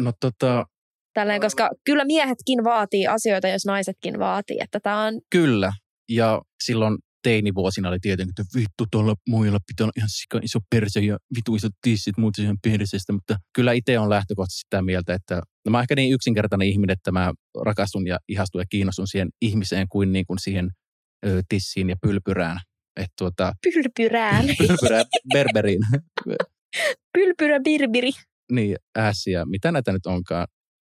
No 0.00 0.12
tota, 0.20 0.66
Tälleen, 1.14 1.40
koska 1.40 1.70
kyllä 1.84 2.04
miehetkin 2.04 2.64
vaatii 2.64 3.06
asioita, 3.06 3.48
jos 3.48 3.66
naisetkin 3.66 4.18
vaatii. 4.18 4.56
Että 4.60 4.80
tämä 4.80 5.02
on, 5.02 5.20
kyllä. 5.30 5.72
Ja 6.08 6.42
silloin 6.64 6.98
teinivuosina 7.22 7.88
oli 7.88 7.98
tietenkin, 8.00 8.30
että 8.30 8.58
vittu 8.58 8.84
tuolla 8.90 9.14
muilla 9.28 9.58
pitää 9.66 9.84
olla 9.84 9.92
ihan 9.96 10.08
sika 10.08 10.40
iso 10.42 10.58
perse 10.70 11.00
ja 11.00 11.18
vitu 11.36 11.54
isot 11.54 11.72
tissit, 11.82 12.18
muuten 12.18 12.44
ihan 12.44 12.56
perseestä. 12.62 13.12
Mutta 13.12 13.36
kyllä 13.52 13.72
itse 13.72 13.98
on 13.98 14.10
lähtökohtaisesti 14.10 14.60
sitä 14.60 14.82
mieltä, 14.82 15.14
että 15.14 15.34
no 15.64 15.70
mä 15.70 15.76
oon 15.76 15.82
ehkä 15.82 15.94
niin 15.94 16.12
yksinkertainen 16.12 16.68
ihminen, 16.68 16.94
että 16.94 17.12
mä 17.12 17.32
rakastun 17.64 18.06
ja 18.06 18.18
ihastun 18.28 18.60
ja 18.60 18.64
kiinnostun 18.70 19.06
siihen 19.06 19.28
ihmiseen 19.42 19.86
kuin, 19.88 20.12
niin 20.12 20.26
kuin 20.26 20.38
siihen 20.38 20.70
ö, 21.26 21.42
tissiin 21.48 21.90
ja 21.90 21.96
pylpyrään. 22.02 22.58
Että 22.96 23.14
tuota, 23.18 23.52
pylpyrään. 23.62 24.44
pylpyrää 24.58 25.04
berberiin. 25.32 25.80
Pylpyrä 27.12 27.60
birbiri. 27.60 28.10
niin, 28.52 28.76
ässiä, 28.98 29.44
mitä 29.44 29.72
näitä 29.72 29.92
nyt 29.92 30.06
onkaan. 30.06 30.46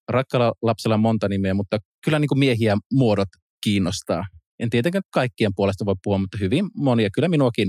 Rakkalla 0.09 0.53
lapsella 0.63 0.95
on 0.95 1.01
monta 1.01 1.29
nimeä, 1.29 1.55
mutta 1.55 1.79
kyllä 2.05 2.19
niin 2.19 2.29
kuin 2.29 2.39
miehiä 2.39 2.77
muodot 2.93 3.29
kiinnostaa. 3.65 4.25
En 4.59 4.71
tietenkään 4.71 5.03
kaikkien 5.15 5.51
puolesta 5.57 5.85
voi 5.85 5.95
puhua, 6.05 6.19
mutta 6.19 6.39
hyvin 6.41 6.65
monia. 6.77 7.09
Kyllä 7.15 7.29
minuakin 7.29 7.69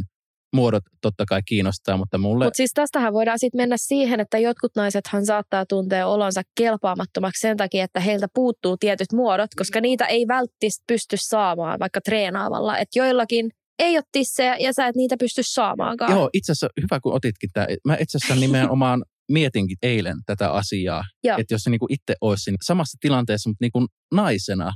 muodot 0.56 0.84
totta 1.02 1.26
kai 1.26 1.42
kiinnostaa, 1.48 1.98
mutta 1.98 2.18
mulle... 2.18 2.46
Mutta 2.46 2.58
siis 2.58 2.72
tästähän 2.74 3.14
voidaan 3.14 3.40
sitten 3.40 3.62
mennä 3.62 3.76
siihen, 3.80 4.20
että 4.20 4.38
jotkut 4.38 4.72
naisethan 4.76 5.26
saattaa 5.26 5.66
tuntea 5.66 6.08
olonsa 6.08 6.42
kelpaamattomaksi 6.58 7.42
sen 7.42 7.58
takia, 7.58 7.84
että 7.84 8.00
heiltä 8.00 8.28
puuttuu 8.34 8.78
tietyt 8.78 9.14
muodot, 9.14 9.50
koska 9.58 9.82
niitä 9.82 10.06
ei 10.06 10.28
välttis 10.28 10.84
pysty 10.88 11.16
saamaan 11.20 11.80
vaikka 11.80 12.02
treenaamalla. 12.02 12.78
Että 12.78 13.00
joillakin 13.00 13.50
ei 13.80 13.98
ole 13.98 14.04
tissejä 14.12 14.58
ja 14.58 14.74
sä 14.74 14.88
et 14.88 14.96
niitä 14.96 15.16
pysty 15.20 15.42
saamaankaan. 15.44 16.12
Joo, 16.12 16.30
itse 16.34 16.52
asiassa 16.52 16.68
hyvä 16.82 17.00
kun 17.00 17.14
otitkin 17.14 17.50
tämä. 17.54 17.68
Mä 17.86 17.98
itse 18.00 18.18
asiassa 18.18 18.36
nimenomaan 18.36 19.04
mietinkin 19.32 19.78
eilen 19.82 20.18
tätä 20.26 20.52
asiaa. 20.52 21.04
Joo. 21.24 21.38
Että 21.38 21.54
jos 21.54 21.62
se 21.62 21.70
niinku 21.70 21.88
itse 21.90 22.16
olisi 22.22 22.44
siinä 22.44 22.58
samassa 22.64 22.98
tilanteessa, 23.02 23.50
mutta 23.50 23.64
niinku 23.64 23.88
naisena, 24.14 24.72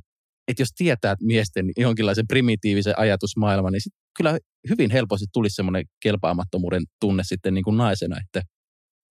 että 0.48 0.62
jos 0.62 0.70
tietää 0.78 1.12
että 1.12 1.26
miesten 1.26 1.66
jonkinlaisen 1.78 2.28
primitiivisen 2.28 3.00
ajatusmaailman, 3.00 3.74
niin 3.74 3.82
sit 3.82 3.94
kyllä 4.18 4.38
hyvin 4.70 4.92
helposti 4.92 5.26
tulisi 5.34 5.56
semmoinen 5.56 5.86
kelpaamattomuuden 6.04 6.84
tunne 7.02 7.24
sitten 7.26 7.54
niin 7.54 7.64
kuin 7.64 7.78
naisena, 7.78 8.18
että 8.26 8.42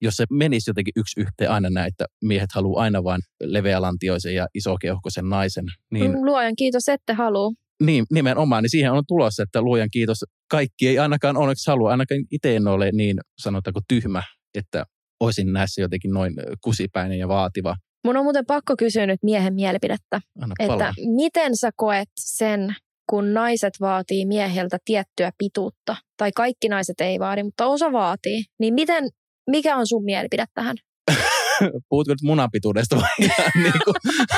jos 0.02 0.14
se 0.14 0.24
menisi 0.30 0.70
jotenkin 0.70 0.92
yksi 0.96 1.20
yhteen 1.20 1.50
aina 1.50 1.70
näin, 1.70 1.88
että 1.88 2.04
miehet 2.24 2.52
haluaa 2.54 2.82
aina 2.82 3.04
vain 3.04 3.20
leveälantioisen 3.42 4.34
ja 4.34 4.46
isokeuhkoisen 4.54 5.28
naisen, 5.28 5.64
niin, 5.90 6.24
Luojan 6.24 6.56
kiitos, 6.56 6.88
ette 6.88 7.12
halua. 7.12 7.52
niin 7.82 8.04
nimenomaan, 8.10 8.62
niin 8.62 8.70
siihen 8.70 8.92
on 8.92 9.04
tulossa, 9.08 9.42
että 9.42 9.62
luojan 9.62 9.90
kiitos, 9.90 10.24
kaikki 10.50 10.88
ei 10.88 10.98
ainakaan 10.98 11.36
onneksi 11.36 11.70
halua, 11.70 11.90
ainakaan 11.90 12.24
itse 12.30 12.56
en 12.56 12.66
ole 12.66 12.92
niin 12.92 13.20
sanotaanko 13.38 13.80
tyhmä, 13.88 14.22
että 14.54 14.84
olisin 15.20 15.52
näissä 15.52 15.80
jotenkin 15.80 16.10
noin 16.10 16.34
kusipäinen 16.64 17.18
ja 17.18 17.28
vaativa. 17.28 17.76
Mun 18.04 18.16
on 18.16 18.24
muuten 18.24 18.46
pakko 18.46 18.74
kysyä 18.78 19.06
nyt 19.06 19.18
miehen 19.22 19.54
mielipidettä, 19.54 20.20
Anna 20.42 20.54
että 20.58 20.72
palaa. 20.72 20.92
miten 21.16 21.56
sä 21.56 21.70
koet 21.76 22.08
sen, 22.20 22.74
kun 23.10 23.34
naiset 23.34 23.72
vaatii 23.80 24.26
miehiltä 24.26 24.78
tiettyä 24.84 25.30
pituutta, 25.38 25.96
tai 26.16 26.30
kaikki 26.34 26.68
naiset 26.68 27.00
ei 27.00 27.18
vaadi, 27.18 27.42
mutta 27.42 27.66
osa 27.66 27.92
vaatii, 27.92 28.44
niin 28.60 28.74
miten, 28.74 29.08
mikä 29.50 29.76
on 29.76 29.86
sun 29.86 30.04
mielipide 30.04 30.44
tähän? 30.54 30.76
Puhutko 31.88 32.12
nyt 32.12 32.22
munapituudesta 32.22 32.96
vai 32.96 33.10
ihan 33.26 33.52
niin 33.54 33.80
kuin, 33.84 33.94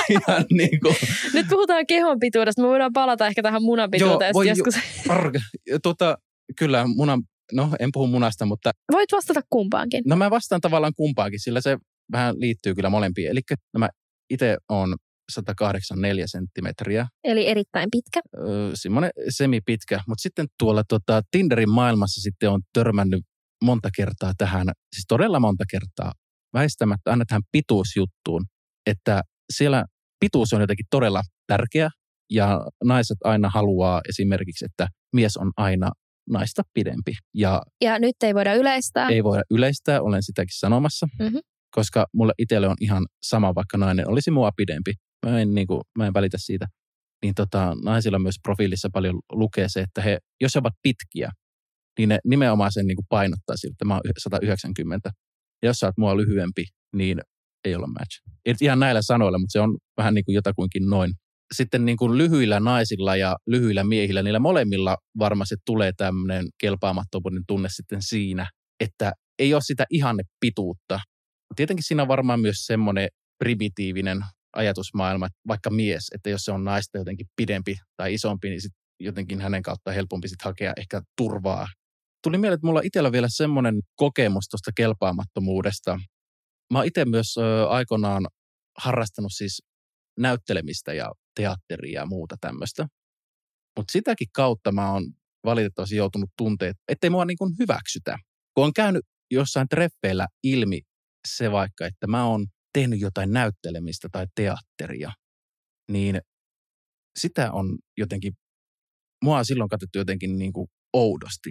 ihan 0.09 0.45
niin 0.51 0.79
kuin 0.81 0.95
Nyt 1.33 1.47
puhutaan 1.49 1.87
kehon 1.87 2.19
pituudesta, 2.19 2.61
me 2.61 2.67
voidaan 2.67 2.93
palata 2.93 3.27
ehkä 3.27 3.41
tähän 3.43 3.63
munapituuteen 3.63 4.29
Joo, 4.29 4.33
voi 4.33 4.47
joskus. 4.47 4.75
arg. 5.09 5.35
Tota, 5.83 6.17
kyllä 6.57 6.85
munan, 6.95 7.21
no 7.53 7.69
en 7.79 7.89
puhu 7.93 8.07
munasta, 8.07 8.45
mutta 8.45 8.71
Voit 8.91 9.11
vastata 9.11 9.41
kumpaankin. 9.49 10.01
no 10.05 10.15
mä 10.15 10.29
vastaan 10.29 10.61
tavallaan 10.61 10.93
kumpaakin, 10.97 11.39
sillä 11.39 11.61
se 11.61 11.77
vähän 12.11 12.35
liittyy 12.39 12.75
kyllä 12.75 12.89
molempiin. 12.89 13.29
Eli 13.29 13.39
mä 13.77 13.89
itse 14.29 14.57
on 14.69 14.95
184 15.31 16.27
senttimetriä, 16.27 17.07
Eli 17.23 17.47
erittäin 17.47 17.89
pitkä. 17.91 18.21
öö, 18.37 18.71
semmoinen 18.73 19.11
semipitkä, 19.29 19.99
mutta 20.07 20.21
sitten 20.21 20.47
tuolla 20.59 20.83
tota, 20.87 21.21
Tinderin 21.31 21.69
maailmassa 21.69 22.21
sitten 22.21 22.49
on 22.49 22.61
törmännyt 22.73 23.21
monta 23.63 23.89
kertaa 23.95 24.33
tähän, 24.37 24.67
siis 24.95 25.05
todella 25.07 25.39
monta 25.39 25.63
kertaa, 25.71 26.11
väistämättä 26.53 27.11
aina 27.11 27.25
tähän 27.27 27.41
pituusjuttuun, 27.51 28.45
että 28.85 29.21
siellä 29.53 29.85
pituus 30.19 30.53
on 30.53 30.61
jotenkin 30.61 30.85
todella 30.89 31.21
tärkeä 31.47 31.89
ja 32.31 32.61
naiset 32.83 33.17
aina 33.23 33.49
haluaa 33.49 34.01
esimerkiksi, 34.09 34.65
että 34.65 34.87
mies 35.15 35.37
on 35.37 35.51
aina 35.57 35.91
naista 36.31 36.61
pidempi 36.73 37.11
ja 37.33 37.61
Ja 37.81 37.99
nyt 37.99 38.15
ei 38.23 38.35
voida 38.35 38.53
yleistää. 38.53 39.07
ei 39.09 39.23
voida 39.23 39.43
yleistää, 39.51 40.01
olen 40.01 40.23
sitäkin 40.23 40.57
sanomassa, 40.59 41.07
Mhm. 41.19 41.37
koska 41.75 42.05
mulle 42.13 42.33
itselle 42.37 42.67
on 42.67 42.75
ihan 42.81 43.05
sama, 43.23 43.55
vaikka 43.55 43.77
nainen 43.77 44.09
olisi 44.09 44.31
mua 44.31 44.51
pidempi. 44.57 44.93
Mä 45.25 45.39
en, 45.39 45.53
niin 45.53 45.67
kuin, 45.67 45.81
mä 45.97 46.07
en 46.07 46.13
välitä 46.13 46.37
siitä. 46.39 46.65
Niin 47.23 47.35
tota, 47.35 47.75
naisilla 47.83 48.19
myös 48.19 48.35
profiilissa 48.43 48.89
paljon 48.93 49.19
lukee 49.31 49.69
se, 49.69 49.79
että 49.81 50.01
he, 50.01 50.17
jos 50.41 50.55
he 50.55 50.59
ovat 50.59 50.73
pitkiä, 50.83 51.29
niin 51.99 52.09
ne 52.09 52.19
nimenomaan 52.25 52.71
sen 52.71 52.87
niin 52.87 52.95
kuin 52.95 53.05
painottaa 53.09 53.57
siltä, 53.57 53.73
että 53.73 53.85
mä 53.85 53.93
oon 53.93 54.01
190. 54.17 55.09
Ja 55.63 55.69
jos 55.69 55.77
sä 55.77 55.85
oot 55.85 55.97
mua 55.97 56.17
lyhyempi, 56.17 56.65
niin 56.95 57.21
ei 57.65 57.75
olla 57.75 57.87
match. 57.87 58.21
Nyt 58.47 58.61
ihan 58.61 58.79
näillä 58.79 59.01
sanoilla, 59.01 59.39
mutta 59.39 59.51
se 59.51 59.59
on 59.59 59.77
vähän 59.97 60.13
niin 60.13 60.25
kuin 60.25 60.35
jotakuinkin 60.35 60.85
noin. 60.89 61.11
Sitten 61.55 61.85
niin 61.85 61.97
kuin 61.97 62.17
lyhyillä 62.17 62.59
naisilla 62.59 63.15
ja 63.15 63.35
lyhyillä 63.47 63.83
miehillä, 63.83 64.23
niillä 64.23 64.39
molemmilla 64.39 64.97
varmasti 65.19 65.55
tulee 65.65 65.91
tämmöinen 65.97 66.45
kelpaamattomuuden 66.57 67.43
tunne 67.47 67.69
sitten 67.71 68.01
siinä, 68.01 68.49
että 68.79 69.11
ei 69.39 69.53
ole 69.53 69.61
sitä 69.65 69.85
ihanne 69.89 70.23
pituutta. 70.39 70.99
Tietenkin 71.55 71.83
siinä 71.83 72.01
on 72.01 72.07
varmaan 72.07 72.39
myös 72.39 72.55
semmoinen 72.65 73.07
primitiivinen 73.39 74.21
ajatusmaailma, 74.55 75.25
että 75.25 75.39
vaikka 75.47 75.69
mies, 75.69 76.07
että 76.15 76.29
jos 76.29 76.41
se 76.41 76.51
on 76.51 76.63
naista 76.63 76.97
jotenkin 76.97 77.27
pidempi 77.35 77.75
tai 77.97 78.13
isompi, 78.13 78.49
niin 78.49 78.61
sit 78.61 78.71
jotenkin 78.99 79.41
hänen 79.41 79.63
kautta 79.63 79.91
helpompi 79.91 80.27
sit 80.27 80.41
hakea 80.41 80.73
ehkä 80.77 81.01
turvaa. 81.17 81.67
Tuli 82.23 82.37
mieleen, 82.37 82.55
että 82.55 82.67
mulla 82.67 82.81
itsellä 82.83 83.11
vielä 83.11 83.27
semmoinen 83.29 83.75
kokemus 83.95 84.47
tuosta 84.47 84.71
kelpaamattomuudesta. 84.75 85.99
Mä 86.73 86.83
itse 86.83 87.05
myös 87.05 87.35
aikoinaan 87.69 88.27
harrastanut 88.77 89.31
siis 89.35 89.61
näyttelemistä 90.19 90.93
ja 90.93 91.11
teatteria 91.35 92.01
ja 92.01 92.05
muuta 92.05 92.35
tämmöistä. 92.41 92.87
Mutta 93.77 93.91
sitäkin 93.91 94.27
kautta 94.33 94.71
mä 94.71 94.91
oon 94.91 95.03
valitettavasti 95.45 95.95
joutunut 95.95 96.29
tunteet, 96.37 96.77
ettei 96.87 97.09
mua 97.09 97.25
niin 97.25 97.37
hyväksytä. 97.59 98.17
Kun 98.53 98.65
on 98.65 98.73
käynyt 98.73 99.05
jossain 99.31 99.67
treffeillä 99.67 100.27
ilmi 100.43 100.81
se 101.27 101.51
vaikka, 101.51 101.85
että 101.85 102.07
mä 102.07 102.25
oon 102.25 102.47
tehnyt 102.73 103.01
jotain 103.01 103.33
näyttelemistä 103.33 104.07
tai 104.11 104.27
teatteria, 104.35 105.11
niin 105.91 106.21
sitä 107.19 107.51
on 107.51 107.77
jotenkin, 107.97 108.33
mua 109.23 109.37
on 109.37 109.45
silloin 109.45 109.69
katsottu 109.69 109.97
jotenkin 109.97 110.39
niin 110.39 110.53
kuin 110.53 110.67
oudosti. 110.93 111.49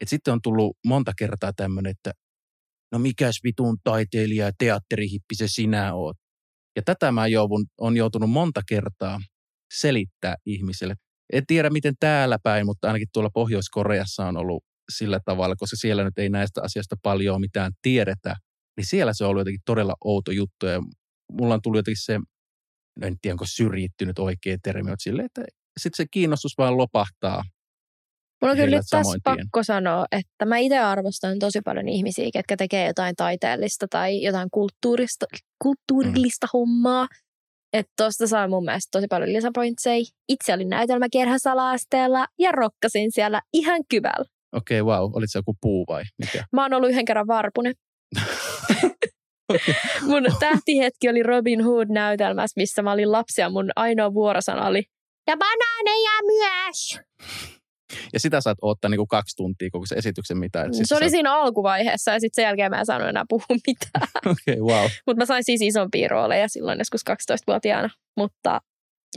Et 0.00 0.08
sitten 0.08 0.32
on 0.32 0.42
tullut 0.42 0.76
monta 0.86 1.12
kertaa 1.18 1.52
tämmöinen, 1.56 1.90
että 1.90 2.12
no 2.92 2.98
mikäs 2.98 3.40
vitun 3.44 3.76
taiteilija 3.84 4.46
ja 4.46 4.52
teatterihippi 4.58 5.34
se 5.34 5.48
sinä 5.48 5.94
oot. 5.94 6.16
Ja 6.76 6.82
tätä 6.84 7.12
mä 7.12 7.26
joudun, 7.26 7.66
on 7.78 7.96
joutunut 7.96 8.30
monta 8.30 8.60
kertaa 8.68 9.20
selittää 9.74 10.34
ihmiselle. 10.46 10.94
En 11.32 11.46
tiedä 11.46 11.70
miten 11.70 11.94
täällä 12.00 12.38
päin, 12.42 12.66
mutta 12.66 12.86
ainakin 12.86 13.08
tuolla 13.12 13.30
Pohjois-Koreassa 13.34 14.26
on 14.26 14.36
ollut 14.36 14.64
sillä 14.92 15.20
tavalla, 15.24 15.56
koska 15.56 15.76
siellä 15.76 16.04
nyt 16.04 16.18
ei 16.18 16.28
näistä 16.28 16.62
asioista 16.62 16.96
paljon 17.02 17.40
mitään 17.40 17.72
tiedetä. 17.82 18.36
Niin 18.76 18.86
siellä 18.86 19.12
se 19.14 19.24
on 19.24 19.30
ollut 19.30 19.40
jotenkin 19.40 19.62
todella 19.64 19.94
outo 20.04 20.30
juttu 20.30 20.66
ja 20.66 20.82
mulla 21.32 21.54
on 21.54 21.62
tullut 21.62 21.78
jotenkin 21.78 22.02
se, 22.02 22.18
en 23.02 23.16
tiedä 23.22 23.34
onko 23.34 23.44
syrjittynyt 23.48 24.18
oikea 24.18 24.56
termi, 24.62 24.90
mutta 24.90 25.02
silleen, 25.02 25.26
että 25.26 25.42
sitten 25.80 25.96
se 25.96 26.06
kiinnostus 26.10 26.52
vaan 26.58 26.76
lopahtaa. 26.76 27.42
Mulla 28.40 28.52
on 28.52 28.56
kyllä 28.56 28.76
nyt 28.76 28.86
tässä 28.90 29.12
tien. 29.12 29.22
pakko 29.22 29.62
sanoa, 29.62 30.06
että 30.12 30.44
mä 30.44 30.56
itse 30.56 30.78
arvostan 30.78 31.38
tosi 31.38 31.60
paljon 31.64 31.88
ihmisiä, 31.88 32.28
ketkä 32.32 32.56
tekee 32.56 32.86
jotain 32.86 33.16
taiteellista 33.16 33.86
tai 33.90 34.22
jotain 34.22 34.48
kulttuurista, 34.50 35.26
kulttuurillista 35.62 36.46
mm. 36.46 36.50
hommaa. 36.52 37.08
Että 37.72 37.92
tosta 37.96 38.26
saa 38.26 38.48
mun 38.48 38.64
mielestä 38.64 38.88
tosi 38.92 39.06
paljon 39.10 39.32
lisäpointseja. 39.32 40.04
Itse 40.28 40.54
olin 40.54 40.68
näytelmäkerhässä 40.68 41.52
ala-asteella 41.52 42.26
ja 42.38 42.52
rokkasin 42.52 43.12
siellä 43.12 43.42
ihan 43.52 43.80
kyvällä. 43.88 44.24
Okei, 44.52 44.80
okay, 44.80 44.94
wow. 44.94 45.10
Olit 45.14 45.30
se 45.32 45.38
joku 45.38 45.56
puu 45.60 45.84
vai 45.88 46.02
mikä? 46.18 46.44
Mä 46.52 46.62
oon 46.62 46.74
ollut 46.74 46.90
yhden 46.90 47.04
kerran 47.04 47.26
varpunen. 47.26 47.74
mun 50.08 50.22
tähtihetki 50.40 51.08
oli 51.08 51.22
Robin 51.22 51.64
Hood-näytelmässä, 51.64 52.60
missä 52.60 52.82
mä 52.82 52.92
olin 52.92 53.12
lapsi 53.12 53.40
ja 53.40 53.50
mun 53.50 53.70
ainoa 53.76 54.14
vuorosana 54.14 54.66
oli 54.66 54.82
ja 55.26 55.36
banaaneja 55.36 56.10
myös. 56.26 57.00
Ja 58.12 58.20
sitä 58.20 58.40
saat 58.40 58.58
odottaa 58.62 58.88
niin 58.88 58.98
kuin 58.98 59.08
kaksi 59.08 59.36
tuntia 59.36 59.68
koko 59.72 59.86
se 59.86 59.94
esityksen 59.94 60.38
mitään. 60.38 60.70
se 60.74 60.96
oli 60.96 61.10
siinä 61.10 61.34
alkuvaiheessa 61.34 62.10
ja 62.10 62.20
sitten 62.20 62.42
sen 62.42 62.48
jälkeen 62.48 62.70
mä 62.70 62.78
en 62.78 62.86
saanut 62.86 63.08
enää 63.08 63.24
puhua 63.28 63.56
mitään. 63.66 64.08
Okei, 64.32 64.60
okay, 64.60 64.76
wow. 64.76 64.90
Mutta 65.06 65.20
mä 65.20 65.26
sain 65.26 65.44
siis 65.44 65.62
isompia 65.62 66.08
rooleja 66.08 66.48
silloin 66.48 66.78
joskus 66.78 67.00
12-vuotiaana. 67.10 67.90
Mutta 68.16 68.60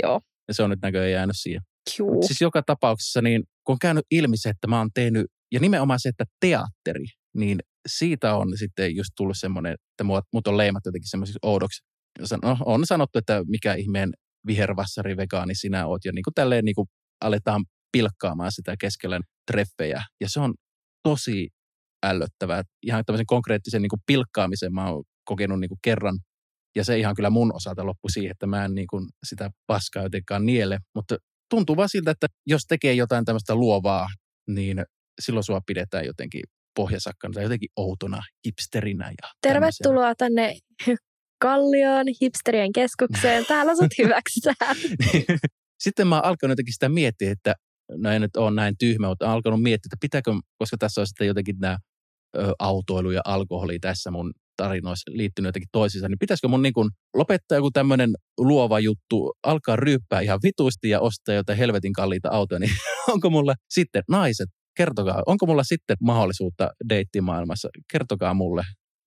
joo. 0.03 0.21
Ja 0.47 0.53
se 0.53 0.63
on 0.63 0.69
nyt 0.69 0.81
näköjään 0.81 1.11
jäänyt 1.11 1.35
siihen. 1.39 1.61
Juu. 1.99 2.13
Mut 2.13 2.23
Siis 2.23 2.41
joka 2.41 2.63
tapauksessa, 2.65 3.21
niin 3.21 3.43
kun 3.63 3.73
on 3.73 3.79
käynyt 3.79 4.05
ilmi 4.11 4.37
se, 4.37 4.49
että 4.49 4.67
mä 4.67 4.77
oon 4.77 4.89
tehnyt, 4.93 5.25
ja 5.51 5.59
nimenomaan 5.59 5.99
se, 5.99 6.09
että 6.09 6.25
teatteri, 6.39 7.05
niin 7.35 7.59
siitä 7.87 8.35
on 8.35 8.57
sitten 8.57 8.95
just 8.95 9.09
tullut 9.17 9.37
semmoinen, 9.39 9.73
että 9.73 10.03
mut, 10.03 10.25
mut 10.33 10.47
on 10.47 10.57
leimattu 10.57 10.89
jotenkin 10.89 11.09
semmoisiksi 11.09 11.39
oudoksi. 11.41 11.83
No, 12.43 12.57
on 12.65 12.85
sanottu, 12.85 13.19
että 13.19 13.43
mikä 13.47 13.73
ihmeen 13.73 14.13
vihervassari 14.47 15.17
vegaani 15.17 15.55
sinä 15.55 15.87
oot, 15.87 16.05
ja 16.05 16.11
niin 16.11 16.23
kuin 16.23 16.33
tälleen 16.33 16.65
niin 16.65 16.75
kuin 16.75 16.87
aletaan 17.21 17.65
pilkkaamaan 17.93 18.51
sitä 18.51 18.75
keskellä 18.79 19.19
treffejä, 19.51 20.03
ja 20.21 20.29
se 20.29 20.39
on 20.39 20.53
tosi 21.03 21.49
ällöttävää. 22.05 22.63
Ihan 22.85 23.03
tämmöisen 23.05 23.25
konkreettisen 23.25 23.81
niin 23.81 23.89
kuin 23.89 24.01
pilkkaamisen 24.05 24.73
mä 24.73 24.89
oon 24.89 25.03
kokenut 25.25 25.59
niin 25.59 25.69
kuin 25.69 25.79
kerran, 25.81 26.19
ja 26.75 26.83
se 26.83 26.99
ihan 26.99 27.15
kyllä 27.15 27.29
mun 27.29 27.55
osalta 27.55 27.85
loppui 27.85 28.11
siihen, 28.11 28.31
että 28.31 28.47
mä 28.47 28.65
en 28.65 28.75
niin 28.75 28.87
kuin 28.87 29.05
sitä 29.25 29.49
paskaa 29.67 30.03
jotenkaan 30.03 30.45
niele, 30.45 30.79
mutta 30.95 31.17
tuntuu 31.49 31.75
vaan 31.75 31.89
siltä, 31.89 32.11
että 32.11 32.27
jos 32.47 32.61
tekee 32.67 32.93
jotain 32.93 33.25
tämmöistä 33.25 33.55
luovaa, 33.55 34.07
niin 34.49 34.85
silloin 35.21 35.43
sua 35.43 35.61
pidetään 35.65 36.05
jotenkin 36.05 36.41
pohjasakkana 36.75 37.33
tai 37.33 37.43
jotenkin 37.43 37.69
outona 37.75 38.21
hipsterinä. 38.45 39.11
Ja 39.21 39.29
Tervetuloa 39.41 40.15
tänne 40.15 40.55
Kallioon, 41.41 42.05
hipsterien 42.21 42.73
keskukseen. 42.73 43.45
Täällä 43.45 43.75
sut 43.75 43.91
hyväksytään. 44.03 44.75
Sitten 45.83 46.07
mä 46.07 46.15
oon 46.15 46.25
alkanut 46.25 46.51
jotenkin 46.51 46.73
sitä 46.73 46.89
miettiä, 46.89 47.31
että 47.31 47.55
no 47.97 48.11
ei 48.11 48.19
nyt 48.19 48.35
ole 48.37 48.51
näin 48.51 48.75
tyhmä, 48.79 49.07
mutta 49.07 49.25
oon 49.25 49.33
alkanut 49.33 49.61
miettiä, 49.61 49.87
että 49.87 49.97
pitääkö, 50.01 50.31
koska 50.57 50.77
tässä 50.77 51.01
on 51.01 51.07
sitten 51.07 51.27
jotenkin 51.27 51.55
nämä 51.59 51.77
autoilu 52.59 53.11
ja 53.11 53.21
alkoholi 53.25 53.79
tässä 53.79 54.11
mun 54.11 54.33
tarinoissa 54.57 55.11
liittynyt 55.13 55.47
jotenkin 55.47 55.69
toisiinsa, 55.71 56.09
niin 56.09 56.19
pitäisikö 56.19 56.47
mun 56.47 56.61
niin 56.61 56.73
kuin 56.73 56.89
lopettaa 57.13 57.57
joku 57.57 57.71
tämmöinen 57.71 58.13
luova 58.37 58.79
juttu, 58.79 59.33
alkaa 59.43 59.75
ryyppää 59.75 60.21
ihan 60.21 60.39
vitusti 60.43 60.89
ja 60.89 60.99
ostaa 60.99 61.35
jotain 61.35 61.57
helvetin 61.57 61.93
kalliita 61.93 62.29
autoja, 62.29 62.59
niin 62.59 62.71
onko 63.13 63.29
mulla 63.29 63.55
sitten 63.69 64.03
naiset, 64.09 64.49
kertokaa, 64.77 65.23
onko 65.25 65.45
mulla 65.45 65.63
sitten 65.63 65.97
mahdollisuutta 66.01 66.71
deittimaailmassa, 66.89 67.69
kertokaa 67.91 68.33
mulle. 68.33 68.63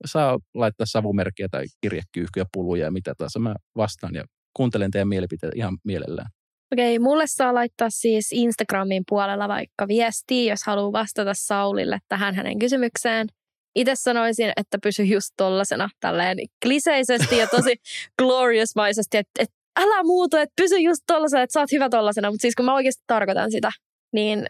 Saa 0.06 0.38
laittaa 0.54 0.86
savumerkkiä 0.86 1.48
tai 1.50 1.64
kirjekyyhkyjä, 1.80 2.46
puluja 2.52 2.84
ja 2.84 2.90
mitä 2.90 3.14
taas. 3.18 3.32
Mä 3.38 3.54
vastaan 3.76 4.14
ja 4.14 4.24
kuuntelen 4.56 4.90
teidän 4.90 5.08
mielipiteitä 5.08 5.56
ihan 5.56 5.78
mielellään. 5.84 6.30
Okei, 6.72 6.98
mulle 6.98 7.24
saa 7.26 7.54
laittaa 7.54 7.90
siis 7.90 8.28
Instagramin 8.32 9.02
puolella 9.08 9.48
vaikka 9.48 9.88
viestiä, 9.88 10.52
jos 10.52 10.64
haluaa 10.64 10.92
vastata 10.92 11.32
Saulille 11.34 11.98
tähän 12.08 12.34
hänen 12.34 12.58
kysymykseen. 12.58 13.26
Itse 13.74 13.92
sanoisin, 13.94 14.52
että 14.56 14.78
pysy 14.82 15.04
just 15.04 15.28
tollasena 15.36 15.88
tälleen 16.00 16.38
kliseisesti 16.62 17.38
ja 17.38 17.46
tosi 17.46 17.74
gloriousmaisesti, 18.22 19.16
että, 19.16 19.42
että 19.42 19.56
älä 19.80 20.02
muutu, 20.02 20.36
että 20.36 20.52
pysy 20.56 20.78
just 20.78 21.02
tollasena, 21.06 21.42
että 21.42 21.52
sä 21.52 21.60
oot 21.60 21.72
hyvä 21.72 21.88
tollasena. 21.88 22.30
Mutta 22.30 22.42
siis 22.42 22.54
kun 22.54 22.64
mä 22.64 22.74
oikeasti 22.74 23.04
tarkoitan 23.06 23.50
sitä, 23.50 23.70
niin 24.12 24.46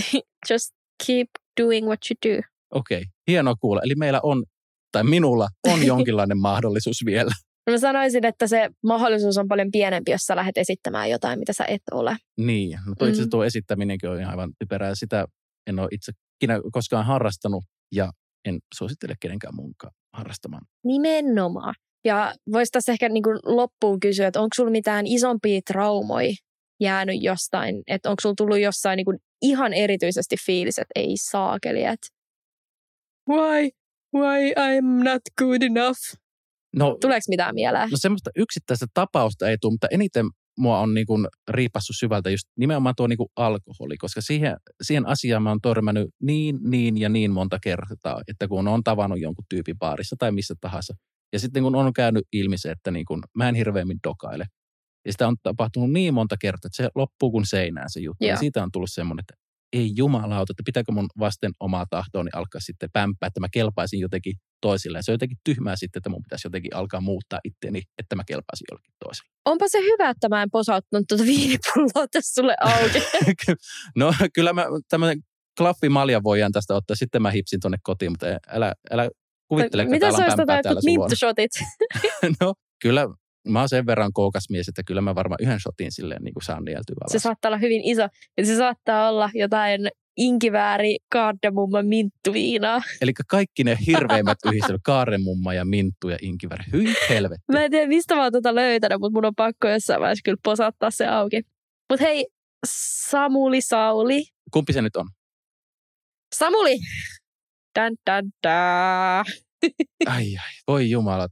just 0.50 0.70
keep 1.06 1.28
doing 1.60 1.86
what 1.86 2.00
you 2.10 2.34
do. 2.34 2.42
Okei, 2.74 3.04
hienoa 3.26 3.54
kuulla. 3.60 3.80
Eli 3.84 3.94
meillä 3.94 4.20
on, 4.22 4.44
tai 4.92 5.04
minulla 5.04 5.48
on 5.66 5.86
jonkinlainen 5.92 6.38
mahdollisuus 6.38 6.96
vielä. 7.04 7.30
No 7.66 7.70
mä 7.72 7.78
sanoisin, 7.78 8.26
että 8.26 8.46
se 8.46 8.70
mahdollisuus 8.84 9.38
on 9.38 9.48
paljon 9.48 9.70
pienempi, 9.72 10.10
jos 10.10 10.20
sä 10.22 10.36
lähdet 10.36 10.58
esittämään 10.58 11.10
jotain, 11.10 11.38
mitä 11.38 11.52
sä 11.52 11.64
et 11.64 11.82
ole. 11.92 12.16
Niin, 12.36 12.78
no 12.86 12.94
tuo 12.98 13.06
itse 13.08 13.12
asiassa 13.12 13.26
Mm. 13.26 13.30
tuo 13.30 13.44
esittäminenkin 13.44 14.10
on 14.10 14.20
ihan 14.20 14.30
aivan 14.30 14.52
typerää. 14.58 14.94
Sitä 14.94 15.26
en 15.66 15.78
ole 15.78 15.88
itse 15.92 16.12
koskaan 16.72 17.06
harrastanut 17.06 17.64
ja 17.92 18.10
en 18.44 18.58
suosittele 18.74 19.14
kenenkään 19.20 19.54
muunkaan 19.54 19.92
harrastamaan. 20.12 20.62
Nimenomaan. 20.84 21.74
Ja 22.04 22.34
voisi 22.52 22.72
tässä 22.72 22.92
ehkä 22.92 23.08
niin 23.08 23.22
kuin 23.22 23.38
loppuun 23.44 24.00
kysyä, 24.00 24.26
että 24.26 24.40
onko 24.40 24.54
sulla 24.56 24.70
mitään 24.70 25.06
isompia 25.06 25.60
traumoja 25.66 26.34
jäänyt 26.80 27.16
jostain, 27.22 27.82
että 27.86 28.10
onko 28.10 28.20
sulla 28.20 28.34
tullut 28.38 28.58
jossain 28.58 28.96
niin 28.96 29.04
kuin 29.04 29.18
ihan 29.42 29.72
erityisesti 29.72 30.36
fiilis, 30.46 30.78
että 30.78 30.92
ei 30.94 31.16
saakeli, 31.16 31.84
että 31.84 32.06
why, 33.30 33.68
why 34.16 34.52
I'm 34.52 35.04
not 35.04 35.22
good 35.38 35.62
enough? 35.62 35.98
No, 36.76 36.96
Tuleeko 37.00 37.24
mitään 37.28 37.54
mieleen? 37.54 37.90
no 37.90 37.96
semmoista 37.96 38.30
yksittäistä 38.36 38.86
tapausta 38.94 39.48
ei 39.48 39.56
tule, 39.60 39.72
mutta 39.72 39.86
eniten 39.90 40.26
mua 40.58 40.80
on 40.80 40.94
niin 40.94 41.06
kuin 41.06 41.26
riipassut 41.48 41.96
syvältä 41.98 42.30
just 42.30 42.48
nimenomaan 42.56 42.94
tuo 42.96 43.06
niin 43.06 43.16
kuin 43.16 43.28
alkoholi, 43.36 43.96
koska 43.96 44.20
siihen, 44.20 44.56
siihen 44.82 45.06
asiaan 45.06 45.42
mä 45.42 45.48
oon 45.48 45.60
törmännyt 45.60 46.08
niin, 46.22 46.58
niin 46.62 47.00
ja 47.00 47.08
niin 47.08 47.30
monta 47.30 47.58
kertaa, 47.62 48.20
että 48.28 48.48
kun 48.48 48.68
on 48.68 48.84
tavannut 48.84 49.20
jonkun 49.20 49.44
tyypin 49.48 49.78
baarissa 49.78 50.16
tai 50.18 50.32
missä 50.32 50.54
tahansa, 50.60 50.94
ja 51.32 51.38
sitten 51.38 51.62
kun 51.62 51.76
on 51.76 51.92
käynyt 51.92 52.24
ilmi 52.32 52.58
se, 52.58 52.70
että 52.70 52.90
niin 52.90 53.06
kuin, 53.06 53.22
mä 53.34 53.48
en 53.48 53.54
hirveämmin 53.54 53.98
dokaile, 54.08 54.44
ja 55.06 55.12
sitä 55.12 55.28
on 55.28 55.36
tapahtunut 55.42 55.92
niin 55.92 56.14
monta 56.14 56.36
kertaa, 56.40 56.68
että 56.68 56.76
se 56.76 56.88
loppuu 56.94 57.30
kuin 57.30 57.46
seinään 57.46 57.90
se 57.90 58.00
juttu, 58.00 58.24
ja 58.24 58.30
Joo. 58.30 58.38
siitä 58.38 58.62
on 58.62 58.72
tullut 58.72 58.90
semmoinen, 58.92 59.20
että 59.22 59.34
ei 59.72 59.92
jumalauta, 59.96 60.52
että 60.52 60.62
pitääkö 60.66 60.92
mun 60.92 61.08
vasten 61.18 61.52
omaa 61.60 61.86
tahtooni 61.90 62.30
alkaa 62.34 62.60
sitten 62.60 62.88
pämpää, 62.92 63.26
että 63.26 63.40
mä 63.40 63.48
kelpaisin 63.52 64.00
jotenkin 64.00 64.34
toisille. 64.68 64.98
Ja 64.98 65.02
se 65.02 65.10
on 65.10 65.14
jotenkin 65.14 65.38
tyhmää 65.44 65.76
sitten, 65.76 65.98
että 66.00 66.10
mun 66.10 66.22
pitäisi 66.22 66.46
jotenkin 66.46 66.74
alkaa 66.74 67.00
muuttaa 67.00 67.40
itteeni, 67.44 67.82
että 67.98 68.16
mä 68.16 68.24
kelpaisin 68.26 68.66
jollekin 68.70 68.94
toiselle. 69.04 69.30
Onpa 69.44 69.68
se 69.68 69.78
hyvä, 69.78 70.10
että 70.10 70.28
mä 70.28 70.42
en 70.42 70.50
posauttanut 70.50 71.04
tuota 71.08 71.24
viinipulloa 71.24 72.06
tässä 72.12 72.34
sulle 72.34 72.54
auki. 72.60 73.02
no 74.00 74.12
kyllä 74.34 74.52
mä 74.52 74.64
tämmöinen 74.88 75.18
klaffimalja 75.58 76.22
voidaan 76.22 76.52
tästä 76.52 76.74
ottaa, 76.74 76.96
sitten 76.96 77.22
mä 77.22 77.30
hipsin 77.30 77.60
tonne 77.60 77.78
kotiin, 77.82 78.12
mutta 78.12 78.26
älä, 78.48 78.74
älä 78.90 79.10
kuvittele, 79.48 79.82
että 79.82 79.90
Mitä 79.94 80.00
täällä 80.00 80.16
se 80.16 80.22
on 80.22 80.24
olisi 80.24 80.36
pämpää 80.36 80.56
jotkut 80.56 80.62
täällä 80.62 80.80
sun 80.80 80.90
luona. 80.90 81.02
minttushotit? 81.02 81.50
No 82.40 82.54
kyllä 82.82 83.08
mä 83.48 83.58
oon 83.58 83.68
sen 83.68 83.86
verran 83.86 84.12
kookas 84.12 84.44
mies, 84.50 84.68
että 84.68 84.82
kyllä 84.86 85.00
mä 85.00 85.14
varmaan 85.14 85.38
yhden 85.42 85.60
shotin 85.60 85.92
silleen 85.92 86.22
niin 86.24 86.34
kuin 86.34 86.44
saan 86.44 86.64
nieltyä. 86.64 86.94
Se 87.06 87.18
saattaa 87.18 87.48
olla 87.48 87.58
hyvin 87.58 87.82
iso. 87.84 88.08
Ja 88.36 88.46
se 88.46 88.56
saattaa 88.56 89.08
olla 89.08 89.30
jotain 89.34 89.80
inkivääri, 90.16 90.96
kaardemumma, 91.12 91.82
minttuviinaa. 91.82 92.82
Eli 93.00 93.12
kaikki 93.28 93.64
ne 93.64 93.78
hirveimmät 93.86 94.38
yhdistelyt, 94.46 94.80
kaaremumma 94.84 95.54
ja 95.54 95.64
minttu 95.64 96.08
ja 96.08 96.18
inkiväri, 96.22 96.64
hyi 96.72 96.94
helvetti. 97.08 97.44
Mä 97.52 97.64
en 97.64 97.70
tiedä, 97.70 97.86
mistä 97.86 98.14
mä 98.14 98.22
oon 98.22 98.32
tota 98.32 98.54
löytänyt, 98.54 99.00
mutta 99.00 99.16
mun 99.16 99.24
on 99.24 99.34
pakko 99.34 99.68
jossain 99.68 100.00
vaiheessa 100.00 100.22
kyllä 100.24 100.38
posattaa 100.42 100.90
se 100.90 101.06
auki. 101.06 101.42
Mutta 101.90 102.04
hei, 102.04 102.26
Samuli 103.08 103.60
Sauli. 103.60 104.24
Kumpi 104.52 104.72
se 104.72 104.82
nyt 104.82 104.96
on? 104.96 105.08
Samuli! 106.34 106.78
Dan, 107.78 107.92
dan, 108.06 108.24
dan. 108.42 109.24
Ai 110.06 110.36
ai, 110.36 110.52
voi. 110.68 110.84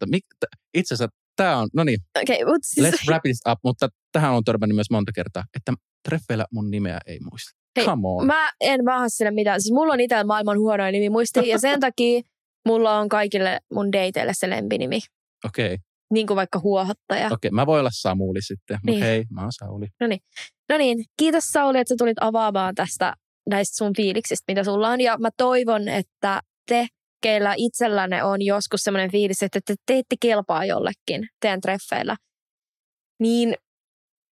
Mik, 0.07 0.24
t- 0.41 0.59
itse 0.74 0.95
asiassa 0.95 1.16
tämä 1.37 1.59
on, 1.59 1.68
no 1.74 1.85
niin, 1.85 2.01
okay, 2.22 2.37
siis... 2.62 2.87
let's 2.87 3.07
wrap 3.09 3.22
this 3.22 3.41
up, 3.49 3.59
mutta 3.64 3.89
tähän 4.12 4.32
on 4.32 4.45
törmännyt 4.45 4.74
myös 4.74 4.91
monta 4.91 5.12
kertaa, 5.12 5.45
että 5.57 5.72
treffeillä 6.09 6.47
mun 6.53 6.70
nimeä 6.70 6.99
ei 7.07 7.18
muista. 7.20 7.63
Hei, 7.77 7.85
Come 7.85 8.09
on. 8.09 8.27
Mä 8.27 8.51
en 8.61 8.85
vaha 8.85 9.09
sille 9.09 9.31
mitään. 9.31 9.62
Siis 9.62 9.72
mulla 9.72 9.93
on 9.93 10.01
itsellä 10.01 10.25
maailman 10.25 10.59
huonoin 10.59 10.93
nimi 10.93 11.11
muisti 11.11 11.49
ja 11.49 11.59
sen 11.59 11.81
takia 11.81 12.20
mulla 12.66 12.99
on 12.99 13.09
kaikille 13.09 13.61
mun 13.72 13.93
dateille 13.93 14.33
se 14.35 14.51
lempinimi. 14.51 15.01
Okei, 15.45 15.66
okay, 15.66 15.79
Niin 16.12 16.27
kuin 16.27 16.37
vaikka 16.37 16.59
huohottaja. 16.59 17.27
okei. 17.27 17.35
Okay. 17.35 17.51
Mä 17.51 17.66
voin 17.66 17.81
olla 17.81 17.91
Samuli 17.93 18.43
sitten, 18.43 18.79
mutta 18.83 18.91
Niin. 18.91 19.03
hei, 19.03 19.25
mä 19.31 19.41
oon 19.41 19.53
Sauli. 19.53 19.87
No 20.70 20.77
niin, 20.79 21.05
kiitos 21.18 21.45
Sauli, 21.45 21.79
että 21.79 21.95
sä 21.95 21.97
tulit 21.99 22.16
avaamaan 22.20 22.75
tästä 22.75 23.14
näistä 23.51 23.77
sun 23.77 23.93
fiiliksistä, 23.97 24.45
mitä 24.49 24.64
sulla 24.64 24.89
on. 24.89 25.01
Ja 25.01 25.18
mä 25.18 25.29
toivon, 25.37 25.89
että 25.89 26.41
te, 26.68 26.87
keillä 27.22 27.55
itsellänne 27.57 28.25
on 28.25 28.43
joskus 28.43 28.81
semmoinen 28.81 29.11
fiilis, 29.12 29.43
että 29.43 29.61
te 29.66 29.75
teette 29.87 30.16
kelpaa 30.20 30.64
jollekin 30.64 31.29
teidän 31.41 31.61
treffeillä, 31.61 32.16
niin 33.20 33.55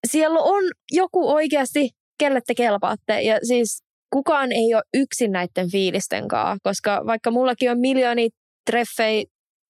siellä 0.08 0.40
on 0.40 0.64
joku 0.92 1.34
oikeasti, 1.34 1.90
kelle 2.20 2.42
te 2.48 2.56
kelpaatte. 2.56 3.22
Ja 3.22 3.40
siis 3.44 3.84
kukaan 4.14 4.52
ei 4.52 4.74
ole 4.74 4.84
yksin 4.94 5.32
näiden 5.32 5.72
fiilisten 5.72 6.28
kanssa, 6.28 6.58
koska 6.64 7.04
vaikka 7.06 7.32
mullakin 7.32 7.72
on 7.72 7.80
miljoonia 7.80 8.30
treffejä, 8.72 9.24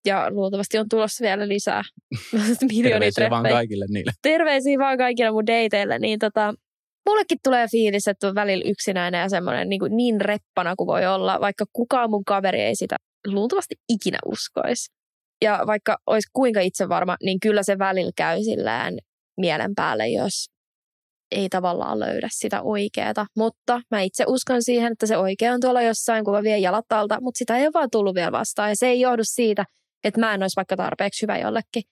ja 0.06 0.32
luultavasti 0.32 0.78
on 0.78 0.90
tulossa 0.90 1.24
vielä 1.24 1.48
lisää 1.48 1.82
miljoonia 2.74 3.00
Terveisiä 3.00 3.30
vaan 3.30 3.44
treffejä 3.44 3.60
kaikille 3.60 3.86
niille. 3.90 4.12
terveisiä 4.22 4.80
vaan 4.80 4.98
kaikille 4.98 5.32
mun 5.32 5.48
dateille, 5.48 6.00
niin 6.00 6.20
tota, 6.20 6.54
mullekin 7.10 7.38
tulee 7.44 7.68
fiilis, 7.72 8.08
että 8.08 8.28
on 8.28 8.36
välillä 8.36 8.70
yksinäinen 8.70 9.22
ja 9.22 9.30
semmoinen 9.30 9.70
niin, 9.70 9.82
niin 9.90 10.22
reppana 10.22 10.76
kuin 10.76 10.88
voi 10.88 11.06
olla, 11.06 11.38
vaikka 11.42 11.66
kukaan 11.74 12.10
mun 12.10 12.26
kaveri 12.26 12.62
ei 12.62 12.76
sitä 12.76 12.96
luultavasti 13.28 13.76
ikinä 13.90 14.18
uskoisi. 14.26 14.92
Ja 15.44 15.64
vaikka 15.68 15.98
olisi 16.08 16.28
kuinka 16.34 16.60
itse 16.60 16.90
varma, 16.90 17.18
niin 17.24 17.40
kyllä 17.40 17.64
se 17.64 17.78
välillä 17.80 18.12
käy 18.18 18.44
sillään 18.44 18.98
mielen 19.38 19.76
päälle, 19.76 20.08
jos 20.08 20.55
ei 21.32 21.50
tavallaan 21.50 22.00
löydä 22.00 22.28
sitä 22.32 22.62
oikeaa. 22.62 23.26
Mutta 23.38 23.82
mä 23.92 24.02
itse 24.02 24.24
uskon 24.28 24.64
siihen, 24.64 24.92
että 24.92 25.06
se 25.06 25.18
oikea 25.18 25.54
on 25.54 25.62
tuolla 25.62 25.82
jossain, 25.82 26.26
kun 26.26 26.34
mä 26.34 26.44
vien 26.44 26.62
jalat 26.62 26.92
alta, 26.92 27.18
mutta 27.22 27.38
sitä 27.38 27.58
ei 27.58 27.64
ole 27.66 27.74
vaan 27.74 27.90
tullut 27.92 28.16
vielä 28.16 28.32
vastaan. 28.32 28.70
Ja 28.70 28.76
se 28.76 28.88
ei 28.88 29.00
johdu 29.00 29.22
siitä, 29.26 29.66
että 30.04 30.20
mä 30.20 30.34
en 30.34 30.42
olisi 30.42 30.56
vaikka 30.56 30.76
tarpeeksi 30.76 31.22
hyvä 31.22 31.38
jollekin. 31.38 31.84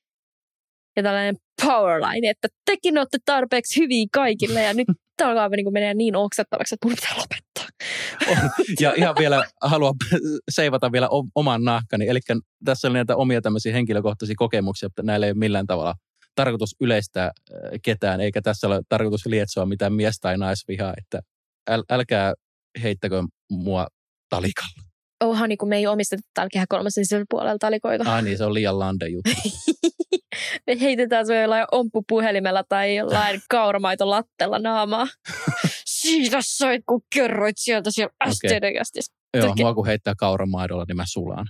Ja 0.95 1.03
tällainen 1.03 1.35
powerline, 1.65 2.29
että 2.29 2.47
tekin 2.65 2.97
olette 2.97 3.17
tarpeeksi 3.25 3.79
hyviä 3.79 4.05
kaikille 4.13 4.63
ja 4.63 4.73
nyt 4.73 4.87
tämä 5.17 5.31
alkaa 5.31 5.49
niin 5.49 5.73
menee 5.73 5.93
niin 5.93 6.15
oksettavaksi, 6.15 6.75
että 6.75 6.87
mun 6.87 6.95
pitää 6.95 7.17
lopettaa. 7.17 7.65
On. 8.27 8.49
Ja 8.79 8.93
ihan 8.95 9.15
vielä 9.19 9.43
haluan 9.61 9.93
seivata 10.49 10.91
vielä 10.91 11.09
oman 11.35 11.63
nahkani. 11.63 12.07
Eli 12.07 12.19
tässä 12.65 12.87
on 12.87 12.93
näitä 12.93 13.15
omia 13.15 13.41
tämmöisiä 13.41 13.73
henkilökohtaisia 13.73 14.35
kokemuksia, 14.37 14.87
että 14.87 15.03
näillä 15.03 15.25
ei 15.25 15.31
ole 15.31 15.37
millään 15.37 15.67
tavalla 15.67 15.95
tarkoitus 16.35 16.75
yleistää 16.81 17.25
äh, 17.25 17.59
ketään, 17.83 18.21
eikä 18.21 18.41
tässä 18.41 18.67
ole 18.67 18.81
tarkoitus 18.89 19.25
lietsoa 19.25 19.65
mitään 19.65 19.93
mies- 19.93 20.19
tai 20.21 20.37
naisvihaa, 20.37 20.93
että 20.97 21.19
äl, 21.69 21.83
älkää 21.89 22.33
heittäkö 22.83 23.23
mua 23.49 23.87
talikalla. 24.29 24.83
Oha, 25.23 25.47
niin 25.47 25.57
kuin 25.57 25.69
me 25.69 25.77
ei 25.77 25.87
omisteta 25.87 26.21
täällä 26.33 26.49
kehä 26.53 26.65
kolmasen 26.69 27.25
puolella 27.29 27.57
talikoita. 27.59 28.15
Ah 28.15 28.23
niin, 28.23 28.37
se 28.37 28.45
on 28.45 28.53
liian 28.53 28.79
lande 28.79 29.07
juttu. 29.09 29.31
me 30.67 30.79
heitetään 30.81 31.27
se 31.27 31.41
jollain 31.41 31.65
omppupuhelimella 31.71 32.63
tai 32.69 32.95
jollain 32.95 33.41
kauramaito 33.49 34.09
lattella 34.09 34.59
naamaa. 34.59 35.07
Siitä 36.01 36.37
soit, 36.41 36.81
kun 36.85 37.01
kerroit 37.15 37.55
sieltä 37.57 37.91
siellä 37.91 38.13
okay. 38.25 38.69
Joo, 39.37 39.55
mua 39.55 39.73
kun 39.73 39.85
heittää 39.85 40.13
kauramaidolla, 40.17 40.85
niin 40.87 40.97
mä 40.97 41.03
sulaan. 41.07 41.45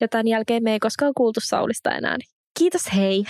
Ja 0.00 0.08
tämän 0.08 0.28
jälkeen 0.28 0.62
me 0.62 0.72
ei 0.72 0.78
koskaan 0.78 1.12
kuultu 1.16 1.40
Saulista 1.42 1.90
enää. 1.90 2.16
Niin 2.18 2.37
kiitos 2.58 2.92
hei. 2.94 3.24